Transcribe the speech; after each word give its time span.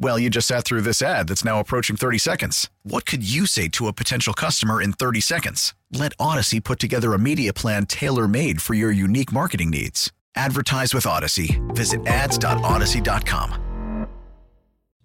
Well, 0.00 0.16
you 0.18 0.30
just 0.30 0.46
sat 0.46 0.64
through 0.64 0.82
this 0.82 1.02
ad 1.02 1.26
that's 1.28 1.44
now 1.44 1.58
approaching 1.58 1.96
30 1.96 2.18
seconds. 2.18 2.70
What 2.84 3.04
could 3.04 3.28
you 3.28 3.46
say 3.46 3.66
to 3.70 3.88
a 3.88 3.92
potential 3.92 4.32
customer 4.32 4.80
in 4.80 4.92
30 4.92 5.20
seconds? 5.20 5.74
Let 5.92 6.16
Audacy 6.18 6.62
put 6.62 6.78
together 6.78 7.14
a 7.14 7.18
media 7.18 7.52
plan 7.52 7.84
tailor 7.86 8.28
made 8.28 8.62
for 8.62 8.74
your 8.74 8.92
unique 8.92 9.32
marketing 9.32 9.70
needs. 9.70 10.12
Advertise 10.36 10.94
with 10.94 11.02
Audacy. 11.04 11.58
Visit 11.74 12.06
ads.audacy.com. 12.06 14.06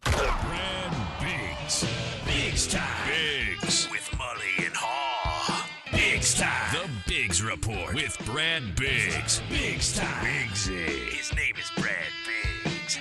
Brad 0.03 0.93
Biggs. 1.19 1.85
Biggs 2.25 2.67
time. 2.67 3.07
Biggs. 3.07 3.89
With 3.89 4.07
Mully 4.11 4.65
and 4.67 4.75
Haugh. 4.75 5.65
Biggs 5.91 6.35
time. 6.35 6.71
The 6.71 6.87
Biggs 7.11 7.41
Report 7.41 7.95
with 7.95 8.15
Brad 8.27 8.75
Biggs. 8.75 9.41
Biggs 9.49 9.97
time. 9.97 10.23
Biggsy. 10.23 11.09
His 11.09 11.33
name 11.35 11.55
is 11.59 11.71
Brad 11.81 11.95
Biggs. 12.27 12.99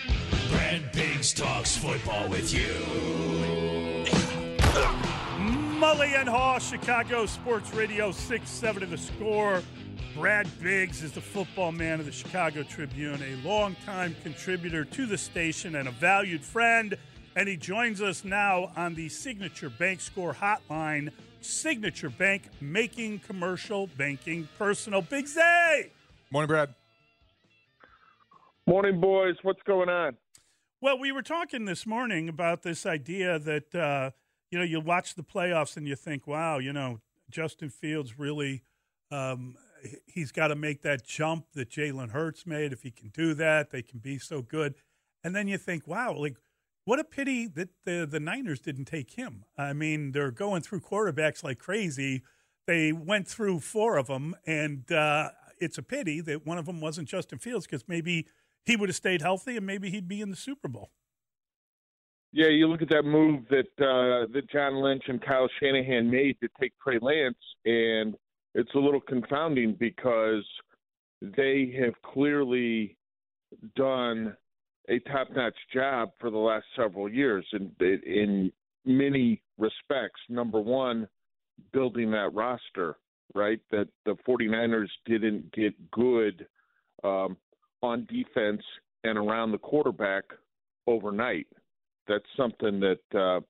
Brad 0.72 0.92
Biggs 0.92 1.34
talks 1.34 1.76
football 1.76 2.30
with 2.30 2.50
you. 2.50 2.72
Mully 5.78 6.18
and 6.18 6.26
Haugh, 6.26 6.58
Chicago 6.60 7.26
Sports 7.26 7.74
Radio 7.74 8.10
6 8.10 8.48
7 8.48 8.80
to 8.80 8.86
the 8.86 8.96
score. 8.96 9.62
Brad 10.16 10.48
Biggs 10.62 11.02
is 11.02 11.12
the 11.12 11.20
football 11.20 11.72
man 11.72 12.00
of 12.00 12.06
the 12.06 12.12
Chicago 12.12 12.62
Tribune, 12.62 13.22
a 13.22 13.46
longtime 13.46 14.16
contributor 14.22 14.86
to 14.86 15.04
the 15.04 15.18
station 15.18 15.74
and 15.74 15.88
a 15.88 15.90
valued 15.90 16.42
friend. 16.42 16.96
And 17.36 17.50
he 17.50 17.58
joins 17.58 18.00
us 18.00 18.24
now 18.24 18.72
on 18.74 18.94
the 18.94 19.10
Signature 19.10 19.68
Bank 19.68 20.00
Score 20.00 20.32
Hotline. 20.32 21.10
Signature 21.42 22.08
Bank 22.08 22.44
making 22.62 23.18
commercial 23.18 23.88
banking 23.98 24.48
personal. 24.56 25.02
Big 25.02 25.26
Zay! 25.28 25.90
Morning, 26.30 26.48
Brad. 26.48 26.74
Morning, 28.66 28.98
boys. 28.98 29.34
What's 29.42 29.62
going 29.64 29.90
on? 29.90 30.16
Well, 30.82 30.98
we 30.98 31.12
were 31.12 31.22
talking 31.22 31.64
this 31.64 31.86
morning 31.86 32.28
about 32.28 32.64
this 32.64 32.84
idea 32.86 33.38
that, 33.38 33.72
uh, 33.72 34.10
you 34.50 34.58
know, 34.58 34.64
you 34.64 34.80
watch 34.80 35.14
the 35.14 35.22
playoffs 35.22 35.76
and 35.76 35.86
you 35.86 35.94
think, 35.94 36.26
wow, 36.26 36.58
you 36.58 36.72
know, 36.72 36.98
Justin 37.30 37.70
Fields 37.70 38.18
really, 38.18 38.64
um, 39.12 39.54
he's 40.06 40.32
got 40.32 40.48
to 40.48 40.56
make 40.56 40.82
that 40.82 41.06
jump 41.06 41.46
that 41.54 41.70
Jalen 41.70 42.10
Hurts 42.10 42.48
made. 42.48 42.72
If 42.72 42.82
he 42.82 42.90
can 42.90 43.10
do 43.10 43.32
that, 43.34 43.70
they 43.70 43.82
can 43.82 44.00
be 44.00 44.18
so 44.18 44.42
good. 44.42 44.74
And 45.22 45.36
then 45.36 45.46
you 45.46 45.56
think, 45.56 45.86
wow, 45.86 46.16
like, 46.18 46.36
what 46.84 46.98
a 46.98 47.04
pity 47.04 47.46
that 47.46 47.68
the, 47.84 48.04
the 48.04 48.18
Niners 48.18 48.58
didn't 48.58 48.86
take 48.86 49.12
him. 49.12 49.44
I 49.56 49.74
mean, 49.74 50.10
they're 50.10 50.32
going 50.32 50.62
through 50.62 50.80
quarterbacks 50.80 51.44
like 51.44 51.60
crazy. 51.60 52.24
They 52.66 52.90
went 52.90 53.28
through 53.28 53.60
four 53.60 53.98
of 53.98 54.08
them, 54.08 54.34
and 54.48 54.90
uh, 54.90 55.30
it's 55.60 55.78
a 55.78 55.82
pity 55.84 56.20
that 56.22 56.44
one 56.44 56.58
of 56.58 56.66
them 56.66 56.80
wasn't 56.80 57.06
Justin 57.06 57.38
Fields 57.38 57.66
because 57.66 57.84
maybe 57.86 58.26
he 58.64 58.76
would 58.76 58.88
have 58.88 58.96
stayed 58.96 59.22
healthy 59.22 59.56
and 59.56 59.66
maybe 59.66 59.90
he'd 59.90 60.08
be 60.08 60.20
in 60.20 60.30
the 60.30 60.36
Super 60.36 60.68
Bowl. 60.68 60.90
Yeah, 62.32 62.48
you 62.48 62.66
look 62.66 62.80
at 62.80 62.88
that 62.88 63.04
move 63.04 63.44
that 63.50 63.66
uh, 63.78 64.26
that 64.32 64.48
John 64.50 64.76
Lynch 64.82 65.02
and 65.06 65.20
Kyle 65.20 65.48
Shanahan 65.60 66.10
made 66.10 66.38
to 66.40 66.48
take 66.58 66.72
Trey 66.82 66.98
Lance, 66.98 67.36
and 67.66 68.14
it's 68.54 68.74
a 68.74 68.78
little 68.78 69.02
confounding 69.02 69.76
because 69.78 70.44
they 71.20 71.76
have 71.78 71.92
clearly 72.02 72.96
done 73.76 74.34
a 74.88 74.98
top-notch 75.00 75.56
job 75.72 76.10
for 76.18 76.30
the 76.30 76.38
last 76.38 76.64
several 76.74 77.06
years 77.06 77.46
in 77.52 77.70
in 77.80 78.50
many 78.86 79.42
respects. 79.58 80.20
Number 80.30 80.58
one, 80.60 81.06
building 81.72 82.10
that 82.12 82.32
roster, 82.32 82.96
right? 83.34 83.60
That 83.70 83.88
the 84.06 84.16
49ers 84.26 84.88
didn't 85.04 85.52
get 85.52 85.74
good 85.90 86.46
um, 87.04 87.36
on 87.82 88.06
defense 88.06 88.62
and 89.04 89.18
around 89.18 89.52
the 89.52 89.58
quarterback 89.58 90.24
overnight. 90.86 91.46
That's 92.08 92.24
something 92.36 92.80
that 92.80 93.18
uh, 93.18 93.40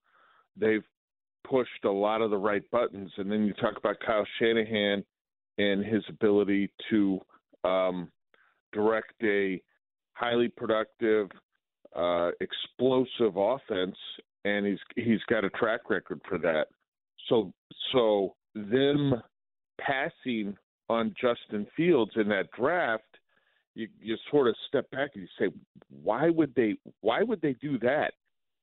they've 0.57 0.85
pushed 1.49 1.85
a 1.85 1.91
lot 1.91 2.23
of 2.23 2.31
the 2.31 2.37
right 2.37 2.69
buttons. 2.71 3.11
And 3.17 3.31
then 3.31 3.45
you 3.45 3.53
talk 3.55 3.77
about 3.77 3.97
Kyle 4.05 4.27
Shanahan 4.39 5.05
and 5.59 5.85
his 5.85 6.03
ability 6.09 6.71
to 6.91 7.21
um, 7.65 8.11
direct 8.73 9.15
a 9.23 9.61
highly 10.15 10.49
productive, 10.49 11.29
uh, 11.95 12.31
explosive 12.41 13.37
offense, 13.37 13.97
and 14.45 14.67
he's 14.67 14.79
he's 14.97 15.21
got 15.29 15.45
a 15.45 15.51
track 15.51 15.91
record 15.91 16.21
for 16.29 16.39
that. 16.39 16.67
So 17.29 17.53
so 17.93 18.35
them 18.55 19.15
passing 19.81 20.57
on 20.89 21.15
Justin 21.21 21.67
Fields 21.77 22.13
in 22.17 22.29
that 22.29 22.51
draft, 22.59 23.05
you 23.75 23.89
you 24.01 24.17
sort 24.31 24.49
of 24.49 24.55
step 24.69 24.91
back 24.91 25.11
and 25.15 25.23
you 25.23 25.29
say, 25.39 25.53
why 26.03 26.29
would 26.31 26.55
they 26.55 26.77
why 27.01 27.23
would 27.23 27.41
they 27.41 27.55
do 27.55 27.79
that? 27.81 28.13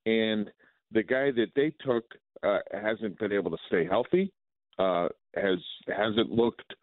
And 0.05 0.49
the 0.91 1.03
guy 1.03 1.31
that 1.31 1.51
they 1.55 1.73
took 1.85 2.05
uh, 2.43 2.59
hasn't 2.71 3.19
been 3.19 3.31
able 3.31 3.51
to 3.51 3.57
stay 3.67 3.85
healthy, 3.85 4.31
uh, 4.77 5.09
has 5.35 5.59
hasn't 5.87 6.31
looked 6.31 6.73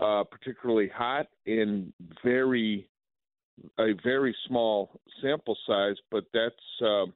uh, 0.00 0.24
particularly 0.24 0.90
hot 0.94 1.26
in 1.46 1.92
very 2.24 2.88
a 3.78 3.92
very 4.04 4.36
small 4.46 5.00
sample 5.22 5.56
size, 5.66 5.96
but 6.10 6.24
that's 6.34 6.54
uh, 6.84 7.06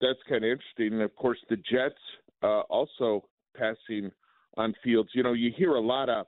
that's 0.00 0.18
kind 0.28 0.44
of 0.44 0.50
interesting. 0.50 0.92
And 0.94 1.02
of 1.02 1.14
course, 1.16 1.38
the 1.48 1.56
Jets 1.56 1.94
uh, 2.42 2.60
also 2.62 3.24
passing 3.56 4.10
on 4.56 4.74
Fields. 4.82 5.10
You 5.14 5.22
know, 5.22 5.32
you 5.32 5.50
hear 5.56 5.74
a 5.74 5.80
lot 5.80 6.08
of 6.08 6.26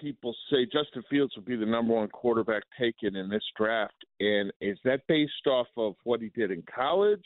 people 0.00 0.34
say 0.50 0.64
Justin 0.64 1.02
Fields 1.10 1.34
will 1.36 1.44
be 1.44 1.56
the 1.56 1.66
number 1.66 1.94
one 1.94 2.08
quarterback 2.08 2.62
taken 2.78 3.16
in 3.16 3.28
this 3.28 3.42
draft, 3.56 4.04
and 4.20 4.52
is 4.60 4.78
that 4.84 5.06
based 5.08 5.46
off 5.46 5.66
of 5.76 5.94
what 6.04 6.20
he 6.20 6.30
did 6.30 6.50
in 6.50 6.62
college, 6.72 7.24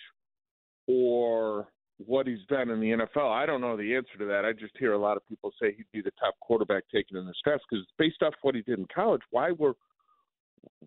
or 0.87 1.69
what 2.07 2.27
he's 2.27 2.45
done 2.49 2.71
in 2.71 2.81
the 2.81 2.91
NFL? 2.91 3.31
I 3.31 3.47
don't 3.47 3.61
know 3.61 3.77
the 3.77 3.95
answer 3.95 4.19
to 4.19 4.27
that. 4.27 4.45
I 4.45 4.53
just 4.53 4.77
hear 4.79 4.93
a 4.93 4.99
lot 4.99 5.17
of 5.17 5.29
people 5.29 5.53
say 5.61 5.75
he'd 5.77 5.87
be 5.93 6.03
the 6.03 6.13
top 6.19 6.35
quarterback 6.41 6.85
taken 6.93 7.17
in 7.17 7.27
this 7.27 7.37
draft 7.45 7.63
because 7.71 7.85
based 7.99 8.23
off 8.23 8.35
what 8.43 8.55
he 8.55 8.63
did 8.63 8.79
in 8.79 8.87
college, 8.95 9.23
why 9.31 9.53
were 9.53 9.75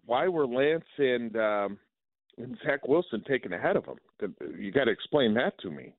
why 0.06 0.28
were 0.28 0.48
Lance 0.48 0.84
and 0.98 1.36
um, 1.38 1.78
and 2.38 2.58
Zach 2.66 2.88
Wilson 2.88 3.24
taken 3.28 3.54
ahead 3.54 3.76
of 3.76 3.86
him? 3.86 4.36
You 4.58 4.72
got 4.72 4.86
to 4.86 4.92
explain 4.92 5.34
that 5.36 5.58
to 5.62 5.72
me. 5.72 5.94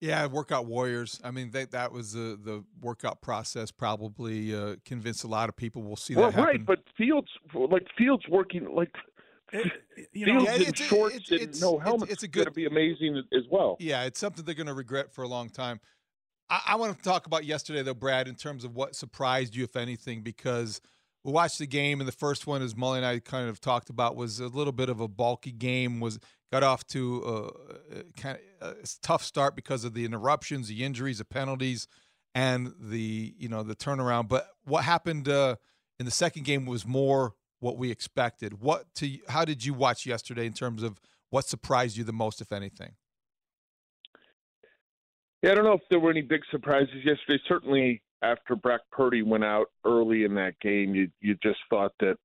Yeah, 0.00 0.26
workout 0.26 0.66
warriors. 0.66 1.20
I 1.24 1.30
mean, 1.30 1.50
that 1.52 1.70
that 1.70 1.90
was 1.92 2.12
the 2.12 2.38
the 2.42 2.64
workout 2.80 3.22
process. 3.22 3.70
Probably 3.70 4.54
uh, 4.54 4.76
convinced 4.84 5.24
a 5.24 5.28
lot 5.28 5.48
of 5.48 5.56
people. 5.56 5.82
We'll 5.82 5.96
see 5.96 6.14
well, 6.14 6.26
that 6.30 6.34
happen. 6.34 6.44
right, 6.46 6.66
but 6.66 6.80
Fields 6.98 7.28
like 7.54 7.86
Fields 7.96 8.24
working 8.28 8.66
like 8.74 8.92
It, 9.52 9.72
you 10.12 10.26
know, 10.26 10.40
Fields 10.40 10.46
Yeah, 10.50 10.54
in 10.56 10.62
it's- 10.62 10.88
shorts 10.88 11.14
it's- 11.16 11.30
and 11.30 11.40
it's- 11.40 11.60
no 11.62 11.74
it's- 11.76 11.84
helmet. 11.88 12.10
it's 12.10 12.22
a 12.22 12.28
going 12.28 12.44
to 12.44 12.50
be 12.50 12.66
amazing 12.66 13.22
as 13.32 13.44
well. 13.50 13.76
Yeah, 13.80 14.04
it's 14.04 14.20
something 14.20 14.44
they're 14.44 14.54
going 14.54 14.66
to 14.66 14.74
regret 14.74 15.12
for 15.14 15.22
a 15.24 15.28
long 15.28 15.48
time. 15.48 15.80
I, 16.50 16.60
I 16.66 16.76
want 16.76 16.96
to 16.96 17.02
talk 17.02 17.26
about 17.26 17.44
yesterday, 17.46 17.82
though, 17.82 17.94
Brad, 17.94 18.28
in 18.28 18.34
terms 18.34 18.64
of 18.64 18.74
what 18.74 18.94
surprised 18.94 19.56
you, 19.56 19.64
if 19.64 19.76
anything, 19.76 20.20
because 20.22 20.80
we 21.26 21.32
watched 21.32 21.58
the 21.58 21.66
game, 21.66 22.00
and 22.00 22.06
the 22.06 22.12
first 22.12 22.46
one, 22.46 22.62
as 22.62 22.74
Mully 22.74 22.98
and 22.98 23.04
I 23.04 23.18
kind 23.18 23.48
of 23.48 23.60
talked 23.60 23.90
about, 23.90 24.14
was 24.14 24.38
a 24.38 24.46
little 24.46 24.72
bit 24.72 24.88
of 24.88 25.00
a 25.00 25.08
bulky 25.08 25.50
game. 25.50 25.98
Was 25.98 26.20
got 26.52 26.62
off 26.62 26.86
to 26.88 27.22
a, 27.26 27.98
a 27.98 28.04
kind 28.16 28.38
of 28.60 28.70
a 28.70 28.86
tough 29.02 29.24
start 29.24 29.56
because 29.56 29.84
of 29.84 29.92
the 29.92 30.04
interruptions, 30.04 30.68
the 30.68 30.84
injuries, 30.84 31.18
the 31.18 31.24
penalties, 31.24 31.88
and 32.32 32.72
the 32.78 33.34
you 33.36 33.48
know 33.48 33.64
the 33.64 33.74
turnaround. 33.74 34.28
But 34.28 34.46
what 34.62 34.84
happened 34.84 35.28
uh, 35.28 35.56
in 35.98 36.06
the 36.06 36.12
second 36.12 36.44
game 36.44 36.64
was 36.64 36.86
more 36.86 37.34
what 37.58 37.76
we 37.76 37.90
expected. 37.90 38.60
What 38.60 38.94
to 38.94 39.18
how 39.28 39.44
did 39.44 39.64
you 39.64 39.74
watch 39.74 40.06
yesterday 40.06 40.46
in 40.46 40.52
terms 40.52 40.84
of 40.84 41.00
what 41.30 41.44
surprised 41.44 41.96
you 41.96 42.04
the 42.04 42.12
most, 42.12 42.40
if 42.40 42.52
anything? 42.52 42.92
Yeah, 45.42 45.50
I 45.50 45.54
don't 45.56 45.64
know 45.64 45.72
if 45.72 45.82
there 45.90 45.98
were 45.98 46.10
any 46.10 46.22
big 46.22 46.42
surprises 46.52 46.94
yesterday. 47.04 47.42
Certainly, 47.48 48.00
after 48.22 48.56
Brock 48.56 48.82
Purdy 48.90 49.22
went 49.22 49.44
out 49.44 49.66
early 49.84 50.24
in 50.24 50.34
that 50.34 50.58
game, 50.60 50.94
you 50.94 51.08
you 51.20 51.36
just 51.42 51.58
thought 51.70 51.92
that 52.00 52.16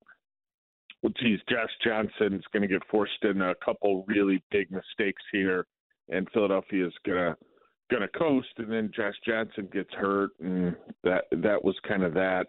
well, 1.01 1.13
geez, 1.19 1.39
Josh 1.49 1.69
Johnson's 1.83 2.43
going 2.53 2.61
to 2.61 2.67
get 2.67 2.83
forced 2.89 3.23
in 3.23 3.41
a 3.41 3.55
couple 3.65 4.05
really 4.07 4.43
big 4.51 4.69
mistakes 4.71 5.21
here, 5.31 5.65
and 6.09 6.27
Philadelphia 6.31 6.85
is 6.87 6.93
going 7.05 7.17
to 7.17 7.37
going 7.89 8.03
to 8.03 8.19
coast, 8.19 8.47
and 8.57 8.71
then 8.71 8.91
Josh 8.95 9.15
Johnson 9.25 9.67
gets 9.71 9.91
hurt, 9.93 10.31
and 10.39 10.75
that 11.03 11.25
that 11.31 11.63
was 11.63 11.75
kind 11.87 12.03
of 12.03 12.13
that. 12.13 12.45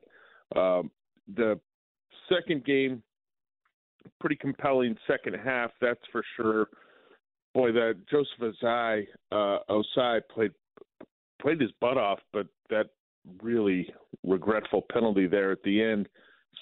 Um, 0.54 0.90
the 1.34 1.58
second 2.28 2.64
game, 2.64 3.02
pretty 4.20 4.36
compelling 4.36 4.96
second 5.06 5.34
half, 5.42 5.70
that's 5.80 6.00
for 6.10 6.22
sure. 6.36 6.68
Boy, 7.54 7.72
that 7.72 7.96
Joseph 8.10 8.54
Ossai, 8.62 9.06
uh, 9.30 9.58
Ossai 9.68 10.20
played 10.30 10.52
played 11.40 11.60
his 11.60 11.72
butt 11.80 11.96
off, 11.96 12.20
but 12.32 12.46
that 12.70 12.86
really 13.42 13.92
regretful 14.22 14.82
penalty 14.92 15.26
there 15.26 15.52
at 15.52 15.62
the 15.62 15.82
end, 15.82 16.08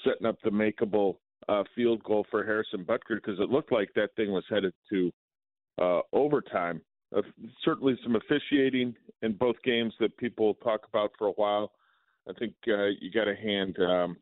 setting 0.04 0.26
up 0.26 0.36
the 0.42 0.50
makeable 0.50 1.16
uh, 1.48 1.64
field 1.74 2.02
goal 2.04 2.26
for 2.30 2.44
Harrison 2.44 2.84
Butker 2.84 3.16
because 3.16 3.38
it 3.40 3.50
looked 3.50 3.72
like 3.72 3.90
that 3.94 4.14
thing 4.16 4.32
was 4.32 4.44
headed 4.48 4.72
to 4.90 5.12
uh, 5.80 6.00
overtime. 6.12 6.80
Uh, 7.16 7.22
certainly 7.64 7.98
some 8.04 8.16
officiating 8.16 8.94
in 9.22 9.32
both 9.32 9.56
games 9.64 9.92
that 9.98 10.16
people 10.16 10.54
talk 10.54 10.82
about 10.88 11.10
for 11.18 11.26
a 11.28 11.32
while. 11.32 11.72
I 12.28 12.32
think 12.34 12.54
uh, 12.68 12.86
you 13.00 13.10
got 13.12 13.24
to 13.24 13.34
hand 13.34 13.76
um, 13.80 14.16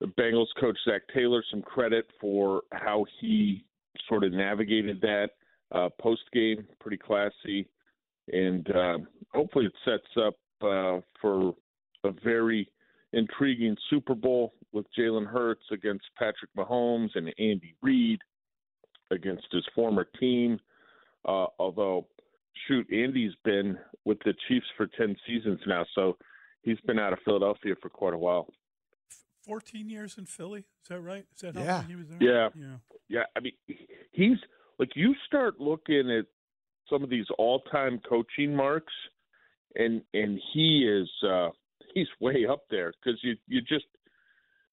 the 0.00 0.06
Bengals 0.06 0.46
coach 0.60 0.76
Zac 0.84 1.02
Taylor 1.12 1.42
some 1.50 1.62
credit 1.62 2.06
for 2.20 2.62
how 2.72 3.04
he 3.20 3.64
sort 4.08 4.22
of 4.22 4.32
navigated 4.32 5.00
that 5.00 5.30
uh, 5.72 5.88
post 6.00 6.22
game, 6.32 6.66
pretty 6.78 6.98
classy, 6.98 7.68
and 8.32 8.70
uh, 8.70 8.98
hopefully 9.32 9.66
it 9.66 9.72
sets 9.84 10.24
up 10.24 10.34
uh, 10.64 11.00
for 11.20 11.54
a 12.04 12.12
very 12.24 12.68
intriguing 13.12 13.76
Super 13.90 14.14
Bowl 14.14 14.54
with 14.72 14.86
Jalen 14.98 15.26
Hurts 15.26 15.62
against 15.72 16.04
Patrick 16.18 16.50
Mahomes 16.56 17.10
and 17.14 17.28
Andy 17.38 17.74
Reid 17.82 18.20
against 19.10 19.46
his 19.52 19.64
former 19.74 20.06
team. 20.18 20.58
Uh, 21.24 21.46
although, 21.58 22.06
shoot, 22.66 22.86
Andy's 22.92 23.32
been 23.44 23.78
with 24.04 24.18
the 24.24 24.34
Chiefs 24.48 24.66
for 24.76 24.86
10 24.86 25.16
seasons 25.26 25.60
now, 25.66 25.84
so 25.94 26.16
he's 26.62 26.80
been 26.86 26.98
out 26.98 27.12
of 27.12 27.18
Philadelphia 27.24 27.74
for 27.80 27.88
quite 27.88 28.14
a 28.14 28.18
while. 28.18 28.48
14 29.46 29.88
years 29.88 30.16
in 30.18 30.24
Philly. 30.26 30.60
Is 30.60 30.88
that 30.88 31.00
right? 31.00 31.24
Is 31.34 31.40
that 31.42 31.54
how 31.54 31.62
Yeah. 31.62 31.76
long 31.76 31.86
he 31.88 31.96
was 31.96 32.08
there? 32.08 32.18
Yeah. 32.22 32.48
Yeah. 32.54 32.76
Yeah, 33.08 33.24
I 33.36 33.40
mean, 33.40 33.52
he's 34.12 34.38
like 34.78 34.96
you 34.96 35.14
start 35.26 35.60
looking 35.60 36.10
at 36.10 36.24
some 36.88 37.04
of 37.04 37.10
these 37.10 37.26
all-time 37.38 38.00
coaching 38.08 38.56
marks, 38.56 38.92
and 39.76 40.02
and 40.12 40.40
he 40.52 40.86
is 40.88 41.10
uh, 41.28 41.48
he's 41.94 42.08
way 42.20 42.46
up 42.48 42.62
there 42.70 42.92
because 42.92 43.18
you 43.22 43.36
you 43.46 43.60
just 43.60 43.86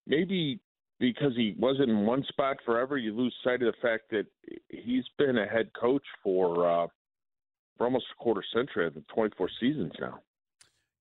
maybe 0.06 0.60
because 0.98 1.34
he 1.36 1.54
wasn't 1.58 1.90
in 1.90 2.06
one 2.06 2.24
spot 2.28 2.58
forever, 2.64 2.96
you 2.96 3.12
lose 3.14 3.34
sight 3.42 3.60
of 3.62 3.72
the 3.72 3.80
fact 3.82 4.04
that 4.10 4.24
he's 4.68 5.04
been 5.18 5.36
a 5.36 5.46
head 5.46 5.70
coach 5.78 6.04
for 6.22 6.68
uh, 6.68 6.86
for 7.76 7.84
almost 7.84 8.06
a 8.12 8.22
quarter 8.22 8.44
century, 8.54 8.86
I 8.86 8.90
think 8.90 9.08
24 9.08 9.50
seasons 9.58 9.92
now. 10.00 10.20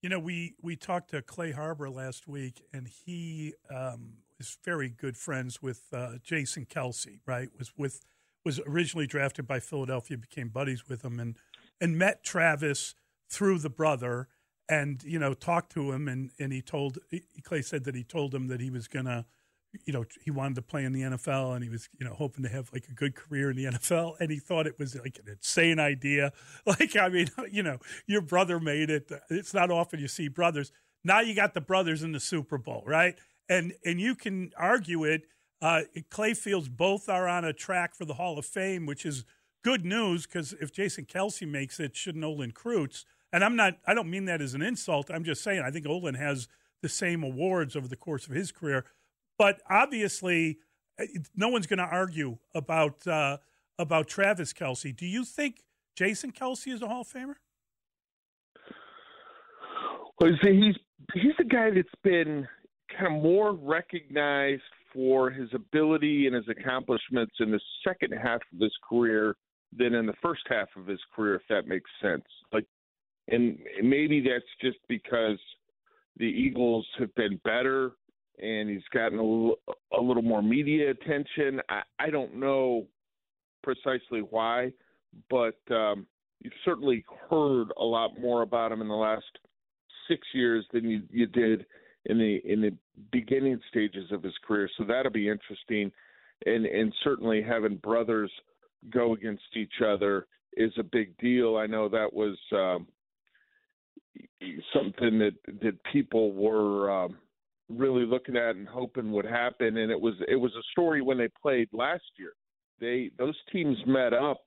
You 0.01 0.09
know, 0.09 0.19
we 0.19 0.56
we 0.62 0.75
talked 0.75 1.12
to 1.12 1.21
Clay 1.21 1.51
Harbor 1.51 1.89
last 1.89 2.27
week, 2.27 2.63
and 2.74 2.88
he 2.88 3.53
um, 3.69 4.13
is 4.39 4.57
very 4.63 4.89
good 4.89 5.15
friends 5.15 5.62
with 5.62 5.83
uh, 5.94 6.13
Jason 6.24 6.65
Kelce. 6.65 7.19
Right, 7.27 7.50
was 7.57 7.71
with 7.77 8.03
was 8.44 8.59
originally 8.68 9.06
drafted 9.06 9.45
by 9.45 9.59
Philadelphia, 9.59 10.18
became 10.18 10.50
buddies 10.50 10.89
with 10.89 11.06
him, 11.06 11.19
and 11.19 11.38
and 11.80 11.98
met 11.98 12.24
Travis 12.24 12.95
through 13.31 13.60
the 13.60 13.69
brother, 13.69 14.28
and 14.69 15.01
you 15.04 15.18
know 15.18 15.33
talked 15.33 15.72
to 15.74 15.92
him, 15.92 16.07
and 16.07 16.31
and 16.39 16.51
he 16.54 16.62
told 16.62 17.00
Clay 17.44 17.62
said 17.62 17.86
that 17.86 17.95
he 17.95 18.04
told 18.04 18.36
him 18.36 18.48
that 18.48 18.62
he 18.62 18.69
was 18.69 18.88
gonna. 18.88 19.25
You 19.86 19.94
know, 19.94 20.04
he 20.22 20.31
wanted 20.31 20.56
to 20.56 20.62
play 20.62 20.83
in 20.83 20.92
the 20.92 21.00
NFL, 21.00 21.56
and 21.56 21.63
he 21.63 21.69
was, 21.69 21.88
you 21.98 22.06
know, 22.06 22.13
hoping 22.13 22.44
to 22.44 22.50
have 22.50 22.69
like 22.74 22.89
a 22.89 22.94
good 22.94 23.16
career 23.16 23.51
in 23.51 23.56
the 23.56 23.63
NFL. 23.63 24.16
And 24.19 24.30
he 24.30 24.38
thought 24.38 24.68
it 24.68 24.78
was 24.78 24.95
like 24.95 25.18
an 25.18 25.31
insane 25.31 25.80
idea. 25.80 26.33
Like, 26.66 26.98
I 26.98 27.07
mean, 27.07 27.30
you 27.54 27.63
know, 27.63 27.78
your 28.06 28.19
brother 28.19 28.60
made 28.60 28.89
it. 28.89 29.10
It's 29.30 29.54
not 29.54 29.72
often 29.72 30.01
you 30.01 30.10
see 30.10 30.27
brothers. 30.27 30.74
Now 31.06 31.22
you 31.22 31.34
got 31.34 31.54
the 31.54 31.62
brothers 31.62 32.04
in 32.04 32.12
the 32.12 32.19
Super 32.19 32.57
Bowl, 32.57 32.84
right? 32.86 33.16
And 33.48 33.72
and 33.86 34.01
you 34.01 34.13
can 34.13 34.51
argue 34.57 35.06
it. 35.06 35.24
Uh, 35.62 35.84
Clay 36.10 36.34
Fields 36.34 36.68
both 36.68 37.07
are 37.07 37.30
on 37.30 37.45
a 37.45 37.54
track 37.54 37.95
for 37.95 38.04
the 38.04 38.16
Hall 38.16 38.38
of 38.38 38.45
Fame, 38.45 38.86
which 38.86 39.06
is 39.06 39.24
good 39.63 39.86
news 39.86 40.25
because 40.25 40.54
if 40.54 40.72
Jason 40.72 41.06
Kelce 41.06 41.48
makes 41.48 41.80
it, 41.80 41.95
shouldn't 41.95 42.24
Olin 42.24 42.51
Kreutz? 42.51 43.06
And 43.33 43.44
I'm 43.44 43.56
not. 43.56 43.78
I 43.86 43.94
don't 43.94 44.10
mean 44.10 44.25
that 44.25 44.42
as 44.42 44.54
an 44.54 44.62
insult. 44.62 45.10
I'm 45.10 45.24
just 45.24 45.44
saying 45.44 45.62
I 45.66 45.72
think 45.72 45.88
Olin 45.88 46.16
has 46.16 46.48
the 46.81 46.89
same 46.89 47.24
awards 47.24 47.75
over 47.75 47.88
the 47.88 47.95
course 47.95 48.28
of 48.28 48.33
his 48.33 48.51
career. 48.51 48.86
But 49.38 49.62
obviously, 49.69 50.60
uh, 51.00 51.06
no 51.36 51.48
one's 51.48 51.68
going 51.68 51.80
to 51.80 51.86
argue 51.86 52.38
about 52.54 53.06
uh, 53.07 53.38
about 53.80 54.07
Travis 54.07 54.54
Kelce. 54.54 54.95
Do 54.95 55.06
you 55.06 55.24
think 55.24 55.63
Jason 55.95 56.31
Kelce 56.31 56.74
is 56.74 56.81
a 56.81 56.88
Hall 56.88 57.01
of 57.01 57.07
Famer? 57.07 57.36
Well, 60.19 60.31
see, 60.44 60.60
he's 60.60 60.75
he's 61.13 61.34
a 61.39 61.44
guy 61.44 61.72
that's 61.72 61.88
been 62.04 62.48
kind 62.95 63.16
of 63.16 63.24
more 63.24 63.54
recognized 63.54 64.62
for 64.94 65.30
his 65.30 65.50
ability 65.54 66.27
and 66.27 66.36
his 66.36 66.45
accomplishments 66.50 67.34
in 67.39 67.51
the 67.51 67.60
second 67.88 68.12
half 68.12 68.42
of 68.54 68.60
his 68.60 68.74
career 68.88 69.36
than 69.75 69.94
in 69.94 70.06
the 70.06 70.13
first 70.22 70.42
half 70.50 70.68
of 70.75 70.86
his 70.86 71.00
career, 71.16 71.36
if 71.36 71.42
that 71.50 71.68
makes 71.68 71.89
sense. 72.01 72.25
Like, 72.51 72.66
and 73.31 73.57
maybe 73.81 74.22
that's 74.22 74.45
just 74.62 74.78
because 74.88 75.39
the 76.18 76.25
Eagles 76.25 76.86
have 77.00 77.13
been 77.16 77.39
better 77.44 77.92
and 78.42 78.69
he's 78.69 78.83
gotten 78.94 79.19
a 79.19 79.24
little, 79.24 79.60
little 80.01 80.24
more 80.24 80.42
media 80.42 80.92
attention. 80.92 81.62
I, 81.69 81.81
I 82.00 82.10
don't 82.10 82.36
know 82.36 82.88
precisely 83.63 84.22
why, 84.22 84.74
but 85.30 85.60
um, 85.69 86.07
you've 86.39 86.54
certainly 86.66 87.06
heard 87.30 87.68
a 87.78 87.83
lot 87.83 88.19
more 88.19 88.42
about 88.42 88.72
him 88.72 88.81
in 88.81 88.88
the 88.88 88.94
last 88.94 89.25
six 90.07 90.27
years 90.34 90.66
than 90.74 90.89
you, 90.89 91.04
you 91.10 91.27
did 91.27 91.66
in 92.06 92.18
the 92.18 92.42
in 92.44 92.62
the 92.62 92.75
beginning 93.12 93.60
stages 93.69 94.12
of 94.12 94.24
his 94.24 94.34
career. 94.45 94.68
So 94.77 94.84
that'll 94.84 95.12
be 95.12 95.30
interesting, 95.30 95.92
and 96.45 96.66
and 96.66 96.94
certainly 97.04 97.44
having 97.44 97.77
brothers 97.77 98.31
go 98.89 99.13
against 99.13 99.44
each 99.56 99.81
other 99.86 100.25
is 100.57 100.72
a 100.80 100.84
big 100.84 101.16
deal. 101.19 101.57
I 101.57 101.68
know 101.68 101.88
that 101.89 102.12
was 102.12 102.38
um, 102.54 102.88
something 104.74 105.19
that 105.19 105.36
that 105.62 105.78
people 105.92 106.34
were 106.34 106.92
um, 106.92 107.18
really 107.69 108.06
looking 108.06 108.36
at 108.36 108.56
and 108.56 108.68
hoping 108.68 109.12
would 109.12 109.25
happen, 109.25 109.78
and 109.78 109.92
it 109.92 110.00
was 110.00 110.16
it 110.28 110.36
was 110.36 110.52
a 110.56 110.63
story 110.72 111.02
when 111.02 111.18
they 111.18 111.30
played 111.42 111.69
last 111.72 112.04
year. 112.18 112.34
They 112.80 113.12
those 113.18 113.38
teams 113.52 113.78
met 113.86 114.13
up 114.13 114.42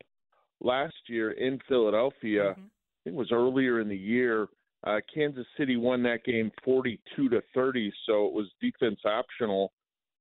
last 0.61 0.95
year 1.09 1.33
in 1.33 1.59
Philadelphia. 1.69 2.53
Mm-hmm. 2.53 2.61
I 2.61 2.99
think 3.05 3.15
it 3.17 3.19
was 3.19 3.33
earlier 3.33 3.81
in 3.81 3.89
the 3.89 3.97
year. 3.97 4.49
Uh, 4.87 5.01
Kansas 5.13 5.47
City 5.57 5.77
won 5.77 6.03
that 6.03 6.25
game 6.25 6.51
42 6.63 7.31
to 7.31 7.43
30, 7.55 7.93
so 8.07 8.27
it 8.27 8.33
was 8.33 8.47
defense 8.61 9.01
optional. 9.07 9.73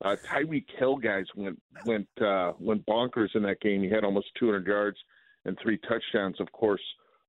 Uh, 0.03 0.15
Tyreek 0.29 0.65
Hill 0.77 0.97
guys 0.97 1.25
went 1.35 1.59
went 1.85 2.07
uh, 2.21 2.53
went 2.59 2.85
bonkers 2.85 3.35
in 3.35 3.43
that 3.43 3.61
game. 3.61 3.81
He 3.83 3.89
had 3.89 4.03
almost 4.03 4.27
200 4.39 4.65
yards 4.65 4.97
and 5.45 5.57
three 5.61 5.79
touchdowns. 5.79 6.39
Of 6.39 6.51
course, 6.51 6.81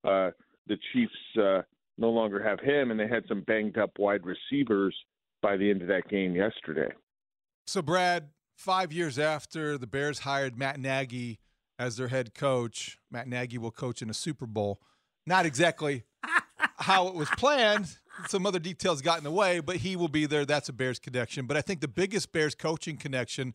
uh, 0.05 0.31
the 0.67 0.77
Chiefs 0.93 1.13
uh, 1.41 1.63
no 1.99 2.11
longer 2.11 2.43
have 2.43 2.61
him, 2.61 2.91
and 2.91 2.99
they 2.99 3.09
had 3.09 3.25
some 3.29 3.43
banged 3.43 3.79
up 3.79 3.91
wide 3.99 4.23
receivers 4.25 4.97
by 5.43 5.57
the 5.57 5.71
end 5.71 5.83
of 5.83 5.89
that 5.89 6.09
game 6.09 6.35
yesterday. 6.35 6.93
So, 7.67 7.83
Brad, 7.83 8.31
five 8.57 8.93
years 8.93 9.19
after 9.19 9.79
the 9.79 9.87
Bears 9.87 10.21
hired 10.21 10.59
Matt 10.59 10.79
Nagy 10.79 11.39
as 11.79 11.97
their 11.97 12.09
head 12.09 12.35
coach, 12.35 12.99
Matt 13.11 13.29
Nagy 13.29 13.59
will 13.59 13.71
coach 13.71 14.03
in 14.03 14.11
a 14.11 14.15
Super 14.15 14.47
Bowl. 14.47 14.81
Not 15.27 15.47
exactly 15.47 16.05
how 16.79 17.09
it 17.09 17.15
was 17.15 17.29
planned. 17.31 17.97
Some 18.29 18.47
other 18.47 18.59
details 18.59 19.03
got 19.03 19.19
in 19.19 19.25
the 19.25 19.31
way, 19.31 19.61
but 19.61 19.77
he 19.77 19.97
will 19.97 20.09
be 20.09 20.27
there. 20.27 20.45
That's 20.45 20.69
a 20.69 20.73
Bears 20.73 20.99
connection. 20.99 21.47
But 21.47 21.57
I 21.57 21.63
think 21.63 21.81
the 21.81 21.89
biggest 21.89 22.33
Bears 22.33 22.55
coaching 22.55 22.97
connection 22.97 23.55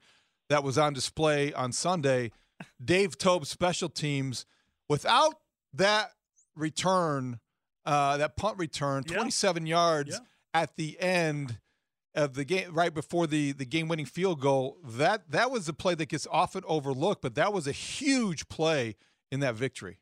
that 0.49 0.63
was 0.63 0.77
on 0.77 0.93
display 0.93 1.53
on 1.53 1.71
Sunday, 1.71 2.31
Dave 2.83 3.17
Toub 3.17 3.45
special 3.45 3.87
teams, 3.87 4.45
without 4.89 5.35
that 5.73 6.11
return, 6.55 7.39
uh, 7.85 8.17
that 8.17 8.35
punt 8.37 8.57
return, 8.57 9.03
Yeah. 9.07 9.15
27 9.15 9.65
yards 9.65 10.11
Yeah. 10.11 10.61
at 10.61 10.75
the 10.75 10.99
end 10.99 11.59
of 12.15 12.33
the 12.33 12.43
game, 12.43 12.73
right 12.73 12.93
before 12.93 13.27
the 13.27 13.51
the 13.51 13.65
game 13.65 13.87
winning 13.87 14.05
field 14.05 14.41
goal. 14.41 14.77
That 14.83 15.29
that 15.31 15.51
was 15.51 15.67
a 15.69 15.73
play 15.73 15.95
that 15.95 16.07
gets 16.09 16.27
often 16.31 16.63
overlooked, 16.67 17.21
but 17.21 17.35
that 17.35 17.53
was 17.53 17.67
a 17.67 17.71
huge 17.71 18.49
play 18.49 18.95
in 19.31 19.39
that 19.41 19.55
victory. 19.55 19.99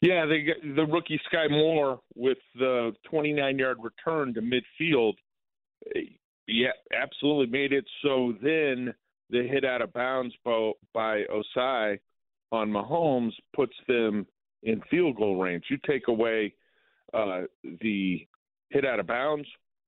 Yeah, 0.00 0.26
they 0.26 0.42
got 0.42 0.56
the 0.62 0.84
rookie 0.84 1.20
Skyy 1.32 1.48
Moore 1.50 2.00
with 2.16 2.38
the 2.56 2.92
29 3.08 3.58
yard 3.58 3.78
return 3.80 4.34
to 4.34 4.40
midfield. 4.42 5.14
Yeah, 6.48 6.72
absolutely 6.92 7.46
made 7.46 7.72
it 7.72 7.84
so 8.02 8.34
then 8.42 8.94
the 9.30 9.44
hit 9.46 9.64
out 9.64 9.80
of 9.80 9.92
bounds 9.92 10.34
by, 10.44 10.72
by 10.92 11.22
Ossai 11.24 11.98
on 12.50 12.68
Mahomes 12.70 13.32
puts 13.54 13.74
them 13.88 14.26
in 14.62 14.80
field 14.90 15.16
goal 15.16 15.40
range. 15.40 15.64
You 15.70 15.78
take 15.86 16.08
away 16.08 16.54
uh, 17.14 17.42
the 17.80 18.26
hit 18.70 18.84
out 18.84 19.00
of 19.00 19.06
bounds 19.06 19.46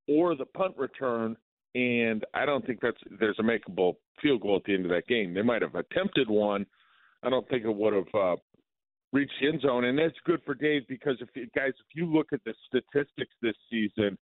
or 0.09 0.35
the 0.37 0.45
punt 0.45 0.75
return, 0.77 1.37
and 1.75 2.25
I 2.35 2.45
don't 2.45 2.67
think 2.67 2.81
that's 2.81 2.99
there's 3.19 3.39
a 3.39 3.43
makeable 3.43 3.95
field 4.23 4.43
goal 4.43 4.57
at 4.57 4.65
the 4.65 4.75
end 4.75 4.85
of 4.85 4.91
that 4.91 5.07
game. 5.07 5.35
They 5.35 5.43
might 5.43 5.63
have 5.63 5.75
attempted 5.75 6.29
one. 6.29 6.67
I 7.23 7.31
don't 7.31 7.49
think 7.49 7.65
it 7.65 7.75
would 7.75 7.95
have 7.95 8.15
uh, 8.15 8.37
reached 9.13 9.33
the 9.41 9.49
end 9.49 9.63
zone, 9.63 9.85
and 9.85 9.99
that's 9.99 10.15
good 10.27 10.41
for 10.45 10.55
Dave 10.55 10.83
because 10.89 11.17
if 11.21 11.29
guys, 11.55 11.73
if 11.79 11.95
you 11.95 12.07
look 12.07 12.33
at 12.33 12.41
the 12.45 12.55
statistics 12.69 13.35
this 13.41 13.57
season, 13.71 14.19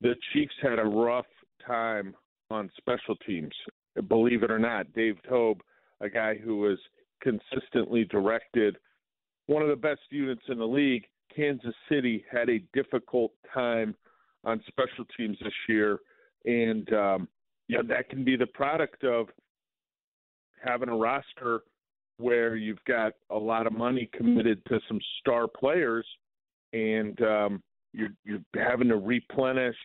the 0.00 0.14
Chiefs 0.32 0.54
had 0.62 0.78
a 0.78 0.84
rough 0.84 1.26
time 1.66 2.14
on 2.50 2.70
special 2.78 3.16
teams. 3.26 3.52
Believe 4.08 4.42
it 4.42 4.50
or 4.50 4.58
not, 4.58 4.92
Dave 4.94 5.16
Toub, 5.28 5.60
a 6.00 6.08
guy 6.08 6.36
who 6.36 6.56
was 6.56 6.78
consistently 7.20 8.04
directed 8.04 8.78
one 9.48 9.62
of 9.62 9.68
the 9.68 9.76
best 9.76 10.02
units 10.10 10.42
in 10.48 10.58
the 10.58 10.66
league, 10.66 11.04
Kansas 11.34 11.74
City 11.90 12.24
had 12.30 12.48
a 12.48 12.60
difficult 12.74 13.32
time 13.52 13.94
on 14.44 14.62
special 14.68 15.04
teams 15.16 15.36
this 15.42 15.52
year, 15.68 15.98
and 16.44 16.92
um, 16.92 17.28
yeah, 17.66 17.80
that 17.88 18.08
can 18.10 18.24
be 18.24 18.36
the 18.36 18.46
product 18.46 19.04
of 19.04 19.26
having 20.62 20.88
a 20.88 20.96
roster 20.96 21.62
where 22.18 22.56
you've 22.56 22.84
got 22.86 23.12
a 23.30 23.36
lot 23.36 23.66
of 23.66 23.72
money 23.72 24.08
committed 24.12 24.60
to 24.66 24.80
some 24.86 25.00
star 25.20 25.48
players, 25.48 26.06
and 26.72 27.20
um, 27.22 27.62
you're 27.92 28.10
you're 28.24 28.40
having 28.54 28.88
to 28.88 28.96
replenish, 28.96 29.76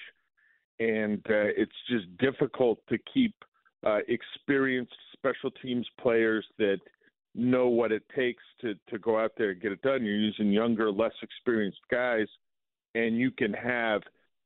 and 0.79 1.20
uh, 1.29 1.55
it's 1.55 1.72
just 1.89 2.05
difficult 2.17 2.79
to 2.89 2.98
keep 3.13 3.34
uh, 3.86 4.00
experienced 4.10 4.93
special 5.13 5.51
teams 5.62 5.88
players 6.01 6.46
that 6.58 6.79
know 7.36 7.68
what 7.68 7.92
it 7.92 8.04
takes 8.16 8.44
to 8.62 8.75
to 8.90 9.00
go 9.00 9.20
out 9.20 9.32
there 9.38 9.52
and 9.52 9.62
get 9.62 9.72
it 9.72 9.82
done. 9.82 10.04
You're 10.04 10.16
using 10.16 10.52
younger, 10.52 10.92
less 10.92 11.13
experienced 11.22 11.82
guys, 11.90 12.28
and 12.96 13.18
you 13.18 13.32
can 13.32 13.54
have 13.54 14.02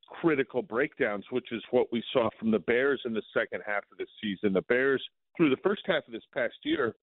critical 0.08 0.62
breakdowns, 0.62 1.25
which 1.32 1.51
is 1.51 1.62
what 1.72 1.88
we 1.91 2.03
saw 2.13 2.29
from 2.39 2.51
the 2.51 2.60
Bears 2.60 3.01
in 3.06 3.13
the 3.13 3.22
second 3.34 3.62
half 3.65 3.84
of 3.91 3.98
the 3.98 4.06
season. 4.22 4.53
The 4.53 4.62
Bears, 4.63 5.03
through 5.36 5.50
the 5.50 5.62
first 5.63 5.82
half 5.86 6.08
of 6.08 6.13
this 6.13 6.24
past 6.34 6.56
year, 6.63 6.96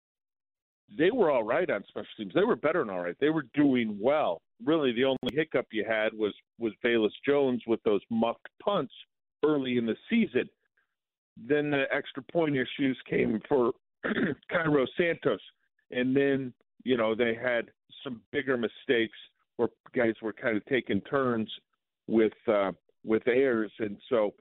they 0.97 1.11
were 1.11 1.31
all 1.31 1.43
right 1.43 1.69
on 1.71 1.85
special 1.88 2.09
teams. 2.17 2.33
They 2.35 2.45
were 2.45 2.57
better 2.57 2.81
than 2.81 2.91
all 2.91 3.00
right. 3.00 3.17
They 3.21 3.31
were 3.31 3.47
doing 3.55 3.99
well. 4.00 4.43
Really, 4.64 4.93
the 4.93 5.05
only 5.05 5.35
hiccup 5.35 5.67
you 5.73 5.85
had 5.87 6.12
was 6.14 6.35
was 6.59 6.73
Velus 6.85 7.11
Jones 7.26 7.62
with 7.67 7.83
those 7.83 8.00
muffed 8.11 8.49
punts 8.62 8.93
early 9.45 9.76
in 9.76 9.87
the 9.87 9.97
season. 10.09 10.49
Then 11.37 11.71
the 11.71 11.85
extra 11.93 12.23
point 12.23 12.57
issues 12.57 12.99
came 13.09 13.41
for 13.49 13.73
Cairo 14.50 14.87
Santos, 14.97 15.41
and 15.91 16.17
then 16.17 16.53
you 16.85 16.97
know 16.97 17.14
they 17.14 17.35
had 17.35 17.71
some 18.03 18.21
bigger 18.33 18.57
mistakes 18.57 19.17
where 19.57 19.69
guys 19.95 20.14
were 20.23 20.33
kind 20.33 20.57
of 20.57 20.64
taking 20.67 21.00
turns 21.03 21.50
with 22.07 22.33
uh, 22.49 22.73
with 23.05 23.26
Ayers, 23.29 23.73
and 23.79 23.97
so 24.09 24.35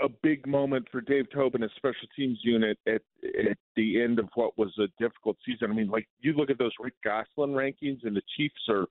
a 0.00 0.08
big 0.22 0.46
moment 0.46 0.86
for 0.90 1.00
Dave 1.00 1.26
Tobin, 1.32 1.62
a 1.62 1.68
special 1.76 2.08
teams 2.16 2.38
unit 2.42 2.78
at 2.86 3.02
at 3.48 3.56
the 3.76 4.00
end 4.00 4.18
of 4.18 4.28
what 4.34 4.56
was 4.56 4.72
a 4.78 4.86
difficult 5.02 5.36
season. 5.44 5.70
I 5.70 5.74
mean, 5.74 5.88
like 5.88 6.08
you 6.20 6.32
look 6.32 6.50
at 6.50 6.58
those 6.58 6.72
Rick 6.80 6.94
Gosselin 7.04 7.50
rankings, 7.50 8.04
and 8.04 8.16
the 8.16 8.22
Chiefs 8.36 8.68
are 8.68 8.86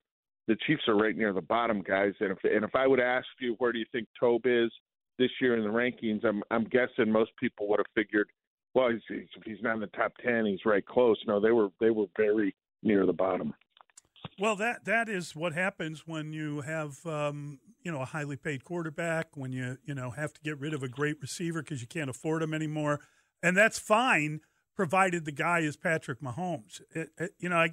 the 0.47 0.57
Chiefs 0.65 0.83
are 0.87 0.95
right 0.95 1.15
near 1.15 1.33
the 1.33 1.41
bottom, 1.41 1.81
guys. 1.81 2.13
And 2.19 2.31
if 2.31 2.39
and 2.43 2.63
if 2.63 2.75
I 2.75 2.87
would 2.87 2.99
ask 2.99 3.27
you 3.39 3.55
where 3.59 3.71
do 3.71 3.79
you 3.79 3.85
think 3.91 4.07
Toub 4.19 4.41
is 4.45 4.71
this 5.17 5.31
year 5.41 5.57
in 5.57 5.63
the 5.63 5.69
rankings, 5.69 6.25
I'm 6.25 6.43
I'm 6.51 6.65
guessing 6.65 7.11
most 7.11 7.31
people 7.39 7.67
would 7.69 7.79
have 7.79 7.87
figured, 7.95 8.29
well, 8.77 8.89
he's, 8.91 9.01
he's, 9.07 9.43
he's 9.43 9.63
not 9.63 9.73
in 9.73 9.81
the 9.81 9.87
top 9.87 10.13
ten, 10.23 10.45
he's 10.45 10.63
right 10.63 10.85
close. 10.85 11.17
No, 11.25 11.39
they 11.39 11.51
were 11.51 11.69
they 11.79 11.89
were 11.89 12.05
very 12.15 12.55
near 12.83 13.07
the 13.07 13.13
bottom. 13.13 13.55
Well, 14.39 14.55
that 14.57 14.85
that 14.85 15.09
is 15.09 15.35
what 15.35 15.53
happens 15.53 16.03
when 16.05 16.31
you 16.31 16.61
have 16.61 17.03
um, 17.07 17.57
you 17.83 17.91
know 17.91 18.01
a 18.01 18.05
highly 18.05 18.35
paid 18.35 18.63
quarterback, 18.63 19.35
when 19.35 19.51
you 19.51 19.79
you 19.83 19.95
know 19.95 20.11
have 20.11 20.31
to 20.33 20.41
get 20.41 20.59
rid 20.59 20.75
of 20.75 20.83
a 20.83 20.87
great 20.87 21.19
receiver 21.19 21.63
because 21.63 21.81
you 21.81 21.87
can't 21.87 22.09
afford 22.09 22.43
him 22.43 22.53
anymore, 22.53 22.99
and 23.41 23.57
that's 23.57 23.79
fine 23.79 24.41
provided 24.75 25.25
the 25.25 25.31
guy 25.31 25.61
is 25.61 25.75
Patrick 25.75 26.21
Mahomes. 26.21 26.81
It, 26.93 27.09
it, 27.17 27.31
you 27.39 27.49
know, 27.49 27.55
I, 27.55 27.69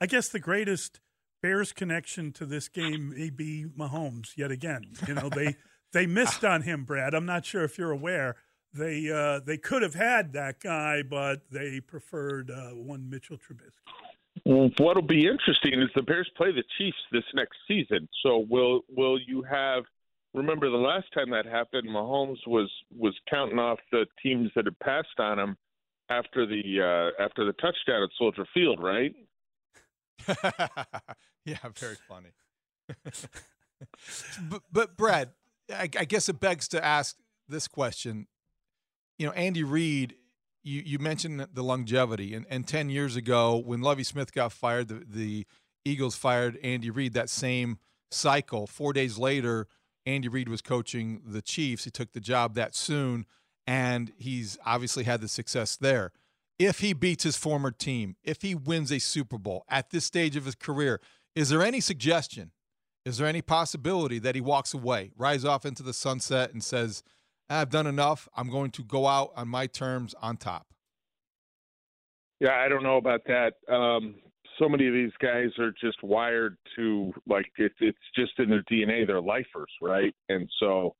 I 0.00 0.06
guess 0.06 0.28
the 0.28 0.38
greatest 0.38 1.00
Bears 1.42 1.72
connection 1.72 2.30
to 2.34 2.46
this 2.46 2.68
game 2.68 3.12
may 3.14 3.30
be 3.30 3.66
Mahomes 3.76 4.36
yet 4.36 4.52
again. 4.52 4.92
You 5.08 5.14
know, 5.14 5.28
they 5.28 5.56
they 5.92 6.06
missed 6.06 6.44
on 6.44 6.62
him, 6.62 6.84
Brad. 6.84 7.12
I'm 7.12 7.26
not 7.26 7.44
sure 7.44 7.64
if 7.64 7.76
you're 7.76 7.90
aware. 7.90 8.36
They 8.74 9.08
uh, 9.10 9.40
they 9.44 9.56
could 9.56 9.82
have 9.82 9.94
had 9.94 10.32
that 10.32 10.60
guy, 10.60 11.02
but 11.02 11.42
they 11.50 11.80
preferred 11.80 12.50
uh, 12.50 12.70
one 12.70 13.08
Mitchell 13.08 13.36
Trubisky. 13.36 13.70
Well, 14.44 14.70
what'll 14.78 15.02
be 15.02 15.26
interesting 15.26 15.80
is 15.80 15.88
the 15.94 16.02
Bears 16.02 16.28
play 16.36 16.50
the 16.50 16.64
Chiefs 16.76 16.98
this 17.12 17.22
next 17.34 17.56
season. 17.68 18.08
So 18.22 18.44
will 18.50 18.80
will 18.88 19.18
you 19.18 19.42
have? 19.42 19.84
Remember 20.34 20.68
the 20.68 20.76
last 20.76 21.06
time 21.14 21.30
that 21.30 21.46
happened, 21.46 21.88
Mahomes 21.88 22.44
was 22.48 22.68
was 22.96 23.14
counting 23.30 23.60
off 23.60 23.78
the 23.92 24.06
teams 24.20 24.50
that 24.56 24.64
had 24.64 24.78
passed 24.80 25.20
on 25.20 25.38
him 25.38 25.56
after 26.08 26.44
the 26.44 27.12
uh, 27.20 27.22
after 27.22 27.44
the 27.44 27.52
touchdown 27.52 28.02
at 28.02 28.10
Soldier 28.18 28.44
Field, 28.52 28.82
right? 28.82 29.14
yeah, 31.44 31.58
very 31.76 31.96
funny. 32.08 32.30
but, 34.50 34.62
but 34.72 34.96
Brad, 34.96 35.30
I, 35.72 35.88
I 35.98 36.04
guess 36.04 36.28
it 36.28 36.40
begs 36.40 36.68
to 36.68 36.84
ask 36.84 37.16
this 37.48 37.68
question. 37.68 38.26
You 39.18 39.26
know, 39.26 39.32
Andy 39.32 39.62
Reid 39.62 40.16
you, 40.64 40.82
you 40.84 40.98
mentioned 40.98 41.46
the 41.52 41.62
longevity, 41.62 42.34
and, 42.34 42.46
and 42.48 42.66
10 42.66 42.88
years 42.88 43.16
ago, 43.16 43.56
when 43.56 43.82
Lovie 43.82 44.02
Smith 44.02 44.32
got 44.32 44.50
fired, 44.50 44.88
the, 44.88 45.04
the 45.06 45.46
Eagles 45.84 46.16
fired 46.16 46.58
Andy 46.64 46.90
Reid 46.90 47.12
that 47.12 47.28
same 47.28 47.78
cycle. 48.10 48.66
Four 48.66 48.94
days 48.94 49.18
later, 49.18 49.68
Andy 50.06 50.28
Reid 50.28 50.48
was 50.48 50.62
coaching 50.62 51.20
the 51.26 51.42
Chiefs. 51.42 51.84
He 51.84 51.90
took 51.90 52.12
the 52.12 52.20
job 52.20 52.54
that 52.54 52.74
soon, 52.74 53.26
and 53.66 54.12
he's 54.16 54.58
obviously 54.64 55.04
had 55.04 55.20
the 55.20 55.28
success 55.28 55.76
there. 55.76 56.12
If 56.58 56.78
he 56.78 56.94
beats 56.94 57.24
his 57.24 57.36
former 57.36 57.70
team, 57.70 58.16
if 58.24 58.40
he 58.40 58.54
wins 58.54 58.90
a 58.90 59.00
Super 59.00 59.38
Bowl 59.38 59.64
at 59.68 59.90
this 59.90 60.04
stage 60.06 60.34
of 60.34 60.46
his 60.46 60.54
career, 60.54 61.00
is 61.34 61.50
there 61.50 61.62
any 61.62 61.80
suggestion? 61.80 62.52
Is 63.04 63.18
there 63.18 63.26
any 63.26 63.42
possibility 63.42 64.18
that 64.20 64.34
he 64.34 64.40
walks 64.40 64.72
away, 64.72 65.10
rides 65.16 65.44
off 65.44 65.66
into 65.66 65.82
the 65.82 65.92
sunset, 65.92 66.54
and 66.54 66.64
says, 66.64 67.02
I've 67.48 67.70
done 67.70 67.86
enough. 67.86 68.28
I'm 68.36 68.50
going 68.50 68.70
to 68.72 68.82
go 68.82 69.06
out 69.06 69.32
on 69.36 69.48
my 69.48 69.66
terms 69.66 70.14
on 70.20 70.36
top. 70.36 70.66
Yeah, 72.40 72.56
I 72.56 72.68
don't 72.68 72.82
know 72.82 72.96
about 72.96 73.20
that. 73.26 73.54
Um, 73.72 74.16
so 74.58 74.68
many 74.68 74.86
of 74.86 74.94
these 74.94 75.12
guys 75.20 75.48
are 75.58 75.72
just 75.80 76.02
wired 76.02 76.56
to 76.76 77.12
like 77.26 77.46
it, 77.58 77.72
it's 77.80 77.98
just 78.14 78.32
in 78.38 78.50
their 78.50 78.62
DNA. 78.70 79.06
They're 79.06 79.20
lifers, 79.20 79.70
right? 79.82 80.14
And 80.28 80.48
so 80.60 80.94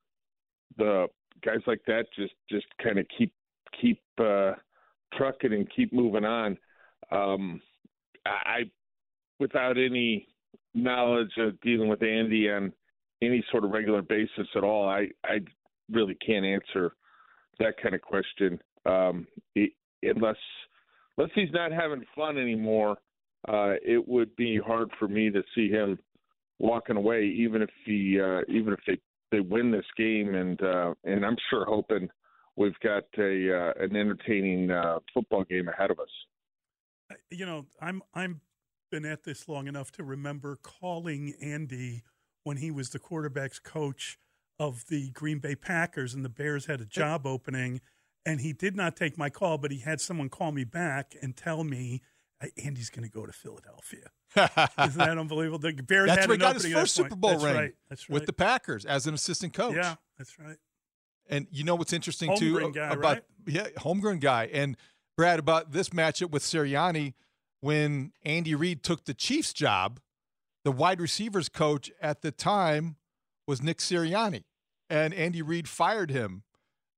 the 0.77 1.07
guys 1.45 1.61
like 1.67 1.81
that 1.87 2.07
just 2.17 2.35
just 2.51 2.67
kind 2.83 2.99
of 2.99 3.07
keep 3.17 3.33
keep 3.81 4.01
uh, 4.19 4.53
trucking 5.17 5.53
and 5.53 5.69
keep 5.75 5.93
moving 5.93 6.25
on. 6.25 6.57
Um, 7.11 7.61
I, 8.27 8.63
without 9.39 9.77
any 9.77 10.27
knowledge 10.75 11.33
of 11.39 11.61
dealing 11.61 11.89
with 11.89 12.03
Andy 12.03 12.51
on 12.51 12.73
any 13.23 13.45
sort 13.51 13.65
of 13.65 13.71
regular 13.71 14.03
basis 14.03 14.49
at 14.57 14.65
all, 14.65 14.89
I 14.89 15.09
I 15.25 15.41
really 15.91 16.17
can't 16.27 16.45
answer 16.45 16.95
that 17.59 17.75
kind 17.83 17.95
of 17.95 18.01
question 18.01 18.61
um, 18.87 19.27
it, 19.55 19.73
unless 20.03 20.37
unless 21.17 21.33
he's 21.35 21.53
not 21.53 21.73
having 21.73 22.05
fun 22.15 22.39
anymore. 22.39 22.97
Uh, 23.47 23.75
it 23.85 24.09
would 24.09 24.35
be 24.37 24.59
hard 24.59 24.89
for 24.99 25.07
me 25.07 25.31
to 25.31 25.43
see 25.55 25.69
him 25.69 25.99
walking 26.59 26.97
away, 26.97 27.25
even 27.25 27.61
if 27.61 27.71
he 27.85 28.19
uh, 28.21 28.41
even 28.49 28.73
if 28.73 28.81
they 28.87 28.99
they 29.31 29.41
win 29.41 29.71
this 29.71 29.85
game, 29.97 30.35
and 30.35 30.61
uh, 30.63 30.95
and 31.05 31.25
I'm 31.25 31.37
sure 31.51 31.67
hoping 31.67 32.09
we've 32.57 32.79
got 32.83 33.05
a 33.19 33.55
uh, 33.55 33.85
an 33.85 33.97
entertaining 33.97 34.71
uh, 34.71 34.99
football 35.13 35.45
game 35.45 35.69
ahead 35.69 35.91
of 35.91 35.99
us. 36.01 37.19
You 37.31 37.47
know, 37.47 37.67
I'm 37.81 38.03
I'm 38.15 38.41
been 38.91 39.05
at 39.05 39.25
this 39.25 39.49
long 39.49 39.67
enough 39.67 39.91
to 39.93 40.05
remember 40.05 40.57
calling 40.63 41.35
Andy 41.43 42.05
when 42.45 42.59
he 42.59 42.71
was 42.71 42.91
the 42.91 42.99
quarterback's 42.99 43.59
coach 43.59 44.19
of 44.59 44.87
the 44.89 45.11
Green 45.11 45.39
Bay 45.39 45.55
Packers, 45.55 46.15
and 46.15 46.25
the 46.25 46.29
Bears 46.29 46.67
had 46.67 46.81
a 46.81 46.87
job 46.87 47.27
opening, 47.27 47.81
and 48.25 48.41
he 48.41 48.53
did 48.53 48.77
not 48.77 48.97
take 48.97 49.19
my 49.19 49.31
call, 49.31 49.59
but 49.59 49.71
he 49.71 49.81
had 49.81 50.01
someone 50.01 50.29
call 50.29 50.53
me 50.53 50.65
back 50.65 51.15
and 51.21 51.37
tell 51.37 51.65
me 51.65 52.03
Andy's 52.63 52.91
going 52.91 53.09
to 53.09 53.11
go 53.11 53.27
to 53.27 53.33
Philadelphia. 53.33 54.11
Isn't 54.37 54.99
that 54.99 55.19
unbelievable? 55.19 55.59
The 55.59 55.73
Bears 55.73 56.09
that's 56.09 56.21
had 56.21 56.29
where 56.29 56.37
he 56.37 56.41
got 56.41 56.55
his 56.55 56.73
first 56.73 56.95
Super 56.95 57.17
Bowl 57.17 57.31
that's 57.33 57.45
ring 57.45 57.55
right. 57.55 57.75
That's 57.89 58.09
right. 58.09 58.15
with 58.15 58.27
the 58.27 58.33
Packers 58.33 58.85
as 58.85 59.07
an 59.07 59.15
assistant 59.15 59.55
coach. 59.55 59.77
Yeah, 59.77 59.95
that's 60.19 60.39
right. 60.39 60.57
And 61.29 61.47
you 61.51 61.65
know 61.65 61.75
what's 61.75 61.93
interesting 61.93 62.29
homegrown 62.29 62.73
too 62.73 62.79
guy, 62.79 62.91
about 62.91 63.03
right? 63.03 63.23
yeah, 63.47 63.69
homegrown 63.79 64.19
guy. 64.19 64.51
And 64.53 64.77
Brad 65.17 65.39
about 65.39 65.73
this 65.73 65.91
matchup 65.91 66.31
with 66.31 66.43
Sirianni 66.43 67.15
when 67.61 68.13
Andy 68.25 68.55
Reid 68.55 68.83
took 68.83 69.05
the 69.05 69.15
Chiefs 69.15 69.53
job, 69.53 70.01
the 70.65 70.73
wide 70.73 71.01
receivers 71.01 71.49
coach 71.49 71.91
at 72.01 72.21
the 72.21 72.31
time 72.31 72.97
was 73.47 73.63
Nick 73.63 73.79
Sirianni 73.79 74.45
and 74.91 75.15
Andy 75.15 75.43
Reid 75.43 75.69
fired 75.69 76.11
him 76.11 76.43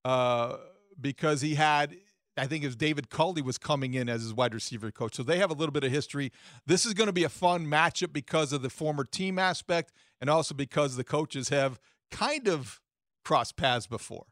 uh, 0.05 0.57
because 1.00 1.41
he 1.41 1.55
had. 1.55 1.97
I 2.38 2.47
think 2.47 2.65
it 2.65 2.67
was 2.67 2.76
David 2.76 3.09
Culley 3.09 3.41
was 3.41 3.57
coming 3.57 3.95
in 3.95 4.11
as 4.11 4.21
his 4.21 4.35
wide 4.35 4.53
receiver 4.53 4.91
coach. 4.91 5.15
So 5.15 5.23
they 5.23 5.38
have 5.38 5.50
a 5.50 5.55
little 5.55 5.73
bit 5.73 5.85
of 5.85 5.91
history. 5.91 6.33
This 6.67 6.85
is 6.85 6.93
going 6.93 7.07
to 7.07 7.12
be 7.12 7.25
a 7.25 7.31
fun 7.31 7.67
matchup 7.67 8.12
because 8.12 8.53
of 8.53 8.61
the 8.61 8.69
former 8.69 9.05
team 9.05 9.38
aspect 9.38 9.91
and 10.21 10.29
also 10.29 10.55
because 10.55 10.97
the 10.97 11.05
coaches 11.05 11.49
have 11.49 11.81
kind 12.11 12.47
of 12.47 12.79
crossed 13.25 13.57
paths 13.57 13.87
before. 13.87 14.26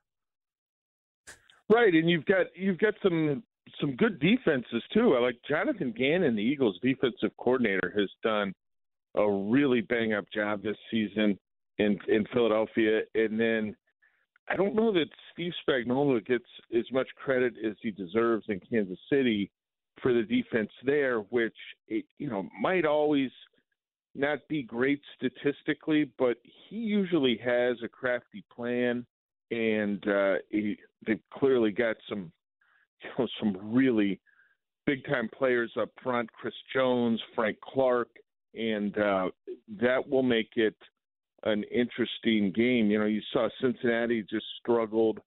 Right, 1.70 1.94
and 1.94 2.10
you've 2.10 2.26
got 2.26 2.46
you've 2.54 2.78
got 2.78 2.92
some 3.02 3.42
some 3.80 3.96
good 3.96 4.20
defenses 4.20 4.82
too. 4.92 5.14
I 5.14 5.20
like 5.20 5.36
Jonathan 5.48 5.94
Gannon, 5.96 6.36
the 6.36 6.42
Eagles' 6.42 6.78
defensive 6.82 7.30
coordinator, 7.38 7.90
has 7.96 8.10
done 8.22 8.52
a 9.14 9.28
really 9.28 9.80
bang 9.80 10.12
up 10.12 10.26
job 10.32 10.62
this 10.62 10.76
season 10.90 11.38
in 11.78 11.98
in 12.08 12.24
Philadelphia, 12.32 13.00
and 13.14 13.38
then 13.38 13.76
I 14.48 14.56
don't 14.56 14.74
know 14.74 14.92
that 14.92 15.06
Steve 15.32 15.52
Spagnuolo 15.66 16.24
gets 16.24 16.44
as 16.76 16.84
much 16.92 17.08
credit 17.16 17.54
as 17.64 17.74
he 17.80 17.90
deserves 17.90 18.44
in 18.48 18.60
Kansas 18.60 18.98
City 19.10 19.50
for 20.02 20.12
the 20.12 20.22
defense 20.22 20.70
there, 20.84 21.20
which 21.20 21.56
it, 21.88 22.04
you 22.18 22.28
know 22.28 22.48
might 22.60 22.84
always 22.84 23.30
not 24.14 24.38
be 24.48 24.62
great 24.62 25.00
statistically, 25.16 26.10
but 26.18 26.36
he 26.68 26.76
usually 26.76 27.40
has 27.44 27.76
a 27.82 27.88
crafty 27.88 28.44
plan, 28.54 29.04
and 29.50 30.06
uh, 30.06 30.34
he, 30.50 30.76
they've 31.06 31.18
clearly 31.32 31.70
got 31.70 31.96
some 32.08 32.30
you 33.02 33.10
know 33.18 33.26
some 33.40 33.56
really 33.74 34.20
big 34.86 35.04
time 35.06 35.28
players 35.36 35.72
up 35.80 35.90
front, 36.02 36.30
Chris 36.32 36.54
Jones, 36.72 37.20
Frank 37.34 37.56
Clark, 37.60 38.08
and 38.54 38.96
uh, 38.98 39.30
that 39.80 40.08
will 40.08 40.22
make 40.22 40.50
it 40.56 40.76
an 41.44 41.64
interesting 41.64 42.52
game. 42.52 42.90
You 42.90 42.98
know, 42.98 43.06
you 43.06 43.20
saw 43.32 43.48
Cincinnati 43.60 44.22
just 44.22 44.46
struggled 44.58 45.20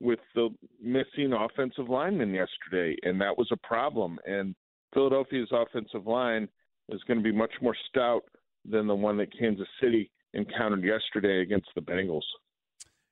with 0.00 0.20
the 0.34 0.48
missing 0.82 1.32
offensive 1.32 1.88
lineman 1.88 2.34
yesterday, 2.34 2.96
and 3.02 3.20
that 3.20 3.36
was 3.36 3.48
a 3.52 3.66
problem. 3.66 4.18
And 4.26 4.54
Philadelphia's 4.92 5.50
offensive 5.52 6.06
line 6.06 6.48
is 6.88 7.02
going 7.06 7.18
to 7.18 7.24
be 7.24 7.32
much 7.32 7.52
more 7.62 7.76
stout 7.88 8.24
than 8.64 8.86
the 8.86 8.94
one 8.94 9.16
that 9.18 9.36
Kansas 9.36 9.68
City 9.80 10.10
encountered 10.32 10.84
yesterday 10.84 11.42
against 11.42 11.68
the 11.74 11.80
Bengals. 11.80 12.22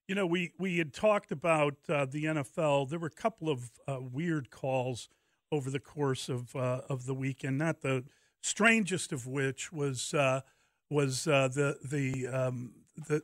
You 0.09 0.15
know, 0.15 0.27
we, 0.27 0.53
we 0.59 0.79
had 0.79 0.93
talked 0.93 1.33
about 1.33 1.77
uh, 1.89 2.07
the 2.07 2.25
NFL. 2.25 2.91
There 2.91 2.99
were 2.99 3.07
a 3.07 3.11
couple 3.11 3.49
of 3.49 3.71
uh, 3.87 3.99
weird 4.01 4.51
calls 4.51 5.09
over 5.51 5.71
the 5.71 5.81
course 5.81 6.29
of 6.29 6.57
uh, 6.57 6.81
of 6.89 7.07
the 7.07 7.15
weekend. 7.15 7.59
Not 7.59 7.83
the 7.83 8.05
strangest 8.41 9.13
of 9.13 9.27
which 9.27 9.73
was 9.73 10.13
uh, 10.15 10.41
was 10.93 11.27
uh, 11.27 11.49
the 11.49 11.79
the 11.83 12.29
um, 12.29 12.73
the 13.09 13.23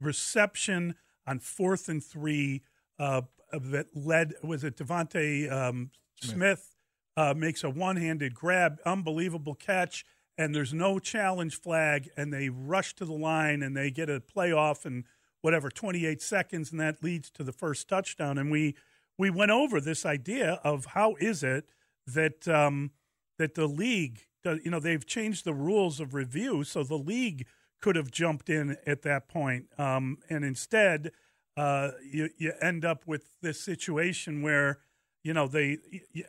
reception 0.00 0.94
on 1.26 1.38
fourth 1.40 1.88
and 1.88 2.02
three 2.02 2.62
uh, 2.98 3.22
that 3.52 3.86
led 3.94 4.34
was 4.42 4.64
it 4.64 4.76
DeVonta 4.76 5.50
um, 5.50 5.90
Smith, 6.20 6.34
Smith 6.34 6.76
uh, 7.16 7.34
makes 7.36 7.64
a 7.64 7.70
one 7.70 7.96
handed 7.96 8.34
grab, 8.34 8.78
unbelievable 8.86 9.54
catch, 9.54 10.04
and 10.36 10.54
there's 10.54 10.72
no 10.72 10.98
challenge 10.98 11.60
flag, 11.60 12.08
and 12.16 12.32
they 12.32 12.48
rush 12.48 12.94
to 12.94 13.04
the 13.04 13.12
line 13.12 13.62
and 13.62 13.76
they 13.76 13.90
get 13.90 14.08
a 14.08 14.20
playoff 14.20 14.84
and 14.84 15.04
whatever 15.40 15.70
28 15.70 16.22
seconds, 16.22 16.70
and 16.70 16.80
that 16.80 17.02
leads 17.02 17.30
to 17.30 17.42
the 17.42 17.52
first 17.52 17.88
touchdown. 17.88 18.38
And 18.38 18.50
we 18.50 18.76
we 19.18 19.30
went 19.30 19.50
over 19.50 19.80
this 19.80 20.06
idea 20.06 20.60
of 20.62 20.86
how 20.86 21.16
is 21.16 21.42
it 21.42 21.64
that 22.06 22.46
um, 22.46 22.92
that 23.38 23.54
the 23.54 23.66
league 23.66 24.27
you 24.44 24.70
know 24.70 24.80
they've 24.80 25.06
changed 25.06 25.44
the 25.44 25.54
rules 25.54 26.00
of 26.00 26.14
review, 26.14 26.64
so 26.64 26.82
the 26.82 26.96
league 26.96 27.46
could 27.80 27.96
have 27.96 28.10
jumped 28.10 28.48
in 28.48 28.76
at 28.86 29.02
that 29.02 29.28
point, 29.28 29.66
um, 29.78 30.18
and 30.28 30.44
instead 30.44 31.12
uh, 31.56 31.90
you 32.08 32.30
you 32.38 32.52
end 32.60 32.84
up 32.84 33.06
with 33.06 33.40
this 33.42 33.60
situation 33.60 34.42
where 34.42 34.78
you 35.22 35.32
know 35.34 35.46
they 35.48 35.78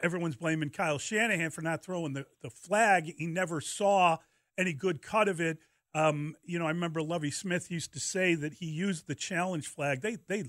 everyone's 0.02 0.36
blaming 0.36 0.70
Kyle 0.70 0.98
Shanahan 0.98 1.52
for 1.52 1.62
not 1.62 1.84
throwing 1.84 2.14
the, 2.14 2.26
the 2.42 2.50
flag. 2.50 3.14
He 3.18 3.28
never 3.28 3.62
saw 3.62 4.18
any 4.58 4.74
good 4.74 5.02
cut 5.02 5.28
of 5.28 5.40
it. 5.40 5.60
Um, 5.94 6.36
you 6.44 6.60
know, 6.60 6.66
I 6.66 6.70
remember 6.70 7.02
Lovie 7.02 7.32
Smith 7.32 7.72
used 7.72 7.94
to 7.94 8.00
say 8.00 8.36
that 8.36 8.56
he 8.56 8.66
used 8.66 9.08
the 9.08 9.16
challenge 9.16 9.68
flag. 9.68 10.02
They 10.02 10.18
they 10.28 10.44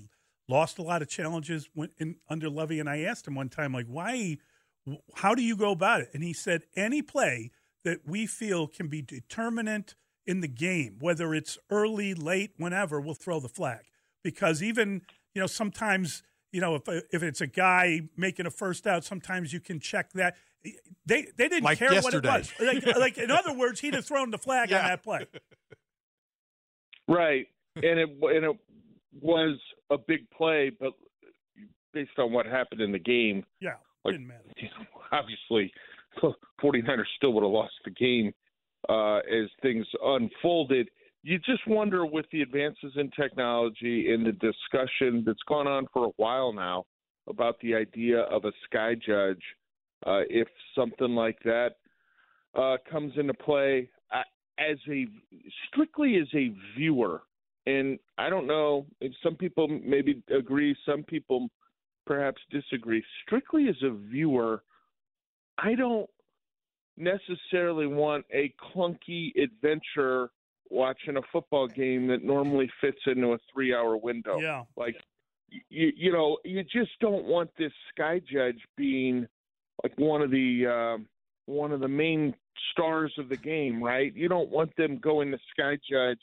lost 0.47 0.79
a 0.79 0.83
lot 0.83 1.01
of 1.01 1.07
challenges 1.07 1.69
when, 1.73 1.89
in, 1.97 2.15
under 2.29 2.49
Lovie, 2.49 2.79
and 2.79 2.89
I 2.89 3.01
asked 3.01 3.27
him 3.27 3.35
one 3.35 3.49
time 3.49 3.73
like, 3.73 3.87
why? 3.87 4.37
How 5.15 5.35
do 5.35 5.41
you 5.43 5.55
go 5.55 5.71
about 5.71 6.01
it? 6.01 6.09
And 6.13 6.23
he 6.23 6.33
said, 6.33 6.63
any 6.75 7.01
play 7.01 7.51
that 7.83 7.99
we 8.05 8.25
feel 8.27 8.67
can 8.67 8.87
be 8.87 9.01
determinant 9.01 9.95
in 10.25 10.41
the 10.41 10.47
game, 10.47 10.97
whether 10.99 11.33
it's 11.33 11.57
early, 11.69 12.13
late, 12.13 12.51
whenever, 12.57 12.99
we'll 13.01 13.13
throw 13.15 13.39
the 13.39 13.49
flag. 13.49 13.81
Because 14.23 14.61
even, 14.61 15.01
you 15.33 15.41
know, 15.41 15.47
sometimes, 15.47 16.23
you 16.51 16.61
know, 16.61 16.75
if, 16.75 16.83
if 17.11 17.23
it's 17.23 17.41
a 17.41 17.47
guy 17.47 18.01
making 18.15 18.45
a 18.45 18.51
first 18.51 18.85
out, 18.85 19.03
sometimes 19.03 19.51
you 19.51 19.59
can 19.59 19.79
check 19.79 20.11
that. 20.13 20.35
They 21.07 21.25
they 21.35 21.49
didn't 21.49 21.63
like 21.63 21.79
care 21.79 21.91
yesterday. 21.91 22.27
what 22.29 22.41
it 22.41 22.59
was. 22.59 22.85
Like, 22.85 22.95
like, 22.97 23.17
in 23.17 23.31
other 23.31 23.53
words, 23.53 23.79
he'd 23.79 23.95
have 23.95 24.05
thrown 24.05 24.29
the 24.29 24.37
flag 24.37 24.69
Yeah. 24.69 24.83
on 24.83 24.89
that 24.89 25.03
play. 25.03 25.25
Right, 27.07 27.47
and 27.75 27.99
it 27.99 28.09
and 28.21 28.45
it 28.45 28.57
was 29.19 29.57
a 29.89 29.97
big 29.97 30.29
play, 30.29 30.71
but 30.79 30.93
based 31.93 32.11
on 32.19 32.31
what 32.31 32.45
happened 32.45 32.79
in 32.79 32.91
the 32.91 32.99
game, 32.99 33.43
Yeah, 33.59 33.73
Like- 34.03 34.13
didn't 34.13 34.27
matter. 34.27 34.43
you 34.57 34.69
know, 34.69 34.85
obviously 35.11 35.71
49ers 36.61 37.05
still 37.17 37.33
would 37.33 37.43
have 37.43 37.51
lost 37.51 37.73
the 37.85 37.91
game 37.91 38.33
uh, 38.89 39.17
as 39.17 39.49
things 39.61 39.85
unfolded. 40.03 40.89
You 41.23 41.37
just 41.39 41.65
wonder 41.67 42.05
with 42.05 42.25
the 42.31 42.41
advances 42.41 42.93
in 42.95 43.11
technology 43.11 44.11
and 44.11 44.25
the 44.25 44.31
discussion 44.31 45.23
that's 45.25 45.41
gone 45.47 45.67
on 45.67 45.87
for 45.93 46.05
a 46.05 46.11
while 46.17 46.51
now 46.51 46.85
about 47.27 47.59
the 47.61 47.75
idea 47.75 48.21
of 48.21 48.45
a 48.45 48.51
sky 48.65 48.95
judge, 48.95 49.41
uh, 50.07 50.21
if 50.29 50.47
something 50.75 51.13
like 51.15 51.37
that 51.43 51.75
uh, 52.55 52.77
comes 52.89 53.13
into 53.17 53.35
play 53.35 53.87
I, 54.11 54.23
as 54.57 54.77
a 54.89 55.05
strictly 55.67 56.17
as 56.17 56.27
a 56.33 56.51
viewer. 56.75 57.21
And 57.67 57.99
I 58.17 58.29
don't 58.29 58.47
know 58.47 58.87
some 59.23 59.35
people 59.35 59.67
maybe 59.67 60.23
agree, 60.35 60.75
some 60.85 61.03
people 61.03 61.49
perhaps 62.05 62.41
disagree. 62.49 63.03
Strictly 63.25 63.67
as 63.69 63.75
a 63.83 63.91
viewer, 63.91 64.63
I 65.57 65.75
don't 65.75 66.09
necessarily 66.97 67.87
want 67.87 68.25
a 68.33 68.53
clunky 68.73 69.31
adventure 69.41 70.29
watching 70.69 71.17
a 71.17 71.21
football 71.31 71.67
game 71.67 72.07
that 72.07 72.23
normally 72.23 72.69
fits 72.79 72.99
into 73.05 73.33
a 73.33 73.37
three 73.53 73.73
hour 73.73 73.97
window. 73.97 74.39
Yeah. 74.39 74.63
Like, 74.77 74.95
you, 75.69 75.91
you 75.95 76.13
know, 76.13 76.37
you 76.45 76.63
just 76.63 76.91
don't 76.99 77.25
want 77.25 77.49
this 77.57 77.73
sky 77.93 78.21
judge 78.31 78.59
being 78.77 79.27
like 79.83 79.93
one 79.97 80.21
of 80.21 80.31
the 80.31 80.97
uh, 80.97 81.03
one 81.45 81.71
of 81.71 81.81
the 81.81 81.87
main 81.87 82.33
stars 82.71 83.13
of 83.17 83.29
the 83.29 83.37
game, 83.37 83.83
right? 83.83 84.15
You 84.15 84.29
don't 84.29 84.49
want 84.49 84.75
them 84.77 84.97
going 84.97 85.31
to 85.31 85.37
sky 85.51 85.77
judge 85.89 86.19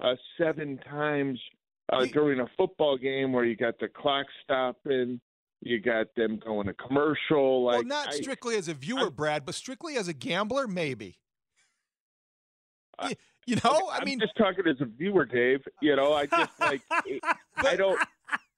uh, 0.00 0.14
seven 0.38 0.78
times 0.78 1.38
uh, 1.90 2.04
during 2.06 2.40
a 2.40 2.46
football 2.56 2.96
game 2.96 3.32
where 3.32 3.44
you 3.44 3.56
got 3.56 3.78
the 3.78 3.88
clock 3.88 4.26
stopping, 4.44 5.20
you 5.60 5.80
got 5.80 6.06
them 6.16 6.38
going 6.44 6.66
to 6.66 6.74
commercial. 6.74 7.64
Like, 7.64 7.74
well, 7.78 7.84
not 7.84 8.08
I- 8.08 8.16
strictly 8.16 8.56
as 8.56 8.68
a 8.68 8.74
viewer, 8.74 9.10
Brad, 9.10 9.44
but 9.44 9.54
strictly 9.54 9.96
as 9.96 10.08
a 10.08 10.12
gambler, 10.12 10.66
maybe. 10.66 11.18
I- 12.98 13.10
you, 13.10 13.16
you 13.46 13.56
know, 13.64 13.88
I 13.90 13.98
I'm 13.98 14.04
mean, 14.04 14.20
just 14.20 14.36
talking 14.36 14.66
as 14.68 14.80
a 14.80 14.84
viewer, 14.84 15.24
Dave. 15.24 15.60
You 15.80 15.96
know, 15.96 16.12
I 16.12 16.26
just 16.26 16.60
like 16.60 16.82
I 17.56 17.74
don't. 17.76 17.98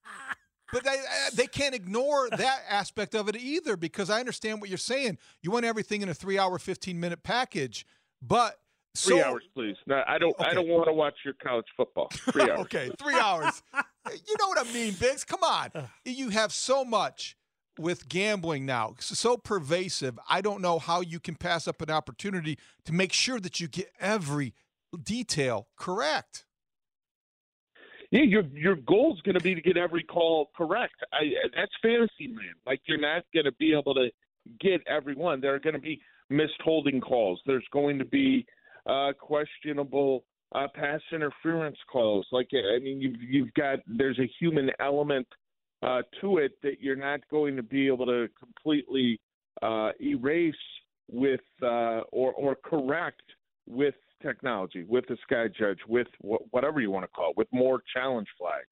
but 0.71 0.83
they, 0.83 0.91
uh, 0.91 1.29
they 1.33 1.47
can't 1.47 1.73
ignore 1.73 2.29
that 2.29 2.59
aspect 2.69 3.15
of 3.15 3.27
it 3.27 3.35
either 3.35 3.77
because 3.77 4.09
I 4.11 4.19
understand 4.19 4.61
what 4.61 4.69
you're 4.69 4.77
saying. 4.77 5.17
You 5.41 5.49
want 5.51 5.65
everything 5.65 6.01
in 6.03 6.09
a 6.09 6.13
three-hour, 6.13 6.59
fifteen-minute 6.59 7.23
package, 7.23 7.85
but 8.21 8.59
Three 8.95 9.19
so, 9.19 9.25
hours, 9.25 9.43
please. 9.53 9.75
No, 9.87 10.01
I 10.07 10.17
don't. 10.17 10.35
I 10.39 10.53
don't 10.53 10.67
want 10.67 10.87
to 10.87 10.93
watch 10.93 11.15
your 11.25 11.33
college 11.33 11.65
football. 11.75 12.09
Three 12.11 12.43
hours. 12.49 12.59
okay, 12.61 12.89
three 12.97 13.15
hours. 13.15 13.61
you 14.13 14.35
know 14.39 14.47
what 14.47 14.65
I 14.65 14.71
mean, 14.71 14.93
Biggs? 14.93 15.23
Come 15.23 15.43
on. 15.43 15.69
You 16.05 16.29
have 16.29 16.53
so 16.53 16.85
much 16.85 17.35
with 17.77 18.07
gambling 18.07 18.65
now, 18.65 18.95
so, 18.99 19.15
so 19.15 19.37
pervasive. 19.37 20.17
I 20.29 20.41
don't 20.41 20.61
know 20.61 20.79
how 20.79 21.01
you 21.01 21.19
can 21.19 21.35
pass 21.35 21.67
up 21.67 21.81
an 21.81 21.89
opportunity 21.89 22.57
to 22.85 22.93
make 22.93 23.11
sure 23.11 23.39
that 23.41 23.59
you 23.59 23.67
get 23.67 23.91
every 23.99 24.53
detail 25.03 25.67
correct. 25.75 26.45
Yeah, 28.11 28.21
your 28.21 28.43
your 28.53 28.75
goal 28.75 29.13
is 29.13 29.21
going 29.21 29.35
to 29.35 29.43
be 29.43 29.55
to 29.55 29.61
get 29.61 29.75
every 29.75 30.03
call 30.03 30.51
correct. 30.55 30.95
I, 31.11 31.31
that's 31.55 31.71
fantasy 31.81 32.27
land. 32.27 32.55
Like 32.65 32.79
you're 32.85 32.99
not 32.99 33.23
going 33.33 33.45
to 33.45 33.51
be 33.53 33.73
able 33.73 33.93
to 33.95 34.09
get 34.61 34.81
every 34.87 35.15
one. 35.15 35.41
There 35.41 35.53
are 35.53 35.59
going 35.59 35.75
to 35.75 35.81
be 35.81 35.99
missed 36.29 36.61
holding 36.63 37.01
calls. 37.01 37.41
There's 37.45 37.65
going 37.71 37.99
to 37.99 38.05
be 38.05 38.45
uh, 38.85 39.13
questionable 39.19 40.23
uh, 40.53 40.67
pass 40.73 41.01
interference 41.11 41.77
calls. 41.91 42.25
Like 42.31 42.47
I 42.53 42.79
mean, 42.79 43.01
you've 43.01 43.21
you've 43.21 43.53
got 43.53 43.79
there's 43.87 44.19
a 44.19 44.29
human 44.39 44.69
element 44.79 45.27
uh, 45.83 46.01
to 46.21 46.37
it 46.37 46.53
that 46.63 46.81
you're 46.81 46.95
not 46.95 47.19
going 47.29 47.55
to 47.55 47.63
be 47.63 47.87
able 47.87 48.05
to 48.05 48.27
completely 48.39 49.19
uh, 49.61 49.89
erase 50.01 50.53
with 51.11 51.41
uh, 51.61 52.01
or 52.11 52.33
or 52.33 52.55
correct 52.55 53.23
with 53.67 53.95
technology, 54.21 54.85
with 54.87 55.05
the 55.07 55.17
sky 55.23 55.47
judge, 55.47 55.79
with 55.87 56.07
wh- 56.21 56.53
whatever 56.53 56.79
you 56.79 56.91
want 56.91 57.03
to 57.03 57.07
call 57.07 57.31
it, 57.31 57.37
with 57.37 57.47
more 57.51 57.81
challenge 57.93 58.27
flags. 58.37 58.67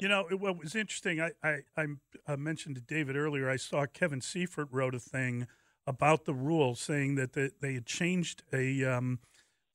You 0.00 0.08
know, 0.08 0.26
it, 0.30 0.40
what 0.40 0.58
was 0.58 0.74
interesting, 0.74 1.20
I, 1.20 1.32
I, 1.76 1.86
I 2.26 2.36
mentioned 2.36 2.76
to 2.76 2.80
David 2.80 3.16
earlier, 3.16 3.50
I 3.50 3.56
saw 3.56 3.84
Kevin 3.86 4.20
Seifert 4.20 4.68
wrote 4.70 4.94
a 4.94 4.98
thing 4.98 5.46
about 5.86 6.24
the 6.24 6.34
rule 6.34 6.74
saying 6.74 7.16
that 7.16 7.34
the, 7.34 7.50
they 7.60 7.74
had 7.74 7.86
changed 7.86 8.42
a 8.52 8.84
um, 8.84 9.18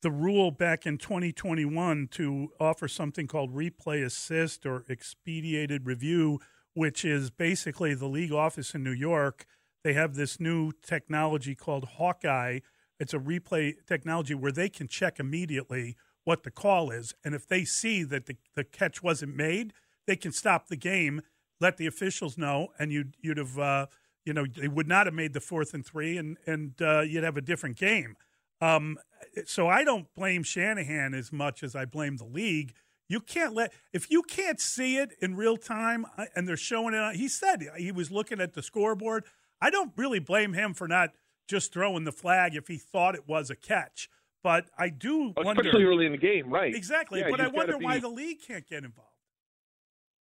the 0.06 0.12
rule 0.12 0.52
back 0.52 0.86
in 0.86 1.00
2021 1.00 2.10
to 2.12 2.52
offer 2.60 2.88
something 2.88 3.26
called 3.26 3.56
replay 3.56 4.06
assist 4.06 4.64
or 4.64 4.84
expedited 4.88 5.88
review, 5.88 6.40
which 6.76 7.04
is 7.04 7.32
basically 7.32 7.96
the 7.96 8.06
league 8.06 8.32
office 8.32 8.76
in 8.76 8.84
New 8.84 8.92
York. 8.92 9.48
They 9.84 9.94
have 9.94 10.14
this 10.14 10.40
new 10.40 10.74
technology 10.84 11.56
called 11.56 11.86
Hawkeye. 11.98 12.60
It's 13.00 13.16
a 13.16 13.18
replay 13.18 13.78
technology 13.88 14.36
where 14.36 14.52
they 14.52 14.70
can 14.70 14.88
check 14.88 15.20
immediately 15.20 15.96
what 16.24 16.44
the 16.44 16.52
call 16.52 16.92
is. 16.92 17.16
And 17.24 17.34
if 17.34 17.48
they 17.48 17.66
see 17.66 18.04
that 18.04 18.28
the, 18.28 18.38
the 18.56 18.64
catch 18.64 19.02
wasn't 19.02 19.36
made, 19.36 19.74
they 20.06 20.16
can 20.16 20.32
stop 20.32 20.68
the 20.68 20.78
game, 20.78 21.24
let 21.60 21.78
the 21.78 21.88
officials 21.88 22.38
know, 22.38 22.68
and 22.78 22.92
you'd, 22.92 23.16
you'd 23.22 23.38
have, 23.40 23.58
uh, 23.58 23.88
you 24.24 24.34
know, 24.34 24.46
they 24.46 24.68
would 24.68 24.88
not 24.88 25.08
have 25.08 25.16
made 25.16 25.34
the 25.34 25.42
fourth 25.42 25.74
and 25.74 25.84
three, 25.84 26.16
and, 26.16 26.38
and 26.46 26.80
uh, 26.80 27.02
you'd 27.02 27.24
have 27.24 27.38
a 27.38 27.42
different 27.42 27.76
game. 27.76 28.16
Um, 28.62 28.98
so 29.46 29.68
I 29.68 29.84
don't 29.84 30.08
blame 30.16 30.44
Shanahan 30.44 31.14
as 31.14 31.32
much 31.32 31.64
as 31.64 31.76
I 31.76 31.86
blame 31.86 32.18
the 32.18 32.26
league. 32.26 32.74
You 33.08 33.20
can't 33.20 33.54
let 33.54 33.72
if 33.94 34.10
you 34.10 34.24
can't 34.24 34.60
see 34.60 34.98
it 34.98 35.12
in 35.20 35.36
real 35.36 35.58
time 35.58 36.06
uh, 36.18 36.26
and 36.36 36.48
they're 36.48 36.58
showing 36.58 36.94
it. 36.94 37.16
He 37.16 37.28
said 37.28 37.68
he 37.78 37.92
was 37.92 38.12
looking 38.12 38.42
at 38.42 38.54
the 38.54 38.64
scoreboard. 38.64 39.26
I 39.62 39.70
don't 39.70 39.92
really 39.96 40.20
blame 40.20 40.54
him 40.54 40.74
for 40.74 40.88
not 40.88 41.12
just 41.48 41.72
throwing 41.72 42.04
the 42.04 42.12
flag 42.12 42.56
if 42.56 42.68
he 42.68 42.78
thought 42.78 43.16
it 43.16 43.28
was 43.28 43.50
a 43.50 43.56
catch. 43.56 44.10
But 44.44 44.66
I 44.78 44.90
do 44.90 45.34
wonder, 45.38 45.62
especially 45.62 45.86
early 45.86 46.06
in 46.06 46.12
the 46.12 46.20
game, 46.20 46.52
right? 46.52 46.74
Exactly. 46.74 47.20
Yeah, 47.20 47.32
but 47.32 47.42
I 47.42 47.48
wonder 47.48 47.78
be- 47.78 47.86
why 47.86 48.00
the 48.00 48.10
league 48.10 48.42
can't 48.46 48.68
get 48.68 48.84
involved. 48.84 49.10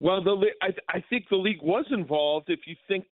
Well, 0.01 0.23
the 0.23 0.47
I, 0.61 0.67
I 0.89 1.03
think 1.09 1.25
the 1.29 1.37
league 1.37 1.61
was 1.61 1.85
involved. 1.89 2.49
If 2.49 2.61
you 2.65 2.75
think, 2.87 3.05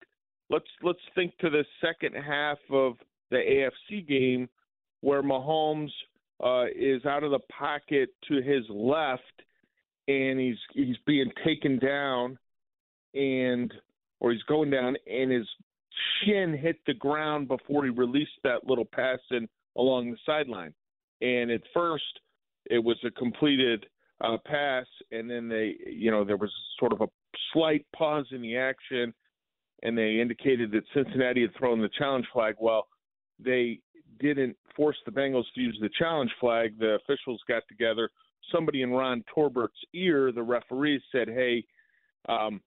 let's 0.50 0.64
let's 0.82 0.98
think 1.14 1.36
to 1.38 1.50
the 1.50 1.64
second 1.82 2.14
half 2.14 2.58
of 2.70 2.94
the 3.30 3.36
AFC 3.36 4.06
game, 4.06 4.48
where 5.04 5.22
Mahomes 5.22 5.90
uh, 6.42 6.64
is 6.74 7.04
out 7.04 7.24
of 7.24 7.30
the 7.30 7.40
pocket 7.56 8.08
to 8.26 8.40
his 8.40 8.64
left, 8.70 9.22
and 10.08 10.40
he's 10.40 10.56
he's 10.72 10.96
being 11.06 11.30
taken 11.44 11.78
down, 11.78 12.38
and 13.12 13.72
or 14.20 14.32
he's 14.32 14.42
going 14.44 14.70
down, 14.70 14.96
and 15.06 15.30
his 15.30 15.46
shin 16.24 16.56
hit 16.56 16.76
the 16.86 16.94
ground 16.94 17.48
before 17.48 17.84
he 17.84 17.90
released 17.90 18.38
that 18.44 18.66
little 18.66 18.86
pass 18.86 19.18
in 19.30 19.46
along 19.76 20.10
the 20.10 20.16
sideline. 20.24 20.72
And 21.20 21.50
at 21.50 21.60
first, 21.74 22.20
it 22.70 22.82
was 22.82 22.96
a 23.04 23.10
completed 23.10 23.84
uh, 24.22 24.38
pass, 24.46 24.86
and 25.12 25.30
then 25.30 25.50
they, 25.50 25.74
you 25.86 26.10
know, 26.10 26.24
there 26.24 26.38
was 26.38 26.50
sort 26.80 26.92
of 26.94 27.02
a 27.02 27.08
slight 27.52 27.84
pause 27.94 28.26
in 28.30 28.40
the 28.40 28.56
action, 28.56 29.12
and 29.82 29.98
they 29.98 30.18
indicated 30.18 30.72
that 30.72 30.84
Cincinnati 30.94 31.42
had 31.42 31.54
thrown 31.58 31.82
the 31.82 31.90
challenge 31.98 32.26
flag. 32.32 32.54
Well, 32.58 32.86
they 33.38 33.80
didn't 34.18 34.56
force 34.76 34.96
the 35.04 35.12
Bengals 35.12 35.44
to 35.54 35.60
use 35.60 35.78
the 35.80 35.90
challenge 35.98 36.30
flag. 36.40 36.78
The 36.78 36.98
officials 37.02 37.40
got 37.48 37.62
together. 37.68 38.10
Somebody 38.52 38.82
in 38.82 38.90
Ron 38.90 39.24
Torbert's 39.34 39.72
ear, 39.94 40.32
the 40.32 40.42
referee 40.42 41.02
said, 41.12 41.28
"Hey, 41.28 41.64
um, 42.28 42.60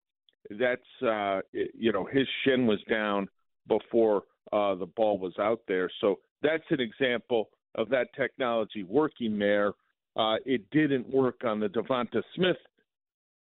that's 0.52 1.04
uh, 1.06 1.42
you 1.52 1.92
know 1.92 2.06
his 2.06 2.28
shin 2.44 2.66
was 2.68 2.80
down 2.90 3.28
before 3.68 4.24
uh, 4.52 4.76
the 4.76 4.86
ball 4.86 5.20
was 5.20 5.38
out 5.40 5.62
there." 5.68 5.90
So 6.02 6.20
that's 6.42 6.64
an 6.70 6.80
example 6.80 7.50
of 7.76 7.90
that 7.90 8.08
technology 8.16 8.84
working 8.84 9.38
there. 9.38 9.74
Uh, 10.16 10.38
it 10.46 10.70
didn't 10.72 11.08
work 11.10 11.44
on 11.44 11.60
the 11.60 11.68
Devonta 11.68 12.24
Smith 12.36 12.58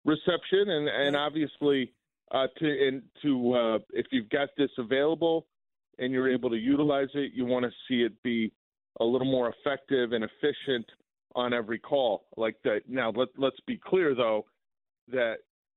reception, 0.04 0.68
and 0.68 0.88
and 0.88 1.16
obviously 1.16 1.92
uh, 2.30 2.46
to 2.58 2.88
and 2.88 3.02
to 3.22 3.52
uh, 3.54 3.78
if 3.92 4.06
you've 4.12 4.30
got 4.30 4.50
this 4.56 4.70
available 4.78 5.46
and 5.98 6.12
you're 6.12 6.30
able 6.30 6.50
to 6.50 6.56
utilize 6.56 7.08
it, 7.14 7.32
you 7.34 7.44
want 7.44 7.64
to 7.64 7.70
see 7.88 8.02
it 8.02 8.12
be 8.22 8.52
a 9.00 9.04
little 9.04 9.30
more 9.30 9.52
effective 9.58 10.12
and 10.12 10.24
efficient 10.24 10.86
on 11.34 11.52
every 11.52 11.78
call. 11.78 12.26
Like 12.36 12.56
that. 12.64 12.80
Now 12.88 13.10
let 13.10 13.28
let's 13.36 13.60
be 13.66 13.76
clear 13.78 14.14
though 14.14 14.46
that 15.08 15.36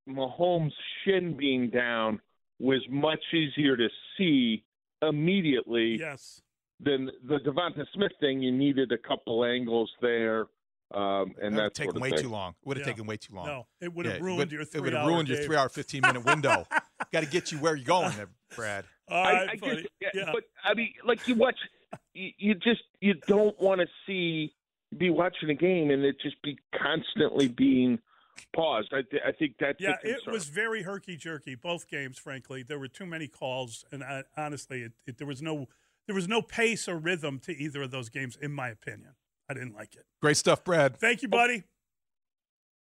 Mahomes' 0.10 0.71
shin 1.06 1.36
being 1.38 1.69
down 1.69 2.19
was 2.60 2.82
much 2.89 3.23
easier 3.34 3.76
to 3.78 3.88
see 4.17 4.63
immediately 5.02 5.97
Yes. 5.99 6.41
than 6.80 7.10
the 7.23 7.38
Devonta 7.39 7.86
Smith 7.93 8.12
thing. 8.19 8.41
You 8.41 8.52
needed 8.52 8.91
a 8.91 8.97
couple 8.97 9.43
angles 9.45 9.91
there. 10.02 10.47
Um, 10.91 11.34
and 11.41 11.56
That 11.58 11.63
would 11.63 11.63
have 11.63 11.73
taken 11.73 12.02
way 12.02 12.10
thing. 12.12 12.19
too 12.19 12.30
long. 12.30 12.56
Would 12.65 12.78
have 12.78 12.86
Yeah. 12.86 12.93
taken 12.93 13.08
way 13.08 13.17
too 13.17 13.34
long. 13.34 13.45
No, 13.47 13.67
it 13.82 13.91
would 13.93 14.06
have 14.06 14.17
Yeah, 14.17 14.23
ruined 14.23 14.52
your 14.52 14.62
It 14.62 14.65
three 14.67 14.82
would 14.82 14.93
have 14.93 15.02
hour 15.04 15.10
ruined 15.10 15.28
your 15.28 15.38
three 15.39 15.56
hour, 15.56 15.67
15 15.69 16.02
minute 16.02 16.23
window. 16.23 16.67
Got 17.12 17.21
to 17.21 17.26
get 17.30 17.52
you 17.52 17.58
where 17.60 17.76
you're 17.76 17.86
going 17.86 18.15
there, 18.15 18.30
Brad. 18.56 18.86
All 19.10 19.24
I, 19.24 19.34
right, 19.34 19.50
I 19.52 19.56
buddy. 19.58 19.76
guess, 19.82 19.86
yeah, 20.02 20.10
Yeah. 20.13 20.32
but 20.34 20.44
I 20.63 20.74
mean, 20.74 20.94
like 21.06 21.28
you 21.28 21.36
watch, 21.36 21.58
you, 22.13 22.32
you 22.38 22.56
just 22.56 22.82
you 23.02 23.16
don't 23.28 23.60
want 23.60 23.82
to 23.82 23.88
see 24.06 24.54
be 24.98 25.10
watching 25.10 25.50
a 25.50 25.56
game 25.56 25.89
and 25.92 26.04
it 26.04 26.16
just 26.22 26.42
be 26.44 26.58
constantly 26.80 27.48
being 27.48 28.00
paused. 28.56 28.94
I, 28.94 29.02
th- 29.02 29.24
I 29.26 29.32
think 29.32 29.56
that's 29.60 29.80
Yeah, 29.80 29.96
it 30.04 30.22
was 30.28 30.46
very 30.46 30.84
herky 30.84 31.18
jerky. 31.18 31.56
Both 31.56 31.88
games, 31.88 32.18
frankly, 32.18 32.63
there 32.63 32.78
were 32.80 32.88
too 32.88 33.06
many 33.06 33.28
calls, 33.28 33.86
and 33.92 34.04
I, 34.04 34.24
honestly, 34.38 34.84
it, 34.84 34.92
it, 35.06 35.18
there 35.18 35.28
was 35.28 35.42
no 35.42 35.68
there 36.08 36.16
was 36.16 36.28
no 36.28 36.42
pace 36.42 36.88
or 36.88 36.98
rhythm 36.98 37.39
to 37.39 37.56
either 37.58 37.82
of 37.84 37.92
those 37.92 38.10
games, 38.10 38.38
in 38.42 38.52
my 38.52 38.70
opinion. 38.70 39.16
I 39.50 39.54
didn't 39.54 39.74
like 39.74 39.96
it. 39.96 40.06
Great 40.22 40.38
stuff, 40.38 40.63
Brad. 40.63 40.98
Thank 40.98 41.22
you, 41.22 41.28
buddy. 41.28 41.63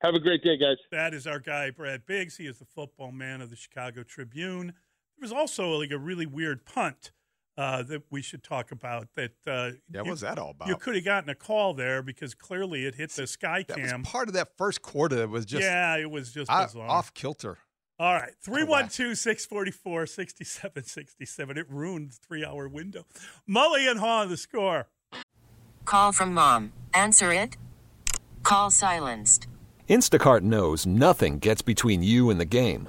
Have 0.02 0.14
a 0.14 0.18
great 0.20 0.42
day, 0.42 0.56
guys. 0.56 0.76
That 0.90 1.14
is 1.14 1.26
our 1.28 1.38
guy, 1.38 1.70
Brad 1.70 2.04
Biggs. 2.06 2.36
He 2.36 2.46
is 2.46 2.58
the 2.58 2.64
football 2.64 3.12
man 3.12 3.40
of 3.40 3.50
the 3.50 3.56
Chicago 3.56 4.02
Tribune. 4.02 4.72
There 5.18 5.22
was 5.22 5.32
also 5.32 5.70
like 5.78 5.90
a 5.90 5.98
really 5.98 6.26
weird 6.26 6.64
punt 6.64 7.12
uh, 7.56 7.82
that 7.84 8.02
we 8.10 8.22
should 8.22 8.42
talk 8.42 8.72
about. 8.72 9.08
That 9.14 9.32
uh, 9.46 9.70
Yeah, 9.90 10.00
what 10.00 10.04
you- 10.06 10.10
was 10.12 10.20
that 10.22 10.38
all 10.38 10.50
about? 10.50 10.68
You 10.68 10.76
could 10.76 10.94
have 10.94 11.04
gotten 11.04 11.30
a 11.30 11.34
call 11.34 11.74
there 11.74 12.02
because 12.02 12.34
clearly 12.34 12.86
it 12.86 12.94
hit 12.94 13.10
the 13.12 13.26
sky 13.26 13.64
that 13.68 13.76
cam. 13.76 14.00
was 14.02 14.08
part 14.10 14.28
of 14.28 14.34
that 14.34 14.56
first 14.56 14.82
quarter 14.82 15.16
that 15.16 15.28
was 15.28 15.44
just 15.46 15.62
yeah, 15.62 15.96
it 15.96 16.10
was 16.10 16.32
just 16.32 16.50
o- 16.50 16.80
off 16.80 17.12
kilter. 17.14 17.58
All 17.98 18.14
right, 18.14 18.32
312 18.42 19.16
644 19.16 20.06
6767. 20.06 21.58
It 21.58 21.70
ruined 21.70 22.10
the 22.10 22.16
three 22.26 22.44
hour 22.44 22.66
window. 22.68 23.04
Mully 23.48 23.88
and 23.88 24.00
Haugh, 24.00 24.28
the 24.28 24.36
score. 24.36 24.88
Call 25.84 26.10
from 26.12 26.32
mom. 26.34 26.72
Answer 26.94 27.32
it. 27.32 27.56
Call 28.42 28.70
silenced. 28.70 29.46
Instacart 29.88 30.40
knows 30.40 30.86
nothing 30.86 31.38
gets 31.38 31.60
between 31.62 32.02
you 32.02 32.30
and 32.30 32.40
the 32.40 32.44
game. 32.44 32.88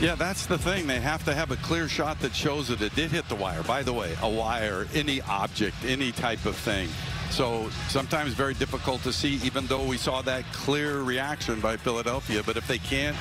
Yeah, 0.00 0.14
that's 0.14 0.46
the 0.46 0.56
thing. 0.56 0.86
They 0.86 0.98
have 0.98 1.26
to 1.26 1.34
have 1.34 1.50
a 1.50 1.56
clear 1.56 1.86
shot 1.86 2.20
that 2.20 2.34
shows 2.34 2.68
that 2.68 2.80
it 2.80 2.96
did 2.96 3.10
hit 3.10 3.28
the 3.28 3.34
wire. 3.34 3.62
By 3.62 3.82
the 3.82 3.92
way, 3.92 4.16
a 4.22 4.30
wire, 4.30 4.86
any 4.94 5.20
object, 5.28 5.76
any 5.84 6.10
type 6.10 6.46
of 6.46 6.56
thing. 6.56 6.88
So 7.28 7.68
sometimes 7.88 8.32
very 8.32 8.54
difficult 8.54 9.02
to 9.02 9.12
see, 9.12 9.34
even 9.44 9.66
though 9.66 9.84
we 9.84 9.98
saw 9.98 10.22
that 10.22 10.50
clear 10.54 11.02
reaction 11.02 11.60
by 11.60 11.76
Philadelphia. 11.76 12.42
But 12.42 12.56
if 12.56 12.66
they 12.66 12.78
can't 12.78 13.14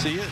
see 0.00 0.14
it, 0.14 0.30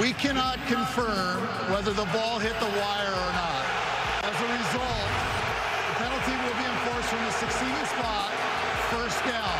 we 0.00 0.12
cannot 0.12 0.62
confirm 0.70 1.42
whether 1.74 1.92
the 1.92 2.06
ball 2.14 2.38
hit 2.38 2.54
the 2.60 2.70
wire 2.78 3.10
or 3.10 3.32
not. 3.34 3.64
As 4.22 4.38
a 4.38 4.48
result, 4.54 5.10
the 5.90 5.94
penalty 5.98 6.34
will 6.46 6.58
be 6.62 6.66
enforced 6.70 7.10
from 7.10 7.24
the 7.26 7.34
succeeding 7.42 7.86
spot, 7.90 8.30
first 8.94 9.18
down. 9.26 9.58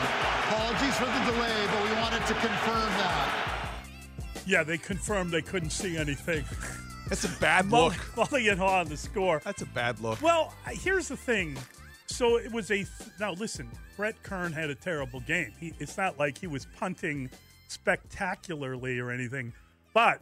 Apologies 0.55 0.95
for 0.95 1.11
the 1.11 1.33
delay, 1.35 1.67
but 1.67 1.83
we 1.83 1.93
wanted 1.99 2.25
to 2.31 2.35
confirm 2.35 2.91
that. 3.03 3.54
Yeah, 4.47 4.63
they 4.63 4.79
confirmed 4.79 5.31
they 5.31 5.43
couldn't 5.43 5.71
see 5.71 5.97
anything. 5.97 6.45
That's 7.09 7.25
a 7.25 7.41
bad 7.41 7.71
look. 7.71 7.93
Mully 8.17 8.51
and 8.51 8.59
Haugh 8.59 8.81
on 8.81 8.89
the 8.89 8.97
score. 8.97 9.41
That's 9.45 9.63
a 9.63 9.67
bad 9.67 10.01
look. 10.01 10.23
Well, 10.23 10.55
here's 10.67 11.09
the 11.09 11.17
thing. 11.17 11.57
So 12.07 12.39
it 12.39 12.53
was 12.53 12.71
a 12.71 12.87
now. 13.19 13.33
Listen, 13.33 13.69
Brett 13.97 14.23
Kern 14.23 14.53
had 14.53 14.71
a 14.71 14.75
terrible 14.75 15.21
game. 15.21 15.53
He, 15.59 15.73
it's 15.79 15.97
not 15.97 16.19
like 16.19 16.39
he 16.39 16.47
was 16.47 16.67
punting 16.79 17.31
spectacularly 17.69 18.99
or 18.99 19.11
anything, 19.11 19.53
but 19.93 20.21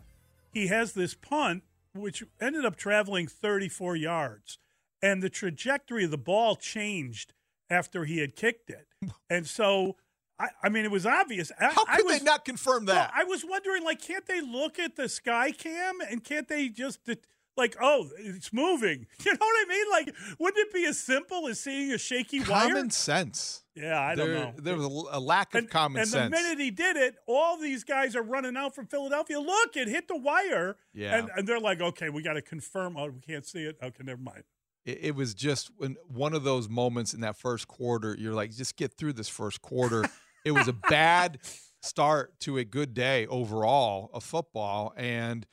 he 0.52 0.68
has 0.68 0.92
this 0.92 1.14
punt 1.14 1.62
which 1.94 2.22
ended 2.40 2.64
up 2.64 2.76
traveling 2.76 3.26
34 3.26 3.96
yards, 3.96 4.58
and 5.02 5.22
the 5.22 5.28
trajectory 5.28 6.04
of 6.04 6.10
the 6.10 6.18
ball 6.18 6.56
changed 6.56 7.34
after 7.68 8.04
he 8.04 8.18
had 8.18 8.36
kicked 8.36 8.70
it, 8.70 8.86
and 9.30 9.46
so. 9.46 9.96
I, 10.38 10.48
I 10.64 10.68
mean, 10.68 10.84
it 10.84 10.90
was 10.90 11.06
obvious. 11.06 11.52
I, 11.60 11.66
How 11.72 11.84
could 11.84 12.04
was, 12.06 12.18
they 12.18 12.24
not 12.24 12.44
confirm 12.44 12.84
well, 12.86 12.96
that? 12.96 13.12
I 13.14 13.24
was 13.24 13.44
wondering, 13.44 13.84
like, 13.84 14.00
can't 14.00 14.26
they 14.26 14.40
look 14.40 14.78
at 14.78 14.96
the 14.96 15.08
sky 15.08 15.52
cam 15.52 15.98
and 16.10 16.24
can't 16.24 16.48
they 16.48 16.68
just 16.68 17.04
det- 17.04 17.26
like, 17.56 17.76
oh, 17.80 18.08
it's 18.18 18.52
moving? 18.52 19.06
You 19.24 19.32
know 19.32 19.38
what 19.40 19.66
I 19.66 19.68
mean? 19.68 19.86
Like, 19.90 20.14
wouldn't 20.40 20.66
it 20.66 20.72
be 20.74 20.84
as 20.86 20.98
simple 20.98 21.46
as 21.48 21.60
seeing 21.60 21.92
a 21.92 21.98
shaky 21.98 22.40
wire? 22.40 22.68
Common 22.68 22.90
sense. 22.90 23.62
Yeah, 23.76 24.00
I 24.00 24.14
don't 24.14 24.26
There- 24.28 24.38
know. 24.38 24.52
There 24.58 24.76
was 24.76 25.08
a, 25.12 25.20
lack 25.20 25.54
of 25.54 25.58
and, 25.60 25.70
common 25.70 26.00
and 26.00 26.10
sense. 26.10 26.24
the 26.34 26.42
minute 26.42 26.58
he 26.58 26.70
did 26.70 26.96
it, 26.96 27.16
all 27.26 27.58
these 27.58 27.84
guys 27.84 28.16
are 28.16 28.22
running 28.22 28.56
out 28.56 28.74
from 28.74 28.86
Philadelphia. 28.86 29.38
Look, 29.38 29.76
it 29.76 29.86
hit 29.88 30.08
the 30.08 30.16
wire. 30.18 30.76
Yeah. 30.92 31.18
And, 31.18 31.30
and 31.36 31.46
they're 31.46 31.60
like, 31.60 31.80
okay, 31.80 32.08
we 32.08 32.22
got 32.22 32.34
to 32.34 32.42
confirm. 32.42 32.96
Oh, 32.96 33.06
we 33.10 33.20
can't 33.20 33.46
see 33.46 33.62
it. 33.64 33.76
Okay, 33.82 34.02
never 34.02 34.20
mind. 34.20 34.42
It, 34.84 34.98
it 35.02 35.14
was 35.14 35.34
just 35.34 35.70
when 35.76 35.96
one 36.08 36.34
of 36.34 36.44
those 36.44 36.68
moments 36.68 37.14
in 37.14 37.20
that 37.20 37.36
first 37.36 37.68
quarter. 37.68 38.16
You're 38.18 38.34
like, 38.34 38.52
just 38.52 38.76
get 38.76 38.92
through 38.94 39.14
this 39.14 39.28
first 39.28 39.62
quarter. 39.62 40.04
it 40.44 40.52
was 40.52 40.68
a 40.68 40.72
bad 40.72 41.38
start 41.82 42.38
to 42.40 42.58
a 42.58 42.64
good 42.64 42.94
day 42.94 43.26
overall 43.26 44.10
of 44.12 44.22
football, 44.24 44.92
and 44.96 45.46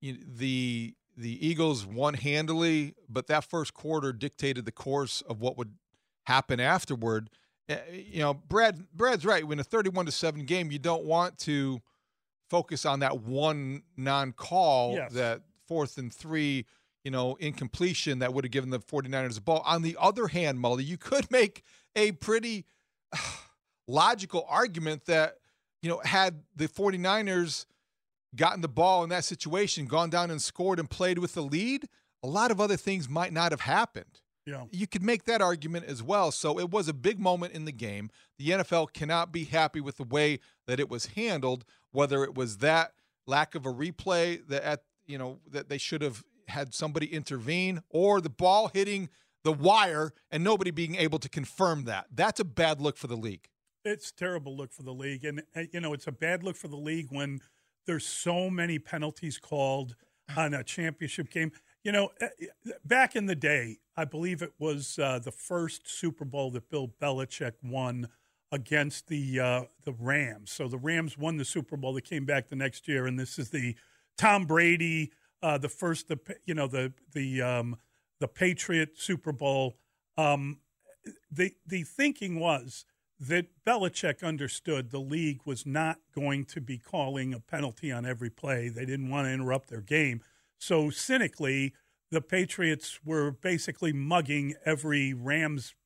you 0.00 0.16
the 0.26 0.94
the 1.16 1.46
Eagles 1.46 1.86
won 1.86 2.12
handily, 2.14 2.94
but 3.08 3.26
that 3.28 3.42
first 3.44 3.72
quarter 3.72 4.12
dictated 4.12 4.66
the 4.66 4.72
course 4.72 5.22
of 5.22 5.40
what 5.40 5.56
would 5.56 5.74
happen 6.24 6.60
afterward. 6.60 7.30
Uh, 7.70 7.76
You 7.90 8.18
know, 8.20 8.34
Brad 8.34 8.86
Brad's 8.92 9.24
right. 9.24 9.46
When 9.46 9.58
a 9.58 9.64
31 9.64 10.06
to 10.06 10.12
seven 10.12 10.44
game, 10.44 10.70
you 10.70 10.78
don't 10.78 11.04
want 11.04 11.38
to 11.38 11.80
focus 12.50 12.84
on 12.84 13.00
that 13.00 13.20
one 13.22 13.82
non-call 13.96 14.94
Yes. 14.94 15.12
that 15.14 15.42
fourth 15.66 15.98
and 15.98 16.12
three 16.12 16.66
you 17.06 17.12
know, 17.12 17.36
incompletion 17.38 18.18
that 18.18 18.34
would 18.34 18.42
have 18.42 18.50
given 18.50 18.70
the 18.70 18.80
49ers 18.80 19.36
the 19.36 19.40
ball. 19.40 19.62
On 19.64 19.82
the 19.82 19.96
other 20.00 20.26
hand, 20.26 20.58
Mully, 20.58 20.84
you 20.84 20.98
could 20.98 21.30
make 21.30 21.62
a 21.94 22.10
pretty 22.10 22.66
logical 23.86 24.44
argument 24.48 25.06
that, 25.06 25.36
you 25.82 25.88
know, 25.88 26.00
had 26.04 26.42
the 26.56 26.66
49ers 26.66 27.64
gotten 28.34 28.60
the 28.60 28.66
ball 28.66 29.04
in 29.04 29.10
that 29.10 29.24
situation, 29.24 29.86
gone 29.86 30.10
down 30.10 30.32
and 30.32 30.42
scored 30.42 30.80
and 30.80 30.90
played 30.90 31.20
with 31.20 31.34
the 31.34 31.42
lead, 31.42 31.86
a 32.24 32.26
lot 32.26 32.50
of 32.50 32.60
other 32.60 32.76
things 32.76 33.08
might 33.08 33.32
not 33.32 33.52
have 33.52 33.60
happened. 33.60 34.20
Yeah. 34.44 34.64
You 34.72 34.88
could 34.88 35.04
make 35.04 35.26
that 35.26 35.40
argument 35.40 35.84
as 35.84 36.02
well. 36.02 36.32
So 36.32 36.58
it 36.58 36.72
was 36.72 36.88
a 36.88 36.92
big 36.92 37.20
moment 37.20 37.52
in 37.52 37.66
the 37.66 37.72
game. 37.72 38.10
The 38.40 38.50
NFL 38.50 38.92
cannot 38.92 39.30
be 39.30 39.44
happy 39.44 39.80
with 39.80 39.98
the 39.98 40.02
way 40.02 40.40
that 40.66 40.80
it 40.80 40.90
was 40.90 41.06
handled, 41.06 41.64
whether 41.92 42.24
it 42.24 42.34
was 42.34 42.56
that 42.58 42.94
lack 43.28 43.54
of 43.54 43.64
a 43.64 43.72
replay 43.72 44.44
that 44.48 44.64
at 44.64 44.82
you 45.06 45.18
know 45.18 45.38
that 45.52 45.68
they 45.68 45.78
should 45.78 46.02
have 46.02 46.24
had 46.48 46.74
somebody 46.74 47.06
intervene 47.12 47.82
or 47.88 48.20
the 48.20 48.30
ball 48.30 48.70
hitting 48.72 49.08
the 49.44 49.52
wire 49.52 50.12
and 50.30 50.42
nobody 50.42 50.70
being 50.70 50.96
able 50.96 51.18
to 51.20 51.28
confirm 51.28 51.84
that. 51.84 52.06
That's 52.12 52.40
a 52.40 52.44
bad 52.44 52.80
look 52.80 52.96
for 52.96 53.06
the 53.06 53.16
league. 53.16 53.48
It's 53.84 54.10
a 54.10 54.16
terrible 54.16 54.56
look 54.56 54.72
for 54.72 54.82
the 54.82 54.92
league, 54.92 55.24
and 55.24 55.42
uh, 55.54 55.62
you 55.72 55.80
know 55.80 55.92
it's 55.92 56.08
a 56.08 56.12
bad 56.12 56.42
look 56.42 56.56
for 56.56 56.66
the 56.66 56.76
league 56.76 57.06
when 57.10 57.40
there's 57.86 58.04
so 58.04 58.50
many 58.50 58.80
penalties 58.80 59.38
called 59.38 59.94
on 60.36 60.54
a 60.54 60.64
championship 60.64 61.30
game. 61.30 61.52
You 61.84 61.92
know, 61.92 62.10
uh, 62.20 62.26
back 62.84 63.14
in 63.14 63.26
the 63.26 63.36
day, 63.36 63.78
I 63.96 64.04
believe 64.04 64.42
it 64.42 64.52
was 64.58 64.98
uh, 64.98 65.20
the 65.20 65.30
first 65.30 65.88
Super 65.88 66.24
Bowl 66.24 66.50
that 66.50 66.68
Bill 66.68 66.88
Belichick 67.00 67.52
won 67.62 68.08
against 68.50 69.06
the 69.06 69.38
uh, 69.38 69.62
the 69.84 69.92
Rams. 69.92 70.50
So 70.50 70.66
the 70.66 70.78
Rams 70.78 71.16
won 71.16 71.36
the 71.36 71.44
Super 71.44 71.76
Bowl. 71.76 71.92
They 71.92 72.00
came 72.00 72.24
back 72.24 72.48
the 72.48 72.56
next 72.56 72.88
year, 72.88 73.06
and 73.06 73.18
this 73.18 73.38
is 73.38 73.50
the 73.50 73.76
Tom 74.18 74.46
Brady, 74.46 75.12
uh, 75.46 75.56
the 75.56 75.68
first, 75.68 76.08
the 76.08 76.18
you 76.44 76.54
know 76.54 76.66
the 76.66 76.92
the 77.12 77.40
um, 77.40 77.76
the 78.18 78.26
Patriot 78.26 78.98
Super 78.98 79.30
Bowl. 79.30 79.76
Um, 80.18 80.58
the 81.30 81.54
the 81.64 81.84
thinking 81.84 82.40
was 82.40 82.84
that 83.20 83.46
Belichick 83.64 84.24
understood 84.24 84.90
the 84.90 84.98
league 84.98 85.42
was 85.44 85.64
not 85.64 85.98
going 86.12 86.46
to 86.46 86.60
be 86.60 86.78
calling 86.78 87.32
a 87.32 87.38
penalty 87.38 87.92
on 87.92 88.04
every 88.04 88.28
play. 88.28 88.68
They 88.68 88.84
didn't 88.84 89.08
want 89.08 89.28
to 89.28 89.32
interrupt 89.32 89.70
their 89.70 89.80
game. 89.80 90.20
So 90.58 90.90
cynically, 90.90 91.74
the 92.10 92.20
Patriots 92.20 92.98
were 93.04 93.30
basically 93.30 93.92
mugging 93.92 94.54
every 94.64 95.14
Rams 95.14 95.76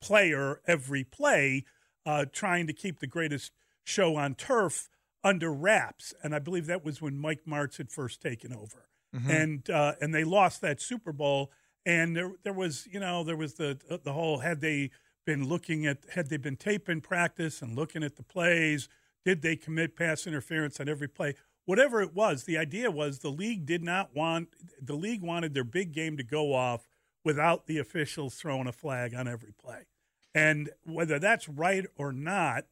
player 0.00 0.62
every 0.66 1.04
play, 1.04 1.66
uh, 2.06 2.24
trying 2.32 2.66
to 2.66 2.72
keep 2.72 3.00
the 3.00 3.06
greatest 3.06 3.52
show 3.84 4.16
on 4.16 4.36
turf 4.36 4.88
under 5.22 5.52
wraps. 5.52 6.14
And 6.22 6.34
I 6.34 6.38
believe 6.38 6.64
that 6.66 6.82
was 6.82 7.02
when 7.02 7.18
Mike 7.18 7.42
Martz 7.46 7.76
had 7.76 7.90
first 7.90 8.22
taken 8.22 8.54
over, 8.54 8.88
Mhm. 9.14 9.28
and 9.30 9.70
uh, 9.70 9.94
and 10.00 10.14
they 10.14 10.24
lost 10.24 10.60
that 10.62 10.80
Super 10.80 11.12
Bowl. 11.12 11.50
And 11.84 12.16
there 12.16 12.32
there 12.44 12.52
was 12.52 12.86
you 12.90 13.00
know 13.00 13.24
there 13.24 13.36
was 13.36 13.54
the 13.54 13.78
the 14.04 14.12
whole 14.12 14.38
had 14.38 14.60
they 14.60 14.90
been 15.26 15.48
looking 15.48 15.86
at 15.86 15.98
had 16.14 16.28
they 16.30 16.36
been 16.36 16.56
taping 16.56 17.00
practice 17.00 17.60
and 17.62 17.76
looking 17.76 18.02
at 18.02 18.16
the 18.16 18.22
plays 18.22 18.88
did 19.24 19.42
they 19.42 19.54
commit 19.56 19.96
pass 19.96 20.26
interference 20.26 20.80
on 20.80 20.88
every 20.88 21.08
play 21.08 21.34
whatever 21.64 22.00
it 22.02 22.12
was 22.14 22.44
the 22.44 22.58
idea 22.58 22.90
was 22.90 23.20
the 23.20 23.28
league 23.30 23.64
did 23.64 23.82
not 23.84 24.14
want 24.16 24.48
the 24.80 24.94
league 24.94 25.22
wanted 25.22 25.54
their 25.54 25.62
big 25.64 25.92
game 25.92 26.16
to 26.16 26.24
go 26.24 26.52
off 26.54 26.88
without 27.24 27.66
the 27.66 27.78
officials 27.78 28.34
throwing 28.34 28.66
a 28.66 28.72
flag 28.72 29.14
on 29.14 29.28
every 29.28 29.52
play 29.52 29.82
and 30.34 30.70
whether 30.84 31.20
that's 31.20 31.48
right 31.48 31.86
or 31.96 32.12
not 32.12 32.64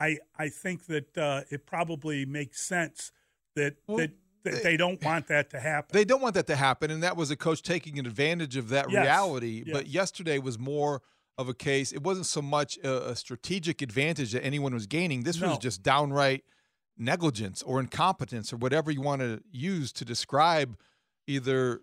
i 0.00 0.16
i 0.38 0.48
think 0.48 0.86
that 0.86 1.16
uh, 1.18 1.42
it 1.50 1.66
probably 1.66 2.24
makes 2.24 2.60
sense 2.62 3.12
that 3.56 3.76
that, 3.86 3.96
that 3.96 4.10
they 4.42 4.76
don't 4.76 5.02
want 5.04 5.26
that 5.28 5.50
to 5.50 5.60
happen 5.60 5.90
They 5.92 6.04
don't 6.04 6.22
want 6.22 6.34
that 6.34 6.46
to 6.48 6.56
happen, 6.56 6.90
and 6.90 7.02
that 7.02 7.16
was 7.16 7.30
a 7.30 7.36
coach 7.36 7.62
taking 7.62 7.98
advantage 7.98 8.56
of 8.56 8.68
that 8.70 8.90
Yes. 8.90 9.02
reality. 9.02 9.64
Yes. 9.66 9.76
But 9.76 9.86
yesterday 9.86 10.38
was 10.38 10.58
more 10.58 11.02
of 11.38 11.48
a 11.48 11.54
case. 11.54 11.92
It 11.92 12.02
wasn't 12.02 12.26
so 12.26 12.42
much 12.42 12.76
a, 12.78 13.10
a 13.10 13.16
strategic 13.16 13.80
advantage 13.82 14.32
that 14.32 14.44
anyone 14.44 14.74
was 14.74 14.86
gaining. 14.86 15.22
This 15.22 15.40
was 15.40 15.58
just 15.58 15.82
downright 15.82 16.44
negligence 16.98 17.62
or 17.62 17.80
incompetence 17.80 18.52
or 18.52 18.56
whatever 18.56 18.90
you 18.90 19.00
want 19.00 19.22
to 19.22 19.42
use 19.50 19.92
to 19.92 20.04
describe 20.04 20.76
either 21.26 21.80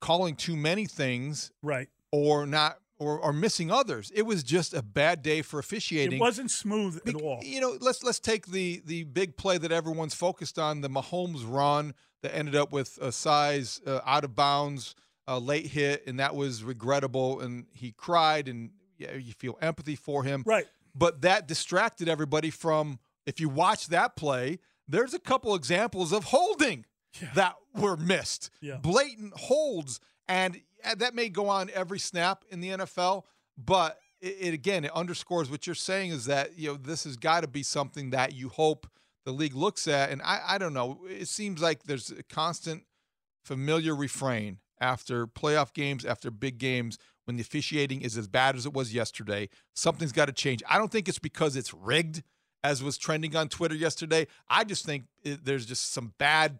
calling 0.00 0.36
too 0.36 0.56
many 0.56 0.86
things, 0.86 1.50
right, 1.62 1.88
or 2.12 2.46
not, 2.46 2.78
or, 3.02 3.18
or 3.18 3.32
missing 3.32 3.70
others. 3.70 4.12
It 4.14 4.22
was 4.22 4.42
just 4.42 4.74
a 4.74 4.82
bad 4.82 5.22
day 5.22 5.42
for 5.42 5.58
officiating. 5.58 6.18
It 6.18 6.20
wasn't 6.20 6.50
smooth 6.50 7.00
at 7.06 7.14
all. 7.14 7.40
You 7.42 7.60
know, 7.60 7.76
let's 7.80 8.02
let's 8.02 8.20
take 8.20 8.46
the 8.46 8.82
the 8.84 9.04
big 9.04 9.36
play 9.36 9.58
that 9.58 9.72
everyone's 9.72 10.14
focused 10.14 10.58
on, 10.58 10.80
the 10.80 10.88
Mahomes 10.88 11.44
run 11.46 11.94
that 12.22 12.34
ended 12.34 12.54
up 12.54 12.72
with 12.72 12.98
Ossai 13.00 13.80
uh, 13.86 14.00
out 14.06 14.24
of 14.24 14.34
bounds, 14.36 14.94
a 15.26 15.38
late 15.38 15.66
hit, 15.66 16.06
and 16.06 16.20
that 16.20 16.34
was 16.34 16.62
regrettable. 16.62 17.40
And 17.40 17.66
he 17.72 17.92
cried, 17.92 18.48
and 18.48 18.70
yeah, 18.98 19.14
you 19.14 19.32
feel 19.32 19.58
empathy 19.60 19.96
for 19.96 20.22
him, 20.24 20.44
right? 20.46 20.66
But 20.94 21.22
that 21.22 21.48
distracted 21.48 22.08
everybody 22.08 22.50
from. 22.50 22.98
If 23.24 23.38
you 23.38 23.48
watch 23.48 23.86
that 23.88 24.16
play, 24.16 24.58
there's 24.88 25.14
a 25.14 25.18
couple 25.20 25.54
examples 25.54 26.12
of 26.12 26.24
holding 26.24 26.84
yeah. 27.20 27.28
that 27.34 27.54
were 27.74 27.96
missed, 27.96 28.50
yeah. 28.60 28.76
blatant 28.76 29.34
holds, 29.34 30.00
and 30.28 30.60
that 30.96 31.14
may 31.14 31.28
go 31.28 31.48
on 31.48 31.70
every 31.74 31.98
snap 31.98 32.44
in 32.50 32.60
the 32.60 32.70
NFL, 32.70 33.24
but 33.56 33.98
it, 34.20 34.36
it, 34.40 34.54
again 34.54 34.84
it 34.84 34.92
underscores 34.92 35.50
what 35.50 35.66
you're 35.66 35.74
saying 35.74 36.10
is 36.10 36.26
that 36.26 36.58
you 36.58 36.68
know 36.68 36.76
this 36.76 37.04
has 37.04 37.16
got 37.16 37.40
to 37.40 37.48
be 37.48 37.62
something 37.62 38.10
that 38.10 38.32
you 38.34 38.48
hope 38.48 38.86
the 39.24 39.32
league 39.32 39.54
looks 39.54 39.86
at, 39.86 40.10
and 40.10 40.20
I, 40.22 40.40
I 40.48 40.58
don't 40.58 40.74
know. 40.74 41.00
It 41.08 41.28
seems 41.28 41.62
like 41.62 41.84
there's 41.84 42.10
a 42.10 42.22
constant 42.24 42.84
familiar 43.44 43.94
refrain 43.94 44.58
after 44.80 45.26
playoff 45.26 45.72
games, 45.72 46.04
after 46.04 46.30
big 46.30 46.58
games, 46.58 46.98
when 47.24 47.36
the 47.36 47.42
officiating 47.42 48.02
is 48.02 48.16
as 48.16 48.26
bad 48.26 48.56
as 48.56 48.66
it 48.66 48.72
was 48.72 48.92
yesterday. 48.92 49.48
Something's 49.74 50.12
got 50.12 50.26
to 50.26 50.32
change. 50.32 50.62
I 50.68 50.76
don't 50.76 50.90
think 50.90 51.08
it's 51.08 51.20
because 51.20 51.54
it's 51.56 51.72
rigged 51.72 52.22
as 52.64 52.82
was 52.82 52.98
trending 52.98 53.34
on 53.36 53.48
Twitter 53.48 53.74
yesterday. 53.74 54.26
I 54.48 54.64
just 54.64 54.84
think 54.84 55.04
it, 55.22 55.44
there's 55.44 55.66
just 55.66 55.92
some 55.92 56.14
bad, 56.18 56.58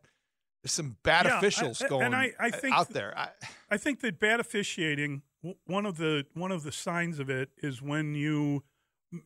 there's 0.62 0.72
some 0.72 0.96
bad 1.03 1.27
yeah, 1.27 1.38
officials 1.38 1.83
I, 1.83 1.88
going 1.88 2.03
and 2.03 2.14
I, 2.14 2.33
I 2.38 2.51
think 2.51 2.75
out 2.75 2.90
there. 2.90 3.16
I, 3.16 3.29
I 3.70 3.77
think 3.77 4.01
that 4.01 4.20
bad 4.20 4.38
officiating, 4.38 5.22
one 5.66 5.87
of 5.87 5.96
the 5.96 6.25
one 6.35 6.53
of 6.53 6.62
the 6.62 6.72
signs 6.72 7.18
of 7.18 7.29
it 7.29 7.51
is 7.59 7.83
when 7.83 8.14
you, 8.14 8.62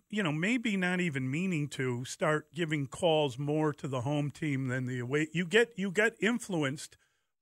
you 0.09 0.23
know, 0.23 0.33
maybe 0.33 0.77
not 0.77 1.01
even 1.01 1.31
meaning 1.31 1.69
to 1.69 2.05
start 2.05 2.55
giving 2.55 2.87
calls 2.87 3.39
more 3.39 3.73
to 3.75 3.87
the 3.87 4.01
home 4.03 4.31
team 4.31 4.69
than 4.69 4.87
the 4.87 4.99
away. 5.01 5.29
You 5.33 5.45
get 5.45 5.73
you 5.77 5.91
get 5.91 6.15
influenced 6.21 6.97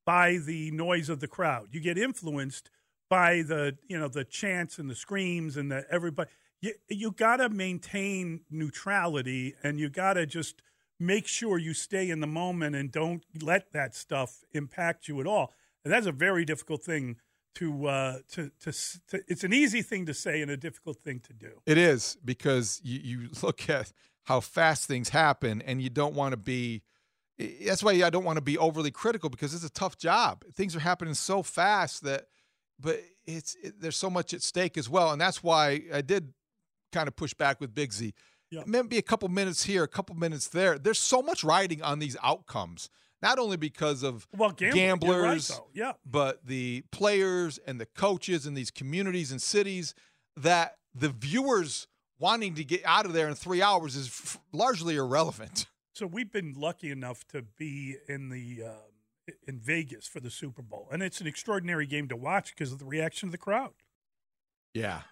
by 0.04 0.38
the 0.38 0.72
noise 0.72 1.08
of 1.08 1.20
the 1.20 1.28
crowd. 1.28 1.68
You 1.70 1.80
get 1.80 1.96
influenced 1.96 2.70
by 3.08 3.42
the 3.42 3.76
you 3.86 3.98
know 3.98 4.08
the 4.08 4.24
chants 4.24 4.78
and 4.78 4.90
the 4.90 4.94
screams 4.96 5.56
and 5.56 5.70
the 5.70 5.84
everybody 5.88 6.30
you, 6.60 6.72
you 6.88 7.12
got 7.12 7.36
to 7.36 7.48
maintain 7.50 8.40
neutrality 8.50 9.54
and 9.62 9.78
you 9.78 9.90
got 9.90 10.14
to 10.14 10.24
just 10.26 10.62
make 11.06 11.26
sure 11.26 11.58
you 11.58 11.74
stay 11.74 12.10
in 12.10 12.20
the 12.20 12.26
moment 12.26 12.76
and 12.76 12.90
don't 12.90 13.24
let 13.42 13.72
that 13.72 13.94
stuff 13.94 14.44
impact 14.52 15.08
you 15.08 15.20
at 15.20 15.26
all. 15.26 15.52
And 15.84 15.92
that's 15.92 16.06
a 16.06 16.12
very 16.12 16.44
difficult 16.44 16.82
thing 16.82 17.16
to, 17.56 17.86
uh, 17.86 18.18
to, 18.32 18.50
to, 18.60 18.72
to, 18.72 19.22
it's 19.28 19.44
an 19.44 19.52
easy 19.52 19.82
thing 19.82 20.06
to 20.06 20.14
say 20.14 20.42
and 20.42 20.50
a 20.50 20.56
difficult 20.56 20.98
thing 20.98 21.20
to 21.20 21.32
do. 21.32 21.60
It 21.66 21.78
is 21.78 22.16
because 22.24 22.80
you, 22.82 23.00
you 23.02 23.28
look 23.42 23.68
at 23.68 23.92
how 24.24 24.40
fast 24.40 24.86
things 24.86 25.10
happen 25.10 25.62
and 25.62 25.80
you 25.80 25.90
don't 25.90 26.14
want 26.14 26.32
to 26.32 26.36
be 26.36 26.82
that's 27.66 27.82
why 27.82 27.90
I 27.90 28.10
don't 28.10 28.22
want 28.22 28.36
to 28.36 28.42
be 28.42 28.56
overly 28.58 28.92
critical 28.92 29.28
because 29.28 29.54
it's 29.54 29.64
a 29.64 29.70
tough 29.70 29.98
job. 29.98 30.44
Things 30.54 30.76
are 30.76 30.80
happening 30.80 31.14
so 31.14 31.42
fast 31.42 32.04
that 32.04 32.26
but 32.78 33.00
it's 33.26 33.56
it, 33.62 33.80
there's 33.80 33.96
so 33.96 34.08
much 34.08 34.32
at 34.32 34.42
stake 34.42 34.78
as 34.78 34.88
well 34.88 35.10
and 35.10 35.20
that's 35.20 35.42
why 35.42 35.82
I 35.92 36.00
did 36.00 36.32
kind 36.92 37.08
of 37.08 37.16
push 37.16 37.34
back 37.34 37.60
with 37.60 37.74
Big 37.74 37.92
Z. 37.92 38.14
Yeah. 38.54 38.62
Maybe 38.66 38.98
a 38.98 39.02
couple 39.02 39.28
minutes 39.28 39.64
here, 39.64 39.82
a 39.82 39.88
couple 39.88 40.14
minutes 40.16 40.48
there. 40.48 40.78
There's 40.78 40.98
so 40.98 41.22
much 41.22 41.42
riding 41.42 41.82
on 41.82 41.98
these 41.98 42.16
outcomes, 42.22 42.88
not 43.22 43.38
only 43.38 43.56
because 43.56 44.02
of 44.02 44.26
well, 44.36 44.50
gamblers, 44.50 45.50
right, 45.50 45.60
yeah. 45.72 45.92
but 46.06 46.46
the 46.46 46.84
players 46.92 47.58
and 47.66 47.80
the 47.80 47.86
coaches 47.86 48.46
and 48.46 48.56
these 48.56 48.70
communities 48.70 49.30
and 49.32 49.42
cities 49.42 49.94
that 50.36 50.76
the 50.94 51.08
viewers 51.08 51.88
wanting 52.18 52.54
to 52.54 52.64
get 52.64 52.82
out 52.84 53.06
of 53.06 53.12
there 53.12 53.28
in 53.28 53.34
three 53.34 53.60
hours 53.62 53.96
is 53.96 54.06
f- 54.06 54.38
largely 54.52 54.96
irrelevant. 54.96 55.66
So 55.96 56.08
we've 56.08 56.32
been 56.32 56.54
lucky 56.56 56.90
enough 56.90 57.24
to 57.28 57.42
be 57.56 57.98
in 58.08 58.28
the 58.28 58.64
uh, 58.66 59.32
in 59.46 59.60
Vegas 59.60 60.08
for 60.08 60.18
the 60.18 60.28
Super 60.28 60.60
Bowl, 60.60 60.88
and 60.90 61.04
it's 61.04 61.20
an 61.20 61.28
extraordinary 61.28 61.86
game 61.86 62.08
to 62.08 62.16
watch 62.16 62.52
because 62.52 62.72
of 62.72 62.80
the 62.80 62.84
reaction 62.84 63.28
of 63.28 63.30
the 63.30 63.38
crowd. 63.38 63.74
Yeah, 64.72 65.02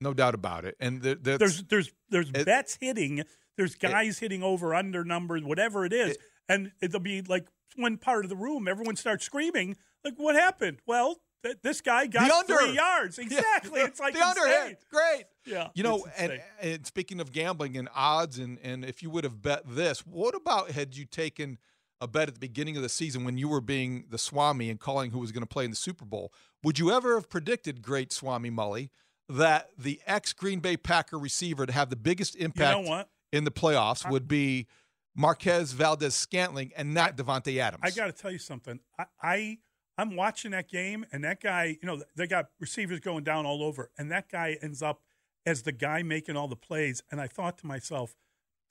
no 0.00 0.14
doubt 0.14 0.34
about 0.34 0.64
it. 0.64 0.76
And 0.80 1.02
the, 1.02 1.14
there's 1.14 1.62
there's 1.64 1.92
there's 2.08 2.30
it, 2.30 2.46
bets 2.46 2.78
hitting. 2.80 3.24
There's 3.56 3.74
guys 3.74 4.16
it, 4.18 4.20
hitting 4.20 4.42
over 4.42 4.74
under 4.74 5.04
numbers, 5.04 5.42
whatever 5.42 5.84
it 5.84 5.92
is, 5.92 6.12
it, 6.12 6.18
and 6.48 6.72
it'll 6.80 7.00
be 7.00 7.22
like 7.22 7.46
one 7.76 7.98
part 7.98 8.24
of 8.24 8.28
the 8.28 8.36
room. 8.36 8.68
Everyone 8.68 8.96
starts 8.96 9.24
screaming, 9.24 9.76
like, 10.04 10.14
"What 10.16 10.34
happened?" 10.34 10.78
Well, 10.86 11.20
th- 11.42 11.58
this 11.62 11.80
guy 11.80 12.06
got 12.06 12.46
three 12.46 12.72
yards. 12.72 13.18
Exactly. 13.18 13.80
Yeah, 13.80 13.86
it's 13.86 14.00
like 14.00 14.14
the 14.14 14.22
underhand. 14.22 14.76
Great. 14.90 15.24
Yeah. 15.46 15.68
You 15.74 15.82
know, 15.82 16.06
and, 16.16 16.40
and 16.60 16.86
speaking 16.86 17.20
of 17.20 17.32
gambling 17.32 17.76
and 17.76 17.88
odds, 17.94 18.38
and 18.38 18.58
and 18.62 18.84
if 18.84 19.02
you 19.02 19.10
would 19.10 19.24
have 19.24 19.42
bet 19.42 19.62
this, 19.66 20.00
what 20.06 20.34
about 20.34 20.70
had 20.70 20.96
you 20.96 21.04
taken 21.04 21.58
a 22.00 22.08
bet 22.08 22.28
at 22.28 22.34
the 22.34 22.40
beginning 22.40 22.76
of 22.76 22.82
the 22.82 22.88
season 22.88 23.24
when 23.24 23.36
you 23.36 23.48
were 23.48 23.60
being 23.60 24.06
the 24.08 24.18
Swami 24.18 24.70
and 24.70 24.80
calling 24.80 25.10
who 25.10 25.18
was 25.18 25.32
going 25.32 25.42
to 25.42 25.48
play 25.48 25.64
in 25.64 25.70
the 25.70 25.76
Super 25.76 26.04
Bowl? 26.04 26.32
Would 26.62 26.78
you 26.78 26.90
ever 26.90 27.14
have 27.14 27.28
predicted, 27.28 27.82
great 27.82 28.12
Swami 28.12 28.50
Mully? 28.50 28.90
That 29.30 29.70
the 29.78 30.00
ex 30.06 30.32
Green 30.32 30.60
Bay 30.60 30.76
Packer 30.76 31.18
receiver 31.18 31.64
to 31.64 31.72
have 31.72 31.88
the 31.88 31.96
biggest 31.96 32.34
impact 32.36 32.78
you 32.78 32.84
know 32.84 33.04
in 33.32 33.44
the 33.44 33.50
playoffs 33.50 34.08
would 34.10 34.26
be 34.26 34.66
Marquez 35.14 35.72
Valdes-Scantling 35.72 36.72
and 36.76 36.94
not 36.94 37.16
Davante 37.16 37.56
Adams. 37.58 37.82
I 37.84 37.90
got 37.90 38.06
to 38.06 38.12
tell 38.12 38.30
you 38.30 38.38
something. 38.38 38.80
I, 38.98 39.04
I 39.22 39.58
I'm 39.98 40.16
watching 40.16 40.52
that 40.52 40.68
game, 40.68 41.04
and 41.12 41.22
that 41.24 41.42
guy, 41.42 41.76
you 41.80 41.86
know, 41.86 42.02
they 42.16 42.26
got 42.26 42.46
receivers 42.58 43.00
going 43.00 43.22
down 43.22 43.44
all 43.44 43.62
over, 43.62 43.90
and 43.98 44.10
that 44.10 44.30
guy 44.30 44.56
ends 44.62 44.82
up 44.82 45.02
as 45.44 45.62
the 45.62 45.72
guy 45.72 46.02
making 46.02 46.36
all 46.36 46.48
the 46.48 46.56
plays. 46.56 47.02
And 47.10 47.20
I 47.20 47.26
thought 47.26 47.58
to 47.58 47.66
myself, 47.66 48.14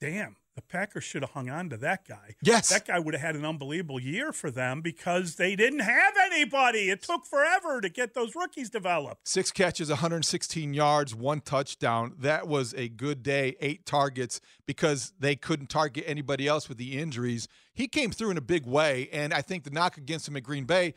damn, 0.00 0.36
the 0.56 0.62
Packers 0.62 1.04
should 1.04 1.22
have 1.22 1.30
hung 1.30 1.48
on 1.48 1.70
to 1.70 1.76
that 1.78 2.06
guy. 2.06 2.34
Yes. 2.42 2.68
That 2.68 2.86
guy 2.86 2.98
would 2.98 3.14
have 3.14 3.22
had 3.22 3.36
an 3.36 3.44
unbelievable 3.44 4.00
year 4.00 4.32
for 4.32 4.50
them 4.50 4.80
because 4.82 5.36
they 5.36 5.56
didn't 5.56 5.80
have 5.80 6.14
anybody. 6.24 6.90
It 6.90 7.02
took 7.02 7.24
forever 7.26 7.80
to 7.80 7.88
get 7.88 8.14
those 8.14 8.34
rookies 8.34 8.68
developed. 8.68 9.28
Six 9.28 9.50
catches, 9.52 9.88
116 9.88 10.74
yards, 10.74 11.14
one 11.14 11.40
touchdown. 11.40 12.14
That 12.18 12.48
was 12.48 12.74
a 12.74 12.88
good 12.88 13.22
day, 13.22 13.56
eight 13.60 13.86
targets 13.86 14.40
because 14.66 15.12
they 15.18 15.36
couldn't 15.36 15.68
target 15.68 16.04
anybody 16.06 16.46
else 16.46 16.68
with 16.68 16.78
the 16.78 16.98
injuries. 16.98 17.48
He 17.72 17.88
came 17.88 18.10
through 18.10 18.32
in 18.32 18.36
a 18.36 18.42
big 18.42 18.66
way, 18.66 19.08
and 19.12 19.32
I 19.32 19.42
think 19.42 19.64
the 19.64 19.70
knock 19.70 19.96
against 19.96 20.28
him 20.28 20.36
at 20.36 20.42
Green 20.42 20.64
Bay 20.64 20.94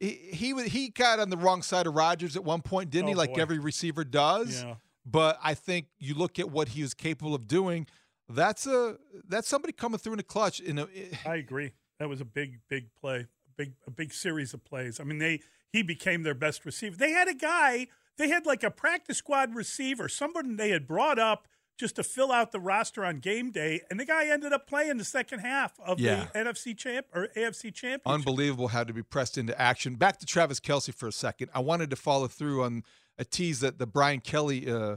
he 0.00 0.08
he, 0.32 0.68
he 0.68 0.88
got 0.90 1.20
on 1.20 1.30
the 1.30 1.36
wrong 1.36 1.62
side 1.62 1.86
of 1.86 1.94
Rodgers 1.94 2.36
at 2.36 2.44
one 2.44 2.62
point, 2.62 2.90
didn't 2.90 3.06
oh, 3.06 3.08
he? 3.08 3.14
Like 3.14 3.34
boy. 3.34 3.40
every 3.40 3.58
receiver 3.58 4.04
does. 4.04 4.62
Yeah. 4.62 4.74
But 5.04 5.38
I 5.42 5.54
think 5.54 5.86
you 5.98 6.14
look 6.14 6.38
at 6.38 6.50
what 6.50 6.68
he 6.68 6.82
was 6.82 6.92
capable 6.92 7.34
of 7.34 7.46
doing 7.46 7.86
that's 8.28 8.66
a 8.66 8.96
that's 9.28 9.48
somebody 9.48 9.72
coming 9.72 9.98
through 9.98 10.14
in 10.14 10.18
a 10.20 10.24
clutch. 10.24 10.60
In 10.60 10.78
a, 10.78 10.88
I 11.24 11.36
agree. 11.36 11.72
That 11.98 12.08
was 12.08 12.20
a 12.20 12.24
big, 12.24 12.60
big 12.68 12.88
play, 13.00 13.20
a 13.20 13.26
big, 13.56 13.72
a 13.86 13.90
big 13.90 14.12
series 14.12 14.52
of 14.54 14.64
plays. 14.64 15.00
I 15.00 15.04
mean, 15.04 15.18
they 15.18 15.40
he 15.72 15.82
became 15.82 16.22
their 16.22 16.34
best 16.34 16.64
receiver. 16.64 16.96
They 16.96 17.10
had 17.12 17.28
a 17.28 17.34
guy. 17.34 17.88
They 18.18 18.28
had 18.28 18.46
like 18.46 18.62
a 18.64 18.70
practice 18.70 19.18
squad 19.18 19.54
receiver, 19.54 20.08
somebody 20.08 20.54
they 20.54 20.70
had 20.70 20.86
brought 20.86 21.18
up 21.18 21.46
just 21.78 21.96
to 21.96 22.02
fill 22.02 22.32
out 22.32 22.52
the 22.52 22.58
roster 22.60 23.04
on 23.04 23.18
game 23.18 23.50
day, 23.50 23.82
and 23.90 24.00
the 24.00 24.06
guy 24.06 24.26
ended 24.28 24.50
up 24.50 24.66
playing 24.66 24.96
the 24.96 25.04
second 25.04 25.40
half 25.40 25.78
of 25.84 26.00
Yeah. 26.00 26.28
the 26.32 26.38
NFC 26.38 26.74
champ 26.74 27.04
or 27.14 27.28
AFC 27.36 27.70
championship. 27.70 28.00
unbelievable 28.06 28.68
how 28.68 28.82
to 28.82 28.94
be 28.94 29.02
pressed 29.02 29.36
into 29.36 29.58
action. 29.60 29.96
Back 29.96 30.18
to 30.20 30.26
Travis 30.26 30.58
Kelce 30.58 30.94
for 30.94 31.06
a 31.06 31.12
second. 31.12 31.50
I 31.54 31.60
wanted 31.60 31.90
to 31.90 31.96
follow 31.96 32.28
through 32.28 32.62
on 32.64 32.82
a 33.18 33.24
tease 33.26 33.60
that 33.60 33.78
the 33.78 33.86
Brian 33.86 34.20
Kelly 34.20 34.70
uh, 34.72 34.96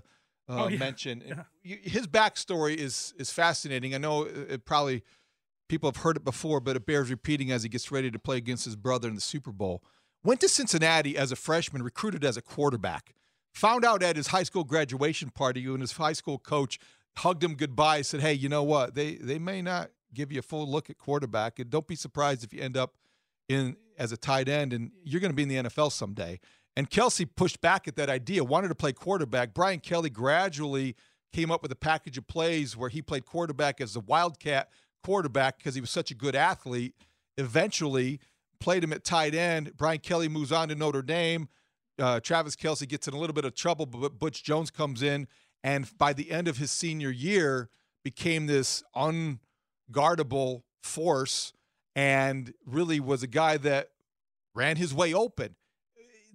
uh, 0.49 0.63
Oh, 0.65 0.67
yeah. 0.67 0.77
mentioned. 0.79 1.23
Yeah. 1.25 1.43
His 1.63 2.07
backstory 2.07 2.75
is 2.75 3.13
is 3.17 3.31
fascinating. 3.31 3.93
I 3.93 3.97
know 3.99 4.23
it 4.23 4.51
it 4.51 4.65
probably 4.65 5.03
people 5.67 5.87
have 5.89 5.97
heard 5.97 6.17
it 6.17 6.23
before, 6.25 6.59
but 6.59 6.75
it 6.75 6.85
bears 6.85 7.09
repeating 7.09 7.51
as 7.51 7.63
he 7.63 7.69
gets 7.69 7.91
ready 7.91 8.09
to 8.11 8.19
play 8.19 8.37
against 8.37 8.65
his 8.65 8.75
brother 8.75 9.07
in 9.07 9.15
the 9.15 9.21
Super 9.21 9.51
Bowl. 9.51 9.83
Went 10.23 10.41
to 10.41 10.49
Cincinnati 10.49 11.15
as 11.17 11.31
a 11.31 11.35
freshman, 11.35 11.81
recruited 11.83 12.25
as 12.25 12.35
a 12.37 12.41
quarterback. 12.41 13.13
Found 13.53 13.85
out 13.85 14.03
at 14.03 14.15
his 14.15 14.27
high 14.27 14.43
school 14.43 14.63
graduation 14.63 15.29
party 15.29 15.67
when 15.67 15.81
his 15.81 15.93
high 15.93 16.13
school 16.13 16.37
coach 16.39 16.79
hugged 17.17 17.43
him 17.43 17.55
goodbye, 17.55 18.01
said, 18.01 18.21
"Hey, 18.21 18.33
you 18.33 18.49
know 18.49 18.63
what? 18.63 18.95
They 18.95 19.15
they 19.15 19.39
may 19.39 19.61
not 19.61 19.91
give 20.13 20.31
you 20.31 20.39
a 20.39 20.43
full 20.43 20.67
look 20.69 20.89
at 20.89 20.97
quarterback, 20.97 21.59
and 21.59 21.69
don't 21.69 21.87
be 21.87 21.95
surprised 21.95 22.43
if 22.43 22.51
you 22.53 22.61
end 22.61 22.75
up 22.75 22.95
in 23.47 23.75
as 23.97 24.11
a 24.11 24.17
tight 24.17 24.47
end, 24.49 24.73
and 24.73 24.91
you're 25.03 25.21
going 25.21 25.31
to 25.31 25.35
be 25.35 25.43
in 25.43 25.49
the 25.49 25.69
NFL 25.69 25.91
someday." 25.91 26.39
And 26.75 26.89
Kelce 26.89 27.27
pushed 27.35 27.61
back 27.61 27.87
at 27.87 27.95
that 27.97 28.09
idea, 28.09 28.43
wanted 28.43 28.69
to 28.69 28.75
play 28.75 28.93
quarterback. 28.93 29.53
Brian 29.53 29.79
Kelly 29.79 30.09
gradually 30.09 30.95
came 31.33 31.51
up 31.51 31.61
with 31.61 31.71
a 31.71 31.75
package 31.75 32.17
of 32.17 32.27
plays 32.27 32.77
where 32.77 32.89
he 32.89 33.01
played 33.01 33.25
quarterback 33.25 33.81
as 33.81 33.93
the 33.93 33.99
Wildcat 33.99 34.69
quarterback 35.03 35.57
because 35.57 35.75
he 35.75 35.81
was 35.81 35.89
such 35.89 36.11
a 36.11 36.15
good 36.15 36.35
athlete. 36.35 36.95
Eventually, 37.37 38.19
played 38.59 38.83
him 38.83 38.93
at 38.93 39.03
tight 39.03 39.33
end. 39.33 39.73
Brian 39.77 39.99
Kelly 39.99 40.27
moves 40.27 40.51
on 40.51 40.69
to 40.69 40.75
Notre 40.75 41.01
Dame. 41.01 41.47
Uh, 41.97 42.19
Travis 42.19 42.55
Kelce 42.55 42.87
gets 42.87 43.07
in 43.07 43.13
a 43.13 43.17
little 43.17 43.33
bit 43.33 43.45
of 43.45 43.55
trouble, 43.55 43.85
but 43.85 44.19
Butch 44.19 44.43
Jones 44.43 44.71
comes 44.71 45.01
in, 45.03 45.27
and 45.63 45.89
by 45.97 46.13
the 46.13 46.31
end 46.31 46.47
of 46.47 46.57
his 46.57 46.71
senior 46.71 47.09
year, 47.09 47.69
became 48.03 48.47
this 48.47 48.83
unguardable 48.95 50.63
force, 50.81 51.51
and 51.95 52.53
really 52.65 52.99
was 52.99 53.21
a 53.21 53.27
guy 53.27 53.57
that 53.57 53.89
ran 54.55 54.77
his 54.77 54.93
way 54.93 55.13
open. 55.13 55.55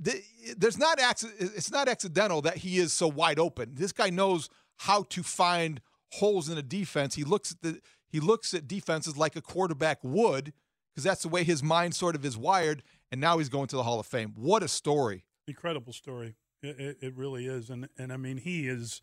Th- 0.03 0.25
there's 0.57 0.79
not 0.79 0.99
it's 1.23 1.71
not 1.71 1.89
accidental 1.89 2.43
that 2.43 2.59
he 2.59 2.79
is 2.79 2.93
so 2.93 3.09
wide 3.09 3.39
open. 3.39 3.75
This 3.75 3.93
guy 3.93 4.11
knows 4.11 4.49
how 4.79 5.05
to 5.11 5.23
find 5.23 5.81
holes 6.13 6.49
in 6.49 6.59
a 6.59 6.63
defense. 6.63 7.15
He 7.15 7.25
looks 7.25 7.53
at 7.53 7.63
the 7.63 7.81
he 8.09 8.21
looks 8.21 8.55
at 8.55 8.69
defenses 8.69 9.17
like 9.17 9.37
a 9.37 9.43
quarterback 9.43 9.99
would 10.03 10.53
because 10.93 11.05
that's 11.05 11.23
the 11.23 11.29
way 11.29 11.45
his 11.45 11.63
mind 11.63 11.95
sort 11.95 12.15
of 12.15 12.25
is 12.25 12.37
wired. 12.37 12.83
And 13.11 13.21
now 13.21 13.39
he's 13.39 13.49
going 13.49 13.69
to 13.69 13.77
the 13.77 13.83
Hall 13.83 14.01
of 14.01 14.07
Fame. 14.07 14.33
What 14.37 14.63
a 14.63 14.69
story! 14.69 15.25
Incredible 15.47 15.93
story. 15.93 16.35
It, 16.63 16.81
it, 16.81 16.97
it 17.01 17.17
really 17.17 17.47
is, 17.47 17.71
and 17.71 17.89
and 17.99 18.13
I 18.13 18.17
mean 18.17 18.39
he 18.39 18.69
is 18.69 19.03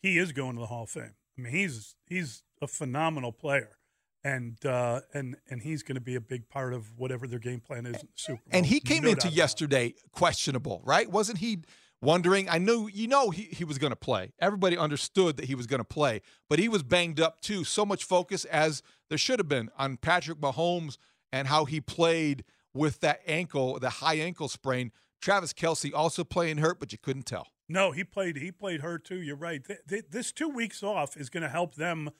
he 0.00 0.18
is 0.18 0.32
going 0.32 0.54
to 0.54 0.60
the 0.60 0.66
Hall 0.66 0.84
of 0.84 0.90
Fame. 0.90 1.14
I 1.38 1.40
mean 1.40 1.52
he's 1.52 1.94
he's 2.06 2.42
a 2.60 2.66
phenomenal 2.66 3.32
player 3.32 3.76
and 4.24 4.64
uh, 4.64 5.00
and 5.14 5.36
and 5.50 5.62
he's 5.62 5.82
going 5.82 5.96
to 5.96 6.00
be 6.00 6.14
a 6.14 6.20
big 6.20 6.48
part 6.48 6.72
of 6.72 6.98
whatever 6.98 7.26
their 7.26 7.38
game 7.38 7.60
plan 7.60 7.86
is 7.86 8.00
in 8.00 8.06
the 8.06 8.08
Super 8.14 8.36
Bowl. 8.36 8.58
And 8.58 8.66
he 8.66 8.80
came 8.80 9.04
No 9.04 9.10
into 9.10 9.28
yesterday 9.28 9.94
questionable, 10.12 10.80
right? 10.84 11.10
Wasn't 11.10 11.38
he 11.38 11.58
wondering? 12.00 12.48
I 12.48 12.58
knew, 12.58 12.88
you 12.92 13.08
know, 13.08 13.30
he, 13.30 13.42
he 13.42 13.64
was 13.64 13.78
going 13.78 13.92
to 13.92 13.96
play. 13.96 14.32
Everybody 14.38 14.76
understood 14.76 15.36
that 15.38 15.46
he 15.46 15.54
was 15.54 15.66
going 15.66 15.80
to 15.80 15.84
play, 15.84 16.20
but 16.48 16.58
he 16.58 16.68
was 16.68 16.82
banged 16.82 17.20
up 17.20 17.40
too. 17.40 17.64
So 17.64 17.84
much 17.84 18.04
focus 18.04 18.44
as 18.46 18.82
there 19.08 19.18
should 19.18 19.38
have 19.38 19.48
been 19.48 19.70
on 19.78 19.96
Patrick 19.96 20.38
Mahomes 20.38 20.98
and 21.32 21.48
how 21.48 21.64
he 21.64 21.80
played 21.80 22.44
with 22.74 23.00
that 23.00 23.20
ankle, 23.26 23.78
the 23.78 23.90
high 23.90 24.16
ankle 24.16 24.48
sprain. 24.48 24.92
Travis 25.20 25.52
Kelce 25.52 25.92
also 25.94 26.24
playing 26.24 26.58
hurt, 26.58 26.80
but 26.80 26.92
you 26.92 26.98
couldn't 26.98 27.26
tell. 27.26 27.48
No, 27.68 27.92
he 27.92 28.04
played. 28.04 28.36
He 28.36 28.50
played 28.50 28.80
hurt 28.80 29.04
too. 29.04 29.22
You're 29.22 29.36
right. 29.36 29.64
Th- 29.64 29.78
th- 29.88 30.06
this 30.10 30.32
two 30.32 30.48
weeks 30.48 30.82
off 30.82 31.16
is 31.16 31.30
going 31.30 31.44
to 31.44 31.48
help 31.48 31.76
them 31.76 32.10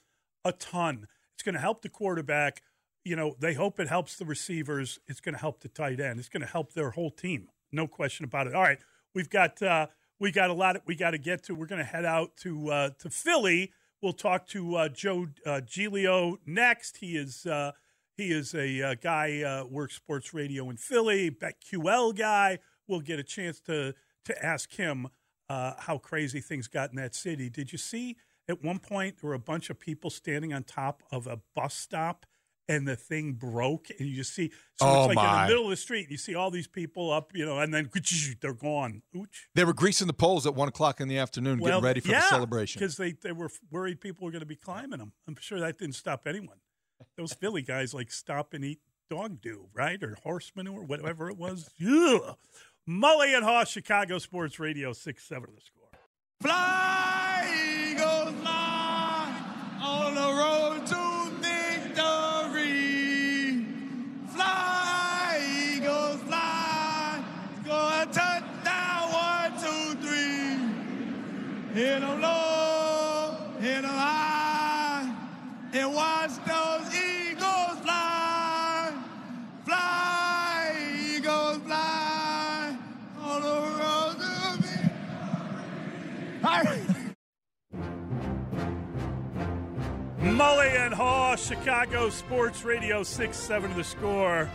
a 0.45 0.51
ton. 0.51 1.07
It's 1.35 1.43
going 1.43 1.55
to 1.55 1.61
help 1.61 1.81
the 1.81 1.89
quarterback. 1.89 2.61
You 3.03 3.15
know, 3.15 3.35
they 3.39 3.53
hope 3.53 3.79
it 3.79 3.87
helps 3.87 4.15
the 4.15 4.25
receivers. 4.25 4.99
It's 5.07 5.19
going 5.19 5.35
to 5.35 5.41
help 5.41 5.61
the 5.61 5.67
tight 5.67 5.99
end. 5.99 6.19
It's 6.19 6.29
going 6.29 6.41
to 6.41 6.47
help 6.47 6.73
their 6.73 6.91
whole 6.91 7.11
team. 7.11 7.49
No 7.71 7.87
question 7.87 8.23
about 8.23 8.47
it. 8.47 8.55
All 8.55 8.61
right, 8.61 8.79
we've 9.13 9.29
got 9.29 9.61
uh, 9.61 9.87
we 10.19 10.31
got 10.31 10.49
a 10.49 10.53
lot 10.53 10.81
we 10.85 10.95
got 10.95 11.11
to 11.11 11.17
get 11.17 11.43
to. 11.43 11.55
We're 11.55 11.65
going 11.65 11.79
to 11.79 11.85
head 11.85 12.05
out 12.05 12.37
to 12.37 12.69
uh, 12.69 12.89
to 12.99 13.09
Philly. 13.09 13.71
We'll 14.01 14.13
talk 14.13 14.47
to 14.47 14.75
uh, 14.75 14.89
Joe 14.89 15.27
uh, 15.45 15.61
Giglio 15.61 16.37
next. 16.45 16.97
He 16.97 17.17
is 17.17 17.45
uh, 17.45 17.71
he 18.15 18.31
is 18.31 18.53
a 18.53 18.81
uh, 18.81 18.95
guy 19.01 19.41
uh, 19.41 19.65
works 19.65 19.95
sports 19.95 20.33
radio 20.33 20.69
in 20.69 20.77
Philly. 20.77 21.31
BetQL 21.31 22.15
guy. 22.15 22.59
We'll 22.87 23.01
get 23.01 23.19
a 23.19 23.23
chance 23.23 23.59
to 23.61 23.93
to 24.25 24.45
ask 24.45 24.73
him 24.73 25.07
how 25.49 25.99
crazy 25.99 26.41
things 26.41 26.67
got 26.67 26.89
in 26.89 26.95
that 26.95 27.13
city. 27.13 27.47
Did 27.47 27.71
you 27.71 27.77
see 27.77 28.17
at 28.49 28.63
one 28.63 28.79
point 28.79 29.17
there 29.21 29.29
were 29.29 29.35
a 29.35 29.39
bunch 29.39 29.69
of 29.69 29.79
people 29.79 30.09
standing 30.09 30.53
on 30.53 30.63
top 30.63 31.03
of 31.11 31.27
a 31.27 31.39
bus 31.55 31.73
stop 31.73 32.25
and 32.69 32.87
the 32.87 32.95
thing 32.95 33.33
broke 33.33 33.87
and 33.99 34.07
you 34.07 34.15
just 34.15 34.33
see 34.33 34.49
so 34.79 34.85
Oh, 34.85 35.05
it's 35.05 35.15
like 35.15 35.25
in 35.25 35.41
the 35.41 35.47
middle 35.47 35.63
of 35.65 35.69
the 35.71 35.75
street 35.75 36.09
you 36.09 36.17
see 36.17 36.35
all 36.35 36.49
these 36.51 36.67
people 36.67 37.11
up 37.11 37.31
you 37.33 37.45
know 37.45 37.59
and 37.59 37.73
then 37.73 37.89
they're 38.41 38.53
gone. 38.53 39.01
Ooch. 39.15 39.47
They 39.55 39.63
were 39.63 39.73
greasing 39.73 40.07
the 40.07 40.13
poles 40.13 40.45
at 40.45 40.55
one 40.55 40.67
o'clock 40.67 41.01
in 41.01 41.07
the 41.07 41.17
afternoon, 41.17 41.59
well, 41.59 41.73
getting 41.73 41.83
ready 41.83 41.99
for 41.99 42.09
yeah, 42.09 42.21
the 42.21 42.27
celebration. 42.29 42.79
because 42.79 42.97
they, 42.97 43.13
they 43.21 43.31
were 43.31 43.49
worried 43.71 43.99
people 44.01 44.25
were 44.25 44.31
going 44.31 44.39
to 44.41 44.45
be 44.45 44.55
climbing 44.55 44.99
them 44.99 45.11
i'm 45.27 45.35
sure 45.39 45.59
that 45.59 45.77
didn't 45.77 45.95
stop 45.95 46.25
anyone. 46.27 46.57
Those 47.17 47.33
philly 47.33 47.61
guys 47.61 47.93
like 47.93 48.11
stop 48.11 48.53
and 48.53 48.63
eat 48.63 48.79
dog 49.09 49.41
do 49.41 49.67
right? 49.73 50.01
Or 50.01 50.17
horse 50.23 50.51
manure 50.55 50.83
whatever 50.83 51.29
it 51.29 51.37
was. 51.37 51.69
Ugh. 51.85 52.37
mully 52.89 53.35
and 53.35 53.43
haugh 53.45 53.67
chicago 53.67 54.17
sports 54.19 54.57
radio 54.59 54.91
6-7 54.91 55.37
of 55.49 55.55
the 55.55 55.61
score. 55.61 55.89
Fly, 56.41 57.22
Chicago 91.43 92.09
Sports 92.09 92.63
Radio 92.63 93.03
6 93.03 93.35
7 93.37 93.71
of 93.71 93.75
the 93.77 93.83
score. 93.83 94.49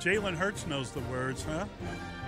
Jalen 0.00 0.34
Hurts 0.34 0.66
knows 0.66 0.90
the 0.90 1.00
words, 1.00 1.44
huh? 1.44 1.66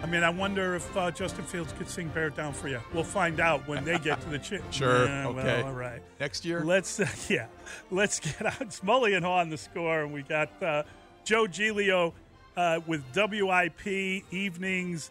I 0.03 0.07
mean, 0.07 0.23
I 0.23 0.29
wonder 0.29 0.75
if 0.75 0.95
uh, 0.95 1.11
Justin 1.11 1.45
Fields 1.45 1.73
could 1.79 1.89
sing 1.89 2.09
Bear 2.09 2.27
It 2.27 2.37
Down 2.37 2.53
for 2.53 2.69
you. 2.69 2.81
We'll 2.93 3.03
find 3.03 3.41
out 3.41 3.67
when 3.67 3.83
they 3.83 3.99
get 3.99 4.21
to 4.21 4.29
the 4.29 4.39
chip. 4.39 4.63
Sure, 4.71 5.07
Yeah, 5.07 5.29
well, 5.29 5.39
okay. 5.39 5.63
all 5.63 5.73
right. 5.73 6.03
Next 6.21 6.45
year? 6.45 6.63
Let's, 6.63 7.01
uh, 7.01 7.07
yeah, 7.31 7.47
let's 7.91 8.21
get 8.21 8.45
out. 8.45 8.61
It's 8.61 8.81
Mully 8.81 9.17
and 9.17 9.25
Haugh 9.25 9.41
on 9.41 9.49
the 9.49 9.57
score. 9.57 10.03
And 10.03 10.13
we 10.13 10.23
got 10.23 10.63
uh, 10.63 10.83
Joe 11.25 11.47
Giglio 11.47 12.13
uh, 12.59 12.81
with 12.87 13.03
WIP 13.17 13.87
evenings 14.31 15.11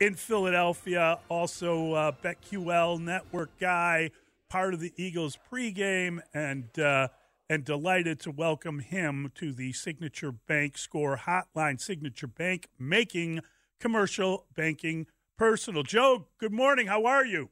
in 0.00 0.14
Philadelphia. 0.14 1.18
Also, 1.30 1.94
uh, 1.94 2.12
BetQL 2.22 3.00
network 3.00 3.58
guy, 3.58 4.10
part 4.50 4.74
of 4.74 4.80
the 4.80 4.92
Eagles 4.98 5.38
pregame, 5.50 6.20
and 6.34 6.78
uh, 6.78 7.08
and 7.48 7.64
delighted 7.64 8.20
to 8.20 8.30
welcome 8.30 8.80
him 8.80 9.30
to 9.34 9.52
the 9.52 9.72
Signature 9.72 10.32
Bank 10.32 10.78
Score 10.78 11.18
Hotline. 11.18 11.80
Signature 11.80 12.26
Bank 12.26 12.68
making 12.78 13.40
commercial 13.78 14.46
banking 14.56 15.06
personal. 15.36 15.82
Joe, 15.82 16.26
good 16.38 16.52
morning. 16.52 16.86
How 16.86 17.04
are 17.04 17.24
you? 17.24 17.50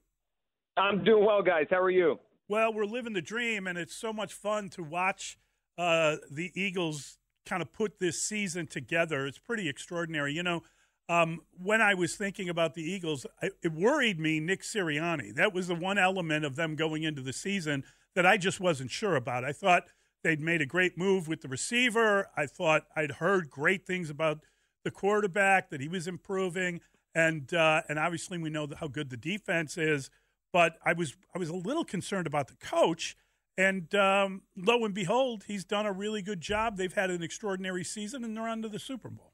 I'm 0.76 1.04
doing 1.04 1.24
well, 1.24 1.42
guys. 1.42 1.66
How 1.70 1.80
are 1.80 1.90
you? 1.90 2.18
Well, 2.48 2.72
we're 2.72 2.86
living 2.86 3.12
the 3.12 3.22
dream, 3.22 3.66
and 3.66 3.78
it's 3.78 3.94
so 3.94 4.12
much 4.12 4.32
fun 4.32 4.70
to 4.70 4.82
watch 4.82 5.38
uh, 5.76 6.16
the 6.30 6.50
Eagles 6.54 7.18
kind 7.44 7.60
of 7.60 7.72
put 7.72 7.98
this 7.98 8.22
season 8.22 8.66
together. 8.66 9.26
It's 9.26 9.38
pretty 9.38 9.68
extraordinary. 9.68 10.32
You 10.32 10.42
know, 10.42 10.62
um, 11.08 11.40
when 11.62 11.82
I 11.82 11.94
was 11.94 12.14
thinking 12.14 12.48
about 12.48 12.74
the 12.74 12.82
Eagles, 12.82 13.26
I, 13.42 13.50
it 13.62 13.72
worried 13.72 14.18
me 14.18 14.40
Nick 14.40 14.62
Sirianni. 14.62 15.34
That 15.34 15.52
was 15.52 15.68
the 15.68 15.74
one 15.74 15.98
element 15.98 16.44
of 16.44 16.56
them 16.56 16.76
going 16.76 17.02
into 17.02 17.20
the 17.20 17.32
season 17.32 17.84
that 18.14 18.26
I 18.26 18.36
just 18.36 18.60
wasn't 18.60 18.90
sure 18.90 19.16
about. 19.16 19.44
I 19.44 19.52
thought 19.52 19.84
they'd 20.22 20.40
made 20.40 20.60
a 20.60 20.66
great 20.66 20.96
move 20.96 21.28
with 21.28 21.40
the 21.40 21.48
receiver. 21.48 22.28
I 22.36 22.46
thought 22.46 22.82
I'd 22.96 23.12
heard 23.12 23.50
great 23.50 23.86
things 23.86 24.10
about 24.10 24.40
the 24.84 24.90
quarterback 24.90 25.70
that 25.70 25.80
he 25.80 25.88
was 25.88 26.06
improving, 26.06 26.80
and 27.14 27.52
uh, 27.54 27.82
and 27.88 27.98
obviously 27.98 28.38
we 28.38 28.50
know 28.50 28.68
how 28.78 28.88
good 28.88 29.10
the 29.10 29.16
defense 29.16 29.78
is. 29.78 30.10
But 30.52 30.76
I 30.84 30.92
was 30.92 31.16
I 31.34 31.38
was 31.38 31.48
a 31.48 31.54
little 31.56 31.84
concerned 31.84 32.26
about 32.26 32.48
the 32.48 32.56
coach. 32.56 33.16
And 33.58 33.94
um, 33.94 34.42
lo 34.56 34.82
and 34.82 34.94
behold, 34.94 35.44
he's 35.46 35.62
done 35.62 35.84
a 35.84 35.92
really 35.92 36.22
good 36.22 36.40
job. 36.40 36.78
They've 36.78 36.92
had 36.92 37.10
an 37.10 37.22
extraordinary 37.22 37.84
season, 37.84 38.24
and 38.24 38.34
they're 38.34 38.48
on 38.48 38.62
to 38.62 38.68
the 38.68 38.78
Super 38.78 39.10
Bowl. 39.10 39.31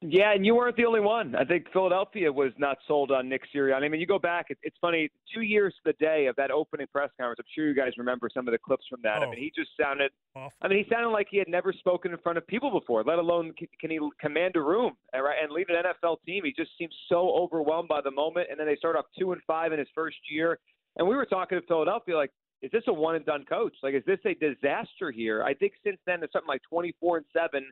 Yeah, 0.00 0.32
and 0.34 0.44
you 0.44 0.54
weren't 0.54 0.76
the 0.76 0.84
only 0.84 1.00
one. 1.00 1.34
I 1.34 1.44
think 1.44 1.66
Philadelphia 1.72 2.30
was 2.30 2.52
not 2.58 2.76
sold 2.86 3.10
on 3.10 3.26
Nick 3.28 3.42
Sirianni. 3.54 3.84
I 3.84 3.88
mean, 3.88 4.00
you 4.02 4.06
go 4.06 4.18
back; 4.18 4.46
it, 4.50 4.58
it's 4.62 4.76
funny. 4.78 5.10
Two 5.32 5.40
years 5.40 5.72
to 5.76 5.92
the 5.92 6.04
day 6.04 6.26
of 6.26 6.36
that 6.36 6.50
opening 6.50 6.86
press 6.88 7.08
conference, 7.18 7.38
I'm 7.38 7.46
sure 7.54 7.66
you 7.68 7.74
guys 7.74 7.92
remember 7.96 8.28
some 8.32 8.46
of 8.46 8.52
the 8.52 8.58
clips 8.58 8.84
from 8.90 9.00
that. 9.02 9.22
I 9.22 9.26
Oh. 9.26 9.30
mean, 9.30 9.38
he 9.40 9.50
just 9.56 9.70
sounded. 9.80 10.10
Awful. 10.36 10.52
I 10.60 10.68
mean, 10.68 10.84
he 10.84 10.90
sounded 10.90 11.08
like 11.08 11.28
he 11.30 11.38
had 11.38 11.48
never 11.48 11.72
spoken 11.72 12.12
in 12.12 12.18
front 12.18 12.36
of 12.36 12.46
people 12.46 12.70
before, 12.70 13.02
let 13.02 13.18
alone 13.18 13.52
can, 13.56 13.66
can 13.80 13.90
he 13.90 13.98
command 14.20 14.56
a 14.56 14.60
room 14.60 14.92
right, 15.14 15.36
and 15.42 15.50
lead 15.52 15.70
an 15.70 15.76
NFL 15.84 16.18
team. 16.26 16.44
He 16.44 16.52
just 16.52 16.72
seems 16.78 16.94
so 17.08 17.30
overwhelmed 17.34 17.88
by 17.88 18.02
the 18.02 18.10
moment. 18.10 18.48
And 18.50 18.60
then 18.60 18.66
they 18.66 18.76
start 18.76 18.96
off 18.96 19.06
two 19.18 19.32
and 19.32 19.40
five 19.46 19.72
in 19.72 19.78
his 19.78 19.88
first 19.94 20.16
year. 20.30 20.58
And 20.96 21.08
we 21.08 21.16
were 21.16 21.24
talking 21.26 21.58
to 21.58 21.66
Philadelphia, 21.66 22.14
like, 22.16 22.30
is 22.60 22.70
this 22.72 22.84
a 22.88 22.92
one 22.92 23.14
and 23.16 23.24
done 23.24 23.44
coach? 23.46 23.74
Like, 23.82 23.94
is 23.94 24.04
this 24.06 24.18
a 24.26 24.34
disaster 24.34 25.10
here? 25.10 25.42
I 25.42 25.54
think 25.54 25.72
since 25.82 25.98
then 26.06 26.22
it's 26.22 26.32
something 26.32 26.48
like 26.48 26.62
24 26.68 27.18
and 27.18 27.26
seven, 27.32 27.70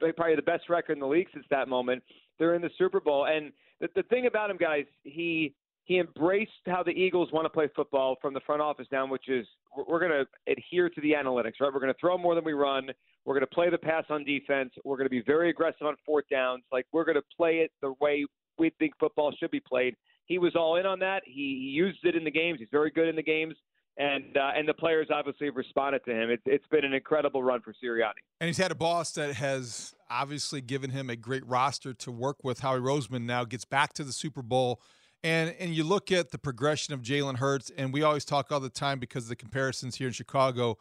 probably 0.00 0.36
the 0.36 0.42
best 0.42 0.68
record 0.68 0.94
in 0.94 1.00
the 1.00 1.06
league 1.06 1.28
since 1.32 1.44
that 1.50 1.68
moment. 1.68 2.02
They're 2.38 2.54
in 2.54 2.62
the 2.62 2.70
Super 2.78 3.00
Bowl, 3.00 3.26
and 3.26 3.52
the, 3.80 3.88
the 3.94 4.02
thing 4.04 4.26
about 4.26 4.50
him, 4.50 4.56
guys, 4.56 4.84
he 5.04 5.54
he 5.84 5.98
embraced 5.98 6.52
how 6.66 6.84
the 6.84 6.92
Eagles 6.92 7.32
want 7.32 7.46
to 7.46 7.50
play 7.50 7.68
football 7.74 8.16
from 8.22 8.32
the 8.32 8.40
front 8.46 8.62
office 8.62 8.86
down, 8.92 9.10
which 9.10 9.28
is 9.28 9.44
we're- 9.76 10.06
going 10.06 10.12
to 10.12 10.52
adhere 10.52 10.88
to 10.88 11.00
the 11.00 11.12
analytics, 11.12 11.54
right? 11.60 11.72
We're 11.72 11.80
going 11.80 11.92
to 11.92 11.98
throw 11.98 12.16
more 12.16 12.36
than 12.36 12.44
we 12.44 12.52
run. 12.52 12.88
We're 13.24 13.34
going 13.34 13.46
to 13.46 13.54
play 13.54 13.70
the 13.70 13.78
pass 13.78 14.04
on 14.08 14.24
defense. 14.24 14.70
We're 14.84 14.96
going 14.96 15.06
to 15.06 15.10
be 15.10 15.22
very 15.22 15.50
aggressive 15.50 15.86
on 15.86 15.96
fourth 16.06 16.26
downs. 16.30 16.62
Like 16.70 16.86
we're 16.92 17.04
going 17.04 17.16
to 17.16 17.24
play 17.36 17.56
it 17.56 17.72
the 17.82 17.94
way 18.00 18.24
we 18.56 18.70
think 18.78 18.92
football 19.00 19.32
should 19.38 19.50
be 19.50 19.60
played. 19.60 19.96
He 20.26 20.38
was 20.38 20.54
all 20.54 20.76
in 20.76 20.86
on 20.86 21.00
that. 21.00 21.22
He, 21.26 21.32
he 21.32 21.70
used 21.70 22.04
it 22.04 22.14
in 22.14 22.22
the 22.22 22.30
games. 22.30 22.60
He's 22.60 22.68
very 22.70 22.90
good 22.90 23.08
in 23.08 23.16
the 23.16 23.22
games, 23.22 23.54
and 23.96 24.36
uh, 24.36 24.52
and 24.56 24.68
the 24.68 24.74
players 24.74 25.08
obviously 25.12 25.46
have 25.46 25.56
responded 25.56 26.04
to 26.04 26.12
him. 26.12 26.30
It's 26.30 26.42
it's 26.46 26.66
been 26.70 26.84
an 26.84 26.94
incredible 26.94 27.42
run 27.42 27.60
for 27.60 27.72
Sirianni. 27.72 28.20
And 28.40 28.48
he's 28.48 28.58
had 28.58 28.70
a 28.70 28.76
boss 28.76 29.12
that 29.12 29.34
has 29.34 29.94
obviously 30.08 30.60
given 30.60 30.90
him 30.90 31.10
a 31.10 31.16
great 31.16 31.46
roster 31.46 31.92
to 31.94 32.10
work 32.10 32.42
with. 32.42 32.60
Howie 32.60 32.80
Roseman 32.80 33.22
now 33.22 33.44
gets 33.44 33.64
back 33.64 33.92
to 33.94 34.04
the 34.04 34.12
Super 34.12 34.42
Bowl. 34.42 34.80
And 35.22 35.54
and 35.58 35.74
you 35.74 35.84
look 35.84 36.10
at 36.10 36.30
the 36.30 36.38
progression 36.38 36.94
of 36.94 37.02
Jalen 37.02 37.36
Hurts, 37.36 37.70
and 37.76 37.92
we 37.92 38.02
always 38.02 38.24
talk 38.24 38.50
all 38.50 38.60
the 38.60 38.70
time 38.70 38.98
because 38.98 39.24
of 39.24 39.28
the 39.28 39.36
comparisons 39.36 39.96
here 39.96 40.06
in 40.06 40.14
Chicago, 40.14 40.78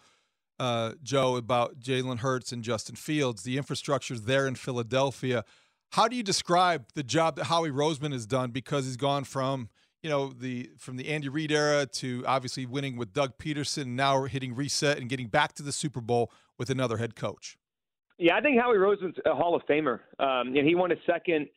uh, 0.60 0.94
Joe, 1.04 1.36
about 1.36 1.80
Jalen 1.80 2.20
Hurts 2.20 2.54
and 2.54 2.64
Justin 2.64 2.96
Fields. 2.96 3.44
The 3.44 3.58
infrastructure's 3.58 4.22
there 4.22 4.48
in 4.48 4.56
Philadelphia. 4.56 5.44
How 5.92 6.08
do 6.08 6.16
you 6.16 6.24
describe 6.24 6.86
the 6.94 7.04
job 7.04 7.36
that 7.36 7.46
Howie 7.46 7.72
Roseman 7.72 8.14
has 8.14 8.26
done 8.26 8.52
because 8.52 8.86
he's 8.86 8.96
gone 8.96 9.24
from 9.24 9.70
you 10.02 10.10
know 10.10 10.30
the 10.30 10.72
from 10.78 10.98
the 10.98 11.10
Andy 11.10 11.30
Reid 11.30 11.52
era 11.52 11.86
to 11.86 12.24
obviously 12.26 12.66
winning 12.66 12.98
with 12.98 13.14
Doug 13.14 13.38
Pederson, 13.38 13.88
now 13.88 14.24
hitting 14.24 14.56
reset 14.56 14.98
and 14.98 15.10
getting 15.10 15.28
back 15.28 15.54
to 15.54 15.64
the 15.64 15.72
Super 15.72 16.02
Bowl 16.02 16.32
with 16.58 16.70
another 16.70 16.98
head 16.98 17.16
coach. 17.16 17.58
Yeah, 18.18 18.36
I 18.36 18.42
think 18.42 18.60
Howie 18.60 18.78
Roseman's 18.78 19.18
a 19.26 19.34
Hall 19.34 19.56
of 19.56 19.62
Famer, 19.70 20.00
um, 20.20 20.56
and 20.56 20.68
he 20.68 20.76
won 20.76 20.92
a 20.92 20.96
second 21.06 21.48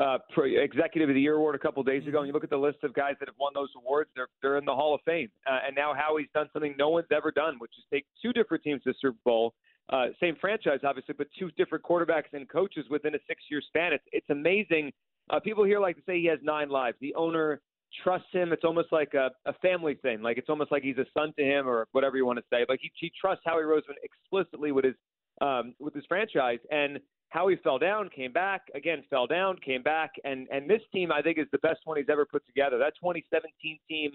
uh, 0.00 0.18
Executive 0.36 1.08
of 1.08 1.14
the 1.14 1.20
Year 1.20 1.34
award 1.34 1.54
a 1.54 1.58
couple 1.58 1.82
days 1.82 2.06
ago. 2.06 2.18
And 2.18 2.26
you 2.28 2.32
look 2.32 2.44
at 2.44 2.50
the 2.50 2.56
list 2.56 2.78
of 2.84 2.94
guys 2.94 3.14
that 3.20 3.28
have 3.28 3.34
won 3.38 3.52
those 3.54 3.70
awards; 3.76 4.10
they're 4.14 4.28
they're 4.40 4.58
in 4.58 4.64
the 4.64 4.74
Hall 4.74 4.94
of 4.94 5.00
Fame. 5.04 5.30
Uh, 5.46 5.58
and 5.66 5.76
now 5.76 5.92
Howie's 5.94 6.28
done 6.34 6.48
something 6.52 6.74
no 6.78 6.90
one's 6.90 7.08
ever 7.12 7.30
done, 7.30 7.56
which 7.58 7.72
is 7.78 7.84
take 7.92 8.06
two 8.22 8.32
different 8.32 8.62
teams 8.62 8.82
to 8.84 8.90
the 8.90 8.94
Super 9.00 9.18
Bowl, 9.24 9.54
uh, 9.90 10.06
same 10.20 10.36
franchise 10.40 10.80
obviously, 10.84 11.14
but 11.16 11.26
two 11.38 11.50
different 11.56 11.84
quarterbacks 11.84 12.32
and 12.32 12.48
coaches 12.48 12.86
within 12.90 13.14
a 13.14 13.18
six-year 13.26 13.60
span. 13.66 13.92
It's 13.92 14.04
it's 14.12 14.30
amazing. 14.30 14.92
Uh, 15.30 15.40
people 15.40 15.64
here 15.64 15.80
like 15.80 15.96
to 15.96 16.02
say 16.06 16.18
he 16.20 16.26
has 16.26 16.38
nine 16.42 16.68
lives. 16.68 16.96
The 17.00 17.14
owner 17.14 17.60
trusts 18.02 18.28
him. 18.32 18.52
It's 18.52 18.64
almost 18.64 18.92
like 18.92 19.14
a, 19.14 19.30
a 19.46 19.52
family 19.54 19.94
thing. 19.94 20.22
Like 20.22 20.38
it's 20.38 20.48
almost 20.48 20.72
like 20.72 20.82
he's 20.82 20.98
a 20.98 21.06
son 21.16 21.32
to 21.38 21.44
him, 21.44 21.68
or 21.68 21.86
whatever 21.92 22.16
you 22.16 22.26
want 22.26 22.38
to 22.38 22.44
say. 22.50 22.64
Like 22.68 22.80
he, 22.82 22.90
he 22.94 23.12
trusts 23.18 23.42
Howie 23.44 23.62
Roseman 23.62 23.96
explicitly 24.02 24.72
with 24.72 24.84
his 24.84 24.94
um, 25.40 25.74
with 25.78 25.94
his 25.94 26.04
franchise. 26.06 26.58
And 26.70 27.00
Howie 27.28 27.58
fell 27.62 27.78
down, 27.78 28.10
came 28.14 28.32
back, 28.32 28.62
again 28.74 29.02
fell 29.08 29.26
down, 29.26 29.56
came 29.64 29.82
back, 29.82 30.12
and 30.24 30.46
and 30.50 30.68
this 30.68 30.82
team 30.92 31.10
I 31.12 31.22
think 31.22 31.38
is 31.38 31.46
the 31.52 31.58
best 31.58 31.80
one 31.84 31.96
he's 31.96 32.06
ever 32.10 32.26
put 32.26 32.46
together. 32.46 32.78
That 32.78 32.94
2017 33.00 33.78
team 33.88 34.12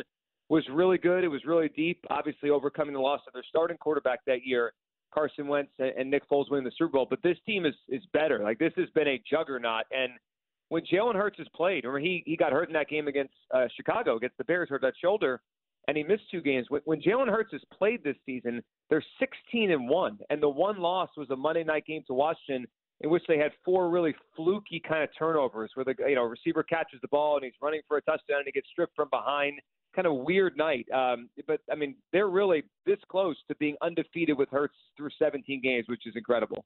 was 0.49 0.63
really 0.71 0.97
good. 0.97 1.23
It 1.23 1.29
was 1.29 1.43
really 1.45 1.69
deep. 1.69 2.05
Obviously, 2.09 2.49
overcoming 2.49 2.93
the 2.93 3.01
loss 3.01 3.21
of 3.27 3.33
their 3.33 3.43
starting 3.47 3.77
quarterback 3.77 4.19
that 4.27 4.45
year, 4.45 4.73
Carson 5.13 5.47
Wentz 5.47 5.71
and 5.79 6.09
Nick 6.09 6.29
Foles 6.29 6.49
winning 6.49 6.65
the 6.65 6.71
Super 6.77 6.93
Bowl. 6.93 7.07
But 7.09 7.21
this 7.23 7.37
team 7.45 7.65
is 7.65 7.75
is 7.89 8.03
better. 8.13 8.39
Like 8.39 8.59
this 8.59 8.73
has 8.77 8.89
been 8.95 9.07
a 9.07 9.21
juggernaut. 9.29 9.85
And 9.91 10.13
when 10.69 10.83
Jalen 10.91 11.15
Hurts 11.15 11.37
has 11.37 11.47
played, 11.55 11.83
remember 11.83 11.99
he 11.99 12.23
he 12.25 12.35
got 12.35 12.51
hurt 12.51 12.69
in 12.69 12.73
that 12.73 12.89
game 12.89 13.07
against 13.07 13.33
uh, 13.53 13.67
Chicago 13.75 14.17
against 14.17 14.37
the 14.37 14.43
Bears, 14.43 14.69
hurt 14.69 14.81
that 14.81 14.93
shoulder 15.01 15.41
and 15.87 15.95
he 15.95 16.03
missed 16.03 16.23
two 16.29 16.41
games. 16.41 16.67
When, 16.69 16.81
when 16.85 17.01
Jalen 17.01 17.29
Hurts 17.29 17.51
has 17.53 17.61
played 17.77 18.03
this 18.03 18.15
season, 18.25 18.61
they're 18.89 19.03
16 19.19 19.71
and 19.71 19.89
one, 19.89 20.19
and 20.29 20.41
the 20.43 20.49
one 20.49 20.79
loss 20.79 21.09
was 21.17 21.29
a 21.29 21.35
Monday 21.35 21.63
night 21.63 21.85
game 21.85 22.03
to 22.07 22.13
Washington, 22.13 22.67
in 23.01 23.09
which 23.09 23.23
they 23.27 23.37
had 23.37 23.51
four 23.63 23.89
really 23.89 24.13
fluky 24.35 24.81
kind 24.85 25.03
of 25.03 25.09
turnovers, 25.17 25.71
where 25.75 25.85
the 25.85 25.95
you 26.07 26.15
know 26.15 26.23
receiver 26.23 26.63
catches 26.63 26.99
the 27.01 27.07
ball 27.07 27.35
and 27.35 27.45
he's 27.45 27.53
running 27.61 27.81
for 27.87 27.97
a 27.97 28.01
touchdown 28.01 28.39
and 28.39 28.45
he 28.45 28.51
gets 28.51 28.67
stripped 28.71 28.95
from 28.95 29.09
behind. 29.09 29.59
Kind 29.95 30.05
of 30.05 30.15
weird 30.17 30.57
night, 30.57 30.85
um, 30.93 31.29
but 31.47 31.61
I 31.71 31.75
mean 31.75 31.95
they're 32.11 32.29
really 32.29 32.63
this 32.85 32.99
close 33.09 33.35
to 33.47 33.55
being 33.55 33.75
undefeated 33.81 34.37
with 34.37 34.49
Hurts 34.49 34.75
through 34.95 35.09
17 35.17 35.61
games, 35.61 35.85
which 35.87 36.05
is 36.05 36.13
incredible. 36.15 36.65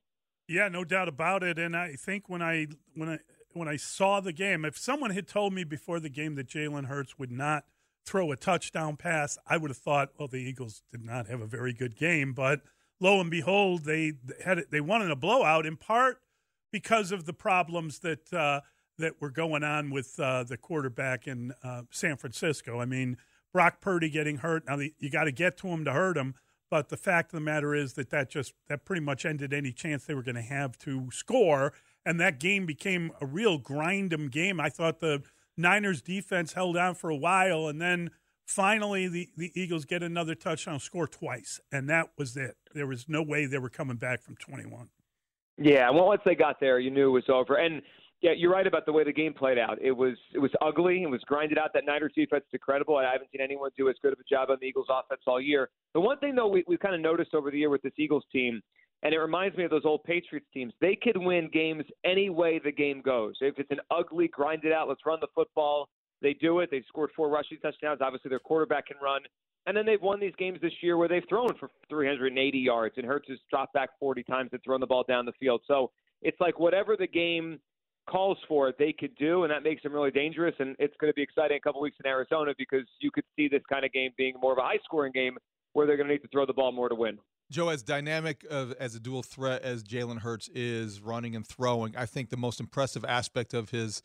Yeah, 0.50 0.68
no 0.68 0.84
doubt 0.84 1.08
about 1.08 1.44
it. 1.44 1.58
And 1.58 1.78
I 1.78 1.94
think 1.94 2.28
when 2.28 2.42
I 2.42 2.68
when 2.96 3.08
I 3.08 3.20
when 3.54 3.68
I 3.68 3.76
saw 3.76 4.20
the 4.20 4.34
game, 4.34 4.66
if 4.66 4.78
someone 4.78 5.12
had 5.12 5.28
told 5.28 5.54
me 5.54 5.64
before 5.64 6.00
the 6.00 6.10
game 6.10 6.36
that 6.36 6.48
Jalen 6.48 6.86
Hurts 6.86 7.18
would 7.20 7.32
not– 7.32 7.66
throw 8.06 8.32
a 8.32 8.36
touchdown 8.36 8.98
pass, 8.98 9.38
I 9.48 9.58
would 9.58 9.70
have 9.70 9.78
thought, 9.78 10.12
well, 10.18 10.28
the 10.28 10.38
Eagles 10.38 10.84
did 10.92 11.04
not 11.04 11.28
have 11.28 11.42
a 11.42 11.48
very 11.48 11.74
good 11.74 11.96
game. 11.96 12.34
But 12.34 12.62
lo 13.00 13.20
and 13.20 13.30
behold, 13.30 13.86
they 13.86 14.14
had 14.44 14.66
they 14.70 14.82
won 14.82 15.02
in 15.02 15.12
a 15.12 15.16
blowout 15.16 15.66
in 15.66 15.78
part 15.78 16.22
because 16.72 17.12
of 17.12 17.26
the 17.26 17.34
problems 17.34 18.00
that 18.00 18.32
uh, 18.34 18.62
that 18.98 19.22
were 19.22 19.32
going 19.32 19.64
on 19.64 19.90
with 19.92 20.20
uh, 20.20 20.44
the 20.44 20.58
quarterback 20.58 21.28
in 21.28 21.54
uh, 21.64 21.84
San 21.92 22.18
Francisco. 22.18 22.80
I 22.80 22.86
mean, 22.86 23.18
Brock 23.54 23.82
Purdy 23.82 24.10
getting 24.10 24.38
hurt. 24.38 24.64
Now 24.68 24.78
the, 24.78 24.94
you 25.00 25.10
got 25.10 25.26
to 25.26 25.32
get 25.32 25.58
to 25.58 25.68
him 25.68 25.86
to 25.86 25.94
hurt 25.94 26.18
him. 26.18 26.36
But 26.70 26.88
the 26.88 26.98
fact 26.98 27.34
of 27.34 27.38
the 27.38 27.44
matter 27.44 27.76
is 27.76 27.94
that 27.94 28.12
that 28.12 28.30
just 28.30 28.54
that 28.70 28.86
pretty 28.86 29.02
much 29.02 29.26
ended 29.26 29.52
any 29.52 29.74
chance 29.74 30.06
they 30.06 30.14
were 30.14 30.24
going 30.24 30.36
to 30.36 30.42
have 30.42 30.78
to 30.80 31.10
score, 31.12 31.74
and 32.06 32.20
that 32.20 32.40
game 32.40 32.66
became 32.66 33.12
a 33.22 33.26
real 33.26 33.58
grind 33.58 34.14
'em 34.14 34.30
game. 34.30 34.60
I 34.60 34.70
thought 34.70 35.00
the 35.00 35.24
Niners 35.58 36.02
defense 36.02 36.54
held 36.54 36.78
on 36.78 36.96
for 36.96 37.10
a 37.10 37.16
while, 37.16 37.68
and 37.68 37.82
then 37.82 38.12
finally 38.46 39.08
the, 39.08 39.30
the 39.38 39.52
Eagles 39.60 39.86
get 39.86 40.04
another 40.04 40.36
touchdown, 40.36 40.80
score 40.80 41.08
twice, 41.08 41.60
and 41.72 41.90
that 41.90 42.10
was 42.18 42.36
it. 42.36 42.58
There 42.74 42.88
was 42.88 43.08
no 43.08 43.22
way 43.22 43.46
they 43.46 43.60
were 43.60 43.70
coming 43.70 43.98
back 43.98 44.22
from 44.22 44.36
21. 44.36 44.90
Yeah, 45.58 45.90
well, 45.92 46.08
once 46.08 46.22
they 46.26 46.36
got 46.36 46.60
there, 46.60 46.80
you 46.80 46.90
knew 46.90 47.10
it 47.10 47.12
was 47.12 47.30
over. 47.30 47.56
And 47.56 47.82
yeah, 48.22 48.32
you're 48.36 48.52
right 48.52 48.66
about 48.66 48.86
the 48.86 48.92
way 48.92 49.04
the 49.04 49.12
game 49.12 49.34
played 49.34 49.58
out. 49.58 49.80
It 49.82 49.92
was 49.92 50.16
it 50.34 50.40
was 50.40 50.52
ugly. 50.62 51.04
It 51.04 51.10
was 51.10 51.22
grinded 51.22 51.58
out. 51.58 51.72
That 51.74 51.86
Niners 51.86 52.14
defense 52.16 52.44
is 52.48 52.54
incredible. 52.54 52.98
I 52.98 53.12
haven't 53.12 53.32
seen 53.32 53.42
anyone 53.42 53.72
do 53.76 53.90
as 53.90 53.96
good 54.02 54.14
of 54.14 54.20
a 54.20 54.24
job 54.24 54.50
on 54.50 54.58
the 54.62 54.68
Eagles 54.68 54.88
offense 54.90 55.22
all 55.26 55.42
year. 55.42 55.70
The 55.94 56.00
one 56.00 56.20
thing 56.20 56.36
though 56.36 56.48
we, 56.48 56.64
we've 56.68 56.80
kind 56.80 56.94
of 56.94 57.02
noticed 57.02 57.34
over 57.34 57.50
the 57.50 57.58
year 57.58 57.70
with 57.70 57.82
this 57.82 57.94
Eagles 57.98 58.24
team 58.32 58.62
and 59.04 59.14
it 59.14 59.18
reminds 59.18 59.58
me 59.58 59.64
of 59.64 59.72
those 59.72 59.86
old 59.86 60.04
Patriots 60.04 60.48
teams. 60.54 60.74
They 60.80 60.96
could 60.96 61.18
win 61.18 61.50
games 61.52 61.84
any 62.06 62.30
way 62.30 62.60
the 62.64 62.72
game 62.72 63.02
goes. 63.02 63.36
If 63.42 63.58
it's 63.58 63.72
an 63.72 63.80
ugly, 63.90 64.28
grinded 64.28 64.72
out, 64.72 64.88
let's 64.88 65.06
run 65.06 65.20
the 65.22 65.28
football, 65.34 65.90
they 66.22 66.34
do 66.34 66.60
it. 66.60 66.70
They've 66.70 66.84
scored 66.88 67.10
four 67.16 67.30
rushing 67.30 67.58
touchdowns. 67.60 68.00
Obviously, 68.02 68.30
their 68.30 68.40
quarterback 68.40 68.88
can 68.88 68.98
run. 69.02 69.22
And 69.68 69.78
then 69.78 69.86
they've 69.86 70.02
won 70.02 70.20
these 70.20 70.34
games 70.38 70.60
this 70.62 70.74
year 70.82 70.98
where 70.98 71.08
they've 71.08 71.28
thrown 71.30 71.50
for 71.60 71.70
380 71.90 72.58
yards, 72.58 72.96
and 72.98 73.06
Hurts 73.06 73.30
has 73.30 73.38
dropped 73.50 73.74
back 73.74 73.90
40 74.00 74.24
times 74.24 74.50
and 74.54 74.64
thrown 74.64 74.80
the 74.80 74.88
ball 74.88 75.04
down 75.08 75.26
the 75.26 75.34
field. 75.40 75.62
So 75.68 75.92
it's 76.22 76.40
like 76.40 76.60
whatever 76.60 76.96
the 76.98 77.08
game 77.08 77.60
calls 78.10 78.38
for, 78.48 78.74
they 78.78 78.92
could 78.92 79.16
do, 79.16 79.44
and 79.44 79.52
that 79.52 79.64
makes 79.64 79.84
them 79.84 79.94
really 79.94 80.10
dangerous. 80.10 80.56
And 80.60 80.76
it's 80.80 80.96
going 81.00 81.12
to 81.12 81.16
be 81.16 81.22
exciting 81.22 81.58
a 81.58 81.60
couple 81.60 81.80
weeks 81.82 81.98
in 82.04 82.10
Arizona 82.10 82.54
because 82.58 82.86
you 83.00 83.12
could 83.12 83.24
see 83.36 83.48
this 83.48 83.62
kind 83.70 83.86
of 83.86 83.92
game 83.92 84.12
being 84.18 84.34
more 84.42 84.52
of 84.52 84.58
a 84.58 84.64
high 84.64 84.80
scoring 84.84 85.12
game 85.12 85.38
where 85.74 85.86
they're 85.86 85.98
going 85.98 86.08
to 86.08 86.14
need 86.14 86.24
to 86.24 86.28
throw 86.30 86.46
the 86.46 86.54
ball 86.54 86.72
more 86.72 86.90
to 86.90 86.96
win. 86.96 87.18
Joe, 87.52 87.70
as 87.70 87.84
dynamic 87.84 88.46
of 88.50 88.74
as 88.80 88.96
a 88.96 89.00
dual 89.00 89.22
threat 89.22 89.62
as 89.62 89.84
Jalen 89.84 90.20
Hurts 90.20 90.50
is 90.56 91.02
running 91.02 91.36
and 91.36 91.46
throwing, 91.46 91.96
I 91.96 92.06
think 92.06 92.30
the 92.30 92.38
most 92.38 92.60
impressive 92.60 93.06
aspect 93.06 93.54
of 93.54 93.70
his 93.70 94.02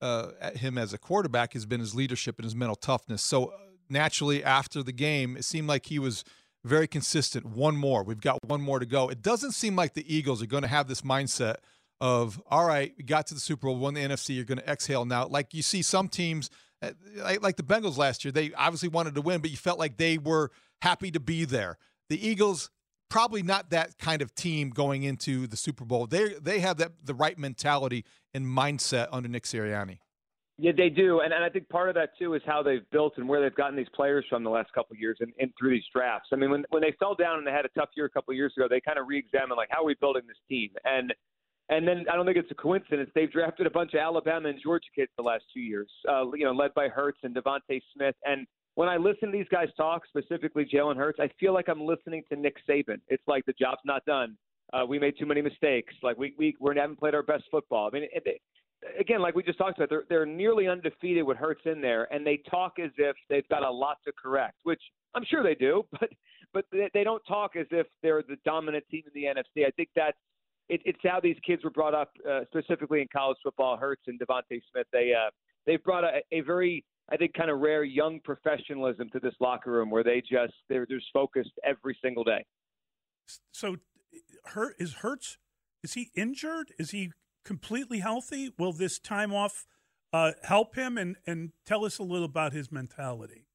uh, 0.00 0.32
him 0.54 0.76
as 0.76 0.92
a 0.92 0.98
quarterback 0.98 1.54
has 1.54 1.64
been 1.64 1.80
his 1.80 1.94
leadership 1.94 2.36
and 2.38 2.44
his 2.44 2.54
mental 2.54 2.76
toughness. 2.76 3.22
So 3.22 3.46
uh, 3.46 3.56
naturally, 3.88 4.44
after 4.44 4.82
the 4.82 4.92
game, 4.92 5.36
it 5.36 5.44
seemed 5.44 5.68
like 5.68 5.86
he 5.86 5.98
was 5.98 6.24
very 6.64 6.86
consistent. 6.86 7.46
One 7.46 7.76
more, 7.76 8.02
we've 8.02 8.20
got 8.20 8.38
one 8.46 8.60
more 8.60 8.78
to 8.78 8.86
go. 8.86 9.08
It 9.08 9.22
doesn't 9.22 9.52
seem 9.52 9.74
like 9.74 9.94
the 9.94 10.14
Eagles 10.14 10.42
are 10.42 10.46
going 10.46 10.62
to 10.62 10.68
have 10.68 10.88
this 10.88 11.00
mindset 11.02 11.56
of 12.00 12.42
all 12.50 12.66
right, 12.66 12.92
we 12.98 13.04
got 13.04 13.28
to 13.28 13.34
the 13.34 13.40
Super 13.40 13.68
Bowl, 13.68 13.76
won 13.76 13.94
the 13.94 14.00
NFC, 14.00 14.34
you're 14.34 14.44
going 14.44 14.58
to 14.58 14.68
exhale 14.68 15.04
now. 15.04 15.26
Like 15.26 15.54
you 15.54 15.62
see 15.62 15.82
some 15.82 16.08
teams, 16.08 16.50
uh, 16.82 16.90
like, 17.16 17.42
like 17.42 17.56
the 17.56 17.62
Bengals 17.62 17.96
last 17.96 18.24
year, 18.24 18.32
they 18.32 18.52
obviously 18.54 18.88
wanted 18.88 19.14
to 19.14 19.22
win, 19.22 19.40
but 19.40 19.50
you 19.50 19.56
felt 19.56 19.78
like 19.78 19.96
they 19.96 20.18
were 20.18 20.50
happy 20.82 21.12
to 21.12 21.20
be 21.20 21.44
there. 21.44 21.78
The 22.08 22.26
Eagles 22.26 22.70
probably 23.12 23.42
not 23.42 23.68
that 23.68 23.98
kind 23.98 24.22
of 24.22 24.34
team 24.34 24.70
going 24.70 25.02
into 25.02 25.46
the 25.46 25.56
Super 25.56 25.84
Bowl. 25.84 26.06
They 26.06 26.34
they 26.40 26.60
have 26.60 26.78
that 26.78 26.92
the 27.04 27.14
right 27.14 27.38
mentality 27.38 28.06
and 28.32 28.46
mindset 28.46 29.08
under 29.12 29.28
Nick 29.28 29.44
Sirianni. 29.44 29.98
Yeah, 30.58 30.72
they 30.76 30.88
do, 30.88 31.20
and, 31.20 31.32
and 31.32 31.44
I 31.44 31.48
think 31.48 31.68
part 31.68 31.88
of 31.88 31.94
that 31.96 32.10
too 32.18 32.34
is 32.34 32.42
how 32.46 32.62
they've 32.62 32.88
built 32.90 33.14
and 33.16 33.28
where 33.28 33.42
they've 33.42 33.54
gotten 33.54 33.76
these 33.76 33.88
players 33.94 34.24
from 34.28 34.44
the 34.44 34.50
last 34.50 34.72
couple 34.72 34.94
of 34.94 35.00
years 35.00 35.16
and, 35.20 35.32
and 35.38 35.50
through 35.58 35.70
these 35.70 35.84
drafts. 35.94 36.28
I 36.32 36.36
mean, 36.36 36.50
when 36.50 36.64
when 36.70 36.80
they 36.80 36.94
fell 36.98 37.14
down 37.14 37.36
and 37.38 37.46
they 37.46 37.50
had 37.50 37.66
a 37.66 37.70
tough 37.78 37.90
year 37.96 38.06
a 38.06 38.10
couple 38.10 38.32
of 38.32 38.36
years 38.36 38.54
ago, 38.56 38.66
they 38.68 38.80
kind 38.80 38.98
of 38.98 39.06
re-examined 39.06 39.56
like 39.56 39.68
how 39.70 39.82
are 39.82 39.86
we 39.86 39.94
building 40.00 40.22
this 40.26 40.38
team 40.48 40.70
and. 40.84 41.12
And 41.68 41.88
then 41.88 42.04
I 42.12 42.16
don't 42.16 42.26
think 42.26 42.36
it's 42.36 42.50
a 42.50 42.56
coincidence. 42.56 43.08
They've 43.14 43.30
drafted 43.30 43.66
a 43.66 43.70
bunch 43.70 43.94
of 43.94 44.00
Alabama 44.00 44.48
and 44.48 44.58
Georgia 44.62 44.88
kids 44.94 45.10
the 45.16 45.22
last 45.22 45.44
two 45.54 45.60
years, 45.60 45.88
uh, 46.06 46.24
you 46.32 46.44
know, 46.44 46.52
led 46.52 46.74
by 46.74 46.88
Hurts 46.88 47.20
and 47.22 47.34
DeVonta 47.34 47.80
Smith. 47.94 48.16
And 48.26 48.46
when 48.74 48.88
I 48.88 48.96
listen 48.96 49.30
to 49.30 49.32
these 49.32 49.48
guys 49.50 49.68
talk, 49.76 50.02
specifically 50.06 50.64
Jalen 50.64 50.96
Hurts, 50.96 51.18
I 51.20 51.28
feel 51.38 51.52
like 51.52 51.68
I'm 51.68 51.82
listening 51.82 52.22
to 52.30 52.38
Nick 52.38 52.56
Saban. 52.68 53.00
It's 53.08 53.22
like 53.26 53.44
the 53.44 53.52
job's 53.52 53.80
not 53.84 54.04
done. 54.04 54.36
Uh, 54.72 54.86
we 54.86 54.98
made 54.98 55.14
too 55.18 55.26
many 55.26 55.42
mistakes. 55.42 55.92
Like 56.02 56.16
we 56.16 56.34
we 56.38 56.56
we 56.58 56.74
haven't 56.76 56.98
played 56.98 57.14
our 57.14 57.22
best 57.22 57.44
football. 57.50 57.90
I 57.92 57.98
mean, 57.98 58.08
it, 58.12 58.40
again, 58.98 59.20
like 59.20 59.34
we 59.34 59.42
just 59.42 59.58
talked 59.58 59.78
about, 59.78 59.90
they're 59.90 60.04
they're 60.08 60.26
nearly 60.26 60.68
undefeated 60.68 61.24
with 61.24 61.36
Hurts 61.36 61.62
in 61.66 61.80
there, 61.80 62.12
and 62.12 62.26
they 62.26 62.40
talk 62.50 62.78
as 62.82 62.90
if 62.96 63.16
they've 63.28 63.48
got 63.48 63.62
a 63.62 63.70
lot 63.70 63.98
to 64.06 64.12
correct, 64.12 64.56
which 64.62 64.80
I'm 65.14 65.24
sure 65.28 65.42
they 65.42 65.54
do, 65.54 65.84
but 66.00 66.08
but 66.54 66.64
they, 66.72 66.88
they 66.94 67.04
don't 67.04 67.22
talk 67.26 67.56
as 67.56 67.66
if 67.70 67.86
they're 68.02 68.22
the 68.22 68.36
dominant 68.44 68.84
team 68.90 69.02
in 69.06 69.22
the 69.22 69.28
NFC. 69.28 69.66
I 69.66 69.70
think 69.70 69.90
that's 69.94 70.16
it, 70.68 70.80
it's 70.84 70.98
how 71.02 71.20
these 71.20 71.36
kids 71.46 71.64
were 71.64 71.70
brought 71.70 71.94
up, 71.94 72.12
uh, 72.28 72.40
specifically 72.46 73.02
in 73.02 73.08
college 73.12 73.38
football. 73.42 73.76
Hurts 73.76 74.02
and 74.06 74.18
DeVonta 74.18 74.60
Smith. 74.70 74.86
They 74.92 75.12
uh, 75.14 75.30
they've 75.66 75.82
brought 75.82 76.04
a, 76.04 76.20
a 76.32 76.40
very 76.40 76.84
I 77.12 77.16
think, 77.16 77.34
kind 77.34 77.50
of 77.50 77.58
rare 77.60 77.84
young 77.84 78.20
professionalism 78.24 79.10
to 79.10 79.20
this 79.20 79.34
locker 79.38 79.70
room 79.70 79.90
where 79.90 80.02
they 80.02 80.20
just 80.20 80.54
they're 80.68 80.86
just 80.86 81.06
focused 81.12 81.52
every 81.62 81.96
single 82.02 82.24
day. 82.24 82.44
So, 83.52 83.76
Hurt 84.46 84.76
is 84.78 84.94
Hurts? 84.94 85.36
Is 85.84 85.92
he 85.92 86.10
injured? 86.16 86.72
Is 86.78 86.90
he 86.90 87.12
completely 87.44 87.98
healthy? 87.98 88.52
Will 88.58 88.72
this 88.72 88.98
time 88.98 89.32
off 89.34 89.66
uh, 90.12 90.32
help 90.44 90.74
him? 90.74 90.96
And 90.96 91.16
and 91.26 91.52
tell 91.66 91.84
us 91.84 91.98
a 91.98 92.02
little 92.02 92.24
about 92.24 92.54
his 92.54 92.72
mentality. 92.72 93.46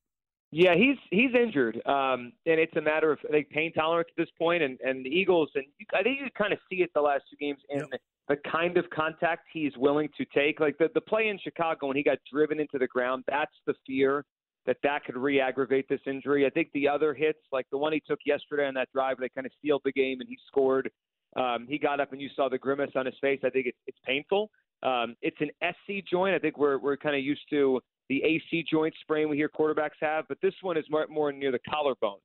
Yeah, 0.51 0.75
he's 0.75 0.97
he's 1.09 1.33
injured, 1.33 1.81
um, 1.87 2.33
and 2.45 2.59
it's 2.59 2.75
a 2.75 2.81
matter 2.81 3.11
of 3.11 3.19
I 3.27 3.31
think 3.31 3.49
pain 3.49 3.73
tolerance 3.73 4.09
at 4.15 4.21
this 4.21 4.31
point. 4.37 4.61
And 4.61 4.79
and 4.81 5.03
the 5.03 5.09
Eagles, 5.09 5.49
and 5.55 5.65
I 5.93 6.03
think 6.03 6.19
you 6.21 6.27
kind 6.37 6.53
of 6.53 6.59
see 6.69 6.77
it 6.77 6.91
the 6.93 7.01
last 7.01 7.23
two 7.29 7.37
games 7.37 7.59
in 7.69 7.79
yep 7.79 8.01
the 8.27 8.35
kind 8.49 8.77
of 8.77 8.89
contact 8.89 9.47
he's 9.51 9.71
willing 9.77 10.09
to 10.17 10.25
take. 10.35 10.59
Like 10.59 10.77
the, 10.77 10.89
the 10.93 11.01
play 11.01 11.29
in 11.29 11.39
Chicago 11.39 11.87
when 11.87 11.97
he 11.97 12.03
got 12.03 12.17
driven 12.31 12.59
into 12.59 12.77
the 12.77 12.87
ground, 12.87 13.23
that's 13.27 13.53
the 13.65 13.73
fear 13.85 14.25
that 14.65 14.77
that 14.83 15.05
could 15.05 15.15
re-aggravate 15.15 15.87
this 15.87 16.01
injury. 16.05 16.45
I 16.45 16.49
think 16.49 16.69
the 16.73 16.89
other 16.89 17.13
hits, 17.13 17.39
like 17.53 17.65
the 17.71 17.77
one 17.77 17.93
he 17.93 18.01
took 18.05 18.19
yesterday 18.25 18.67
on 18.67 18.73
that 18.73 18.89
drive, 18.93 19.17
they 19.17 19.29
kind 19.29 19.47
of 19.47 19.53
sealed 19.61 19.81
the 19.85 19.93
game 19.93 20.19
and 20.19 20.27
he 20.27 20.37
scored. 20.47 20.91
Um, 21.37 21.65
he 21.69 21.77
got 21.77 21.99
up 21.99 22.11
and 22.11 22.21
you 22.21 22.29
saw 22.35 22.49
the 22.49 22.57
grimace 22.57 22.91
on 22.95 23.05
his 23.05 23.15
face. 23.21 23.39
I 23.45 23.49
think 23.49 23.67
it's, 23.67 23.77
it's 23.87 23.97
painful. 24.05 24.49
Um, 24.83 25.15
it's 25.21 25.37
an 25.39 25.49
SC 25.61 26.05
joint. 26.09 26.35
I 26.35 26.39
think 26.39 26.57
we're 26.57 26.77
we're 26.77 26.97
kind 26.97 27.15
of 27.15 27.23
used 27.23 27.41
to 27.49 27.79
the 28.09 28.23
AC 28.23 28.65
joint 28.69 28.93
sprain 29.01 29.27
we 29.29 29.37
hear 29.37 29.49
quarterbacks 29.49 29.97
have, 30.01 30.25
but 30.29 30.37
this 30.41 30.53
one 30.61 30.77
is 30.77 30.85
more, 30.89 31.07
more 31.09 31.31
near 31.31 31.51
the 31.51 31.59
collarbone. 31.69 32.19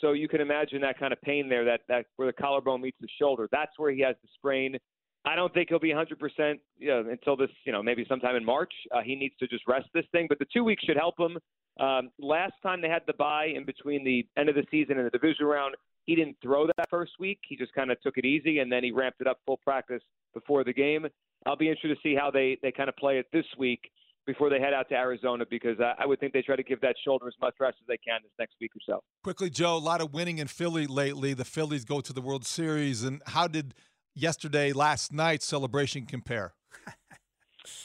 So 0.00 0.12
you 0.12 0.28
can 0.28 0.40
imagine 0.40 0.80
that 0.82 0.98
kind 0.98 1.12
of 1.12 1.20
pain 1.22 1.48
there, 1.48 1.64
that 1.64 1.80
that 1.88 2.06
where 2.16 2.26
the 2.26 2.32
collarbone 2.32 2.82
meets 2.82 2.98
the 3.00 3.08
shoulder. 3.18 3.48
That's 3.50 3.72
where 3.78 3.90
he 3.92 4.00
has 4.02 4.16
the 4.22 4.28
sprain. 4.34 4.76
I 5.24 5.34
don't 5.34 5.52
think 5.54 5.70
he'll 5.70 5.78
be 5.78 5.92
100% 5.92 6.54
you 6.78 6.88
know, 6.88 7.04
until 7.10 7.36
this, 7.36 7.50
you 7.64 7.72
know, 7.72 7.82
maybe 7.82 8.04
sometime 8.08 8.36
in 8.36 8.44
March. 8.44 8.72
Uh, 8.94 9.00
he 9.02 9.14
needs 9.16 9.34
to 9.38 9.46
just 9.46 9.66
rest 9.66 9.86
this 9.94 10.04
thing, 10.12 10.26
but 10.28 10.38
the 10.38 10.46
two 10.52 10.64
weeks 10.64 10.84
should 10.84 10.96
help 10.96 11.18
him. 11.18 11.38
Um, 11.80 12.10
last 12.18 12.52
time 12.62 12.80
they 12.82 12.88
had 12.88 13.02
the 13.06 13.14
bye 13.14 13.46
in 13.54 13.64
between 13.64 14.04
the 14.04 14.26
end 14.38 14.48
of 14.48 14.54
the 14.54 14.64
season 14.70 14.98
and 14.98 15.06
the 15.06 15.10
division 15.10 15.46
round, 15.46 15.74
he 16.04 16.14
didn't 16.14 16.36
throw 16.42 16.66
that 16.66 16.90
first 16.90 17.12
week. 17.18 17.38
He 17.48 17.56
just 17.56 17.72
kind 17.72 17.90
of 17.90 18.00
took 18.02 18.18
it 18.18 18.24
easy, 18.24 18.58
and 18.58 18.70
then 18.70 18.84
he 18.84 18.92
ramped 18.92 19.20
it 19.20 19.26
up 19.26 19.38
full 19.46 19.56
practice 19.56 20.02
before 20.34 20.62
the 20.62 20.72
game. 20.72 21.06
I'll 21.46 21.56
be 21.56 21.68
interested 21.68 21.94
to 21.94 22.00
see 22.02 22.14
how 22.14 22.30
they 22.30 22.58
they 22.62 22.70
kind 22.70 22.88
of 22.88 22.96
play 22.96 23.18
it 23.18 23.26
this 23.32 23.46
week 23.58 23.90
before 24.26 24.48
they 24.48 24.60
head 24.60 24.72
out 24.72 24.88
to 24.88 24.94
Arizona 24.94 25.44
because 25.48 25.78
I, 25.80 26.02
I 26.02 26.06
would 26.06 26.20
think 26.20 26.32
they 26.32 26.42
try 26.42 26.56
to 26.56 26.62
give 26.62 26.80
that 26.80 26.96
shoulder 27.04 27.28
as 27.28 27.34
much 27.40 27.54
rest 27.60 27.76
as 27.80 27.86
they 27.86 27.98
can 27.98 28.20
this 28.22 28.32
next 28.38 28.54
week 28.60 28.70
or 28.74 28.80
so. 28.86 29.02
Quickly, 29.22 29.50
Joe, 29.50 29.76
a 29.76 29.78
lot 29.78 30.00
of 30.00 30.14
winning 30.14 30.38
in 30.38 30.46
Philly 30.46 30.86
lately. 30.86 31.34
The 31.34 31.44
Phillies 31.44 31.84
go 31.84 32.00
to 32.00 32.12
the 32.12 32.22
World 32.22 32.46
Series, 32.46 33.02
and 33.02 33.22
how 33.26 33.48
did 33.48 33.74
yesterday, 34.14 34.72
last 34.72 35.12
night's 35.12 35.46
celebration 35.46 36.06
compare? 36.06 36.54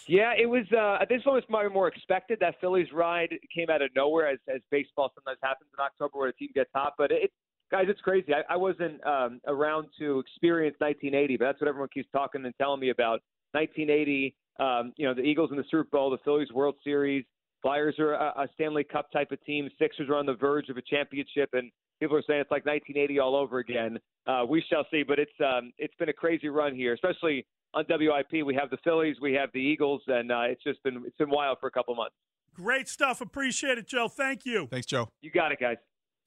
Yeah, 0.07 0.33
it 0.37 0.47
was. 0.47 0.65
Uh, 0.71 1.05
this 1.07 1.23
one 1.23 1.35
was 1.35 1.43
probably 1.47 1.69
more 1.69 1.87
expected. 1.87 2.39
That 2.41 2.55
Phillies 2.59 2.87
ride 2.91 3.29
came 3.55 3.69
out 3.69 3.81
of 3.81 3.91
nowhere, 3.95 4.27
as, 4.27 4.39
as 4.53 4.61
baseball 4.71 5.11
sometimes 5.15 5.37
happens 5.41 5.69
in 5.71 5.79
October, 5.83 6.17
where 6.17 6.29
a 6.29 6.33
team 6.33 6.49
gets 6.53 6.69
hot. 6.73 6.93
But 6.97 7.11
it, 7.11 7.31
guys, 7.71 7.85
it's 7.87 8.01
crazy. 8.01 8.33
I, 8.33 8.53
I 8.53 8.57
wasn't 8.57 9.05
um, 9.05 9.39
around 9.47 9.87
to 9.99 10.19
experience 10.19 10.75
1980, 10.79 11.37
but 11.37 11.45
that's 11.45 11.61
what 11.61 11.67
everyone 11.67 11.89
keeps 11.93 12.09
talking 12.11 12.43
and 12.43 12.53
telling 12.57 12.79
me 12.79 12.89
about. 12.89 13.21
1980, 13.53 14.35
um, 14.59 14.93
you 14.97 15.07
know, 15.07 15.13
the 15.13 15.21
Eagles 15.21 15.51
in 15.51 15.57
the 15.57 15.63
Super 15.71 15.87
Bowl, 15.91 16.09
the 16.09 16.17
Phillies 16.25 16.51
World 16.51 16.75
Series. 16.83 17.23
Flyers 17.61 17.95
are 17.99 18.13
a, 18.13 18.43
a 18.43 18.47
Stanley 18.55 18.83
Cup 18.83 19.11
type 19.11 19.31
of 19.31 19.43
team. 19.43 19.69
Sixers 19.79 20.09
are 20.09 20.15
on 20.15 20.25
the 20.25 20.35
verge 20.35 20.69
of 20.69 20.77
a 20.77 20.81
championship, 20.81 21.49
and 21.53 21.71
people 21.99 22.17
are 22.17 22.23
saying 22.27 22.41
it's 22.41 22.51
like 22.51 22.65
1980 22.65 23.19
all 23.19 23.35
over 23.35 23.59
again. 23.59 23.99
Uh, 24.27 24.45
we 24.47 24.63
shall 24.69 24.85
see, 24.91 25.03
but 25.03 25.19
it's 25.19 25.31
um, 25.43 25.71
it's 25.77 25.93
been 25.95 26.09
a 26.09 26.13
crazy 26.13 26.49
run 26.49 26.75
here, 26.75 26.93
especially 26.93 27.45
on 27.73 27.85
WIP. 27.89 28.45
We 28.45 28.55
have 28.55 28.69
the 28.69 28.77
Phillies, 28.83 29.17
we 29.21 29.33
have 29.33 29.49
the 29.53 29.59
Eagles, 29.59 30.01
and 30.07 30.31
uh, 30.31 30.41
it's 30.43 30.63
just 30.63 30.81
been 30.83 31.03
it's 31.05 31.17
been 31.17 31.29
wild 31.29 31.57
for 31.59 31.67
a 31.67 31.71
couple 31.71 31.95
months. 31.95 32.15
Great 32.53 32.87
stuff. 32.87 33.21
Appreciate 33.21 33.77
it, 33.77 33.87
Joe. 33.87 34.07
Thank 34.07 34.45
you. 34.45 34.67
Thanks, 34.69 34.85
Joe. 34.85 35.09
You 35.21 35.31
got 35.31 35.51
it, 35.51 35.59
guys. 35.59 35.77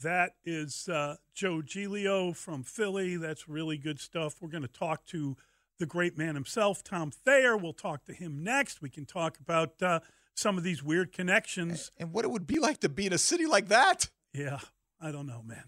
That 0.00 0.32
is 0.44 0.88
uh, 0.88 1.16
Joe 1.34 1.62
Giglio 1.62 2.32
from 2.32 2.64
Philly. 2.64 3.16
That's 3.16 3.48
really 3.48 3.78
good 3.78 4.00
stuff. 4.00 4.36
We're 4.40 4.48
going 4.48 4.62
to 4.62 4.68
talk 4.68 5.04
to 5.06 5.36
the 5.78 5.86
great 5.86 6.18
man 6.18 6.34
himself, 6.34 6.82
Tom 6.82 7.10
Thayer. 7.10 7.56
We'll 7.56 7.72
talk 7.72 8.04
to 8.06 8.12
him 8.12 8.42
next. 8.42 8.82
We 8.82 8.90
can 8.90 9.04
talk 9.04 9.38
about 9.38 9.80
uh, 9.82 10.00
some 10.34 10.58
of 10.58 10.64
these 10.64 10.82
weird 10.82 11.12
connections 11.12 11.90
and 11.98 12.12
what 12.12 12.24
it 12.24 12.30
would 12.30 12.46
be 12.46 12.58
like 12.58 12.80
to 12.80 12.88
be 12.88 13.06
in 13.06 13.12
a 13.12 13.18
city 13.18 13.46
like 13.46 13.68
that. 13.68 14.08
Yeah, 14.32 14.60
I 15.02 15.10
don't 15.10 15.26
know, 15.26 15.42
man. 15.44 15.64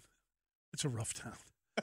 It's 0.72 0.85
a 0.85 0.89
rough 0.89 1.14
town. 1.14 1.35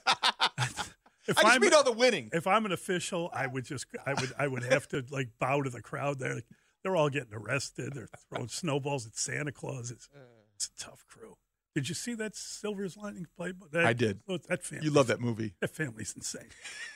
If 1.28 1.38
I 1.38 1.41
just 1.43 1.52
I'm- 1.54 1.62
mean 1.62 1.74
all 1.74 1.84
the 1.84 1.91
winning. 1.91 2.32
If 2.34 2.47
I'm 2.47 2.66
an 2.66 2.72
official, 2.72 3.30
I 3.32 3.45
would 3.45 3.64
just, 3.64 3.86
I 4.08 4.16
would, 4.16 4.34
I 4.39 4.47
would 4.47 4.64
have 4.64 4.88
to 4.89 5.06
like 5.12 5.30
bow 5.39 5.62
to 5.62 5.70
the 5.70 5.80
crowd. 5.82 6.18
There, 6.18 6.34
like, 6.34 6.47
they're 6.84 6.95
all 6.95 7.10
getting 7.10 7.34
arrested. 7.34 7.93
They're 7.93 8.10
throwing 8.28 8.47
snowballs 8.47 9.06
at 9.06 9.16
Santa 9.16 9.52
Claus. 9.52 9.91
It's, 9.91 10.10
uh. 10.16 10.20
it's 10.56 10.72
a 10.76 10.84
tough 10.84 11.06
crew. 11.08 11.36
Did 11.76 11.88
you 11.89 11.95
see 11.95 12.16
that 12.16 12.36
Silver 12.36 12.88
Linings 12.97 13.28
Playbook? 13.39 13.70
That, 13.72 13.86
I 13.86 13.93
did. 13.93 14.22
oh, 14.28 14.39
That 14.49 14.64
family. 14.64 14.84
You 14.86 14.91
love 14.91 15.08
that 15.08 15.22
movie. 15.22 15.54
That 15.62 15.70
family's 15.70 16.14
insane. 16.16 16.49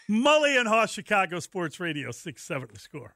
Mully 0.10 0.60
and 0.60 0.68
Haugh, 0.68 0.88
Chicago 0.91 1.39
Sports 1.39 1.80
Radio, 1.80 2.10
six 2.12 2.43
seven 2.43 2.68
the 2.74 2.80
score. 2.80 3.16